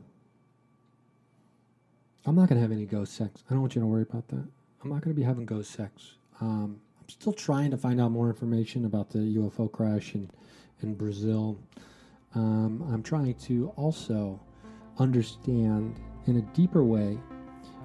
I'm 2.25 2.35
not 2.35 2.49
gonna 2.49 2.61
have 2.61 2.71
any 2.71 2.85
ghost 2.85 3.13
sex. 3.13 3.43
I 3.49 3.53
don't 3.53 3.61
want 3.61 3.75
you 3.75 3.81
to 3.81 3.87
worry 3.87 4.03
about 4.03 4.27
that. 4.29 4.47
I'm 4.83 4.89
not 4.89 5.01
gonna 5.01 5.15
be 5.15 5.23
having 5.23 5.45
ghost 5.45 5.71
sex. 5.71 6.13
Um, 6.41 6.79
still 7.09 7.33
trying 7.33 7.71
to 7.71 7.77
find 7.77 7.99
out 7.99 8.11
more 8.11 8.29
information 8.29 8.85
about 8.85 9.09
the 9.09 9.19
UFO 9.19 9.71
crash 9.71 10.15
in 10.15 10.29
in 10.81 10.95
Brazil. 10.95 11.59
Um, 12.35 12.87
I'm 12.91 13.03
trying 13.03 13.33
to 13.35 13.73
also 13.75 14.39
understand 14.97 15.99
in 16.27 16.37
a 16.37 16.41
deeper 16.53 16.83
way 16.83 17.17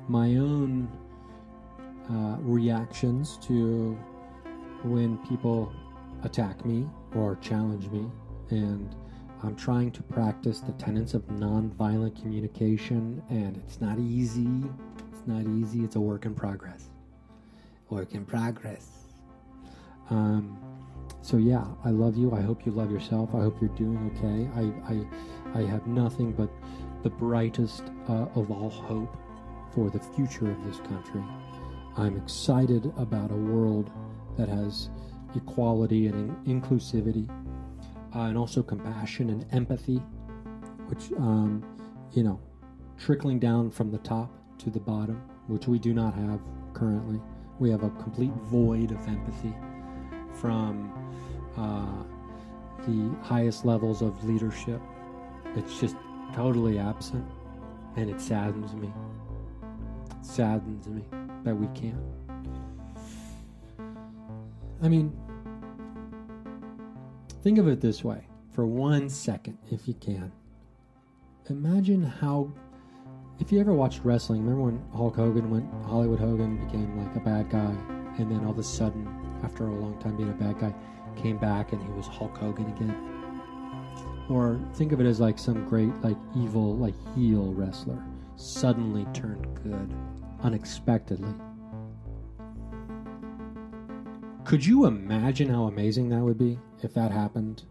my 0.09 0.37
own 0.37 0.89
uh, 2.11 2.37
reactions 2.41 3.39
to 3.47 3.97
when 4.83 5.16
people 5.27 5.72
attack 6.25 6.64
me 6.64 6.87
or 7.14 7.37
challenge 7.37 7.89
me. 7.89 8.11
And 8.51 8.95
I'm 9.43 9.57
trying 9.57 9.91
to 9.93 10.03
practice 10.03 10.61
the 10.61 10.72
tenets 10.72 11.14
of 11.14 11.22
nonviolent 11.29 12.20
communication, 12.20 13.22
and 13.31 13.57
it's 13.57 13.81
not 13.81 13.99
easy. 13.99 14.49
It's 15.11 15.27
not 15.27 15.47
easy. 15.47 15.85
It's 15.85 15.97
a 15.97 16.01
work 16.01 16.27
in 16.27 16.35
progress. 16.35 16.91
Work 17.89 18.14
in 18.14 18.25
progress. 18.25 19.04
Um, 20.11 20.59
so 21.23 21.39
yeah, 21.39 21.65
I 21.85 21.91
love 21.91 22.17
you. 22.17 22.35
I 22.35 22.41
hope 22.41 22.67
you 22.67 22.73
love 22.73 22.91
yourself. 22.91 23.35
I 23.35 23.41
hope 23.41 23.57
you're 23.61 23.71
doing 23.71 24.13
okay. 24.15 24.49
I 24.55 24.93
I, 24.93 25.61
I 25.63 25.67
have 25.67 25.87
nothing 25.87 26.33
but 26.33 26.51
the 27.03 27.11
brightest 27.11 27.85
uh, 28.09 28.27
of 28.35 28.51
all 28.51 28.71
hope 28.71 29.17
for 29.75 29.91
the 29.91 29.99
future 29.99 30.51
of 30.51 30.65
this 30.65 30.79
country. 30.79 31.23
I'm 31.97 32.17
excited 32.17 32.93
about 32.97 33.31
a 33.31 33.37
world 33.37 33.91
that 34.37 34.49
has 34.49 34.91
equality 35.35 36.09
and 36.09 36.37
in- 36.47 36.61
inclusivity, 36.61 37.29
uh, 38.15 38.21
and 38.21 38.37
also 38.37 38.63
compassion 38.63 39.31
and 39.31 39.47
empathy, 39.53 40.03
which 40.89 41.13
um, 41.19 41.65
you 42.13 42.23
know, 42.23 42.41
trickling 42.99 43.39
down 43.39 43.71
from 43.71 43.91
the 43.91 43.99
top 43.99 44.31
to 44.59 44.71
the 44.71 44.81
bottom, 44.81 45.23
which 45.47 45.67
we 45.69 45.79
do 45.79 45.93
not 45.95 46.15
have 46.15 46.41
currently. 46.75 47.21
We 47.59 47.71
have 47.71 47.83
a 47.83 47.91
complete 47.91 48.33
void 48.45 48.91
of 48.91 49.09
empathy 49.09 49.55
from 50.41 50.93
uh, 51.57 52.03
the 52.87 53.16
highest 53.22 53.64
levels 53.64 54.03
of 54.03 54.22
leadership. 54.24 54.80
It's 55.57 55.78
just 55.80 55.97
totally 56.35 56.78
absent, 56.78 57.26
and 57.97 58.11
it 58.11 58.20
saddens 58.20 58.74
me. 58.74 58.93
It 60.11 60.24
saddens 60.24 60.89
me 60.89 61.05
that 61.45 61.55
we 61.55 61.66
can't. 61.78 62.03
I 64.82 64.89
mean, 64.89 65.16
think 67.43 67.59
of 67.59 67.68
it 67.68 67.80
this 67.80 68.03
way 68.03 68.26
for 68.53 68.66
one 68.66 69.09
second, 69.09 69.59
if 69.70 69.89
you 69.89 69.95
can. 69.95 70.30
Imagine 71.51 72.03
how, 72.03 72.53
if 73.39 73.53
you 73.53 73.61
ever 73.61 73.72
watched 73.72 74.01
wrestling, 74.05 74.43
remember 74.43 74.64
when 74.64 74.82
Hulk 74.93 75.16
Hogan 75.16 75.51
went, 75.51 75.66
Hollywood 75.85 76.18
Hogan 76.18 76.64
became 76.64 76.99
like 76.99 77.14
a 77.16 77.20
bad 77.20 77.51
guy, 77.51 77.74
and 78.18 78.30
then 78.30 78.45
all 78.45 78.53
of 78.53 78.59
a 78.59 78.62
sudden, 78.62 79.07
after 79.45 79.69
a 79.69 79.75
long 79.75 79.99
time 80.01 80.17
being 80.17 80.31
a 80.31 80.33
bad 80.33 80.59
guy, 80.59 80.75
came 81.17 81.37
back 81.37 81.73
and 81.73 81.83
he 81.83 81.89
was 81.91 82.07
Hulk 82.07 82.37
Hogan 82.37 82.67
again? 82.67 82.97
Or 84.29 84.59
think 84.75 84.93
of 84.93 85.01
it 85.01 85.07
as 85.07 85.21
like 85.21 85.39
some 85.39 85.65
great, 85.67 85.93
like 86.03 86.17
evil, 86.37 86.77
like 86.77 86.95
heel 87.15 87.53
wrestler 87.53 88.03
suddenly 88.37 89.07
turned 89.13 89.47
good 89.63 89.95
unexpectedly. 90.43 91.35
Could 94.45 94.65
you 94.65 94.87
imagine 94.87 95.49
how 95.49 95.65
amazing 95.65 96.09
that 96.11 96.21
would 96.21 96.39
be 96.39 96.59
if 96.83 96.93
that 96.95 97.11
happened 97.11 97.65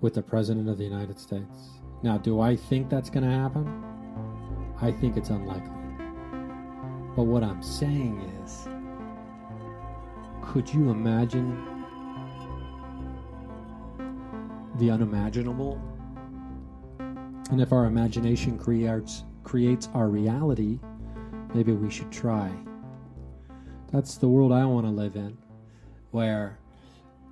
with 0.00 0.14
the 0.14 0.22
President 0.22 0.68
of 0.68 0.78
the 0.78 0.84
United 0.84 1.18
States? 1.18 1.70
Now, 2.02 2.16
do 2.16 2.40
I 2.40 2.56
think 2.56 2.88
that's 2.88 3.10
going 3.10 3.24
to 3.24 3.30
happen? 3.30 3.84
I 4.80 4.92
think 4.92 5.16
it's 5.16 5.30
unlikely. 5.30 5.70
But 7.16 7.24
what 7.24 7.42
I'm 7.42 7.62
saying 7.62 8.20
is, 8.44 8.68
could 10.50 10.68
you 10.74 10.90
imagine 10.90 11.64
the 14.78 14.90
unimaginable? 14.90 15.80
And 17.52 17.60
if 17.60 17.72
our 17.72 17.84
imagination 17.84 18.58
creates 18.58 19.22
creates 19.44 19.88
our 19.94 20.08
reality, 20.08 20.80
maybe 21.54 21.70
we 21.70 21.88
should 21.88 22.10
try. 22.10 22.50
That's 23.92 24.16
the 24.16 24.26
world 24.26 24.50
I 24.50 24.64
want 24.64 24.86
to 24.86 24.90
live 24.90 25.14
in, 25.14 25.38
where 26.10 26.58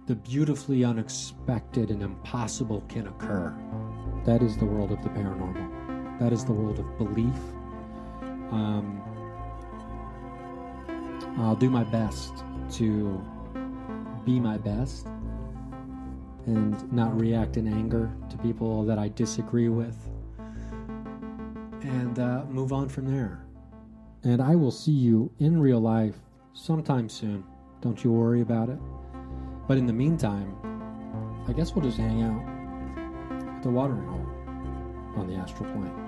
the 0.07 0.15
beautifully 0.15 0.85
unexpected 0.85 1.91
and 1.91 2.05
impossible 2.05 2.83
can 2.89 3.09
occur. 3.09 3.53
That 4.27 4.45
is 4.45 4.57
the 4.59 4.65
world 4.65 4.93
of 4.93 5.03
the 5.03 5.09
paranormal. 5.09 6.21
That 6.21 6.33
is 6.33 6.45
the 6.45 6.53
world 6.53 6.79
of 6.79 6.99
belief. 6.99 7.35
Um, 8.53 9.03
I'll 11.39 11.57
do 11.57 11.69
my 11.69 11.83
best 11.83 12.45
to 12.73 13.21
be 14.25 14.39
my 14.39 14.59
best 14.59 15.07
and 16.47 16.91
not 16.93 17.19
react 17.21 17.57
in 17.57 17.67
anger 17.67 18.11
to 18.31 18.39
people 18.39 18.85
that 18.85 18.99
I 18.99 19.09
disagree 19.09 19.69
with 19.69 19.97
and 21.83 22.19
uh, 22.19 22.45
move 22.49 22.73
on 22.73 22.89
from 22.89 23.07
there. 23.07 23.45
And 24.25 24.43
I 24.43 24.57
will 24.57 24.71
see 24.71 24.93
you 24.93 25.31
in 25.39 25.61
real 25.61 25.81
life 25.81 26.17
sometime 26.53 27.09
soon. 27.09 27.45
Don't 27.81 28.03
you 28.03 28.13
worry 28.13 28.41
about 28.41 28.69
it. 28.69 28.79
But 29.67 29.79
in 29.79 29.87
the 29.87 29.93
meantime, 29.93 30.57
I 31.47 31.53
guess 31.53 31.75
we'll 31.75 31.85
just 31.85 31.99
hang 31.99 32.23
out 32.23 32.43
at 33.57 33.63
the 33.63 33.71
watering 33.71 34.07
hole 34.07 34.27
on 35.17 35.29
the 35.29 35.35
astral 35.35 35.71
plane. 35.73 36.08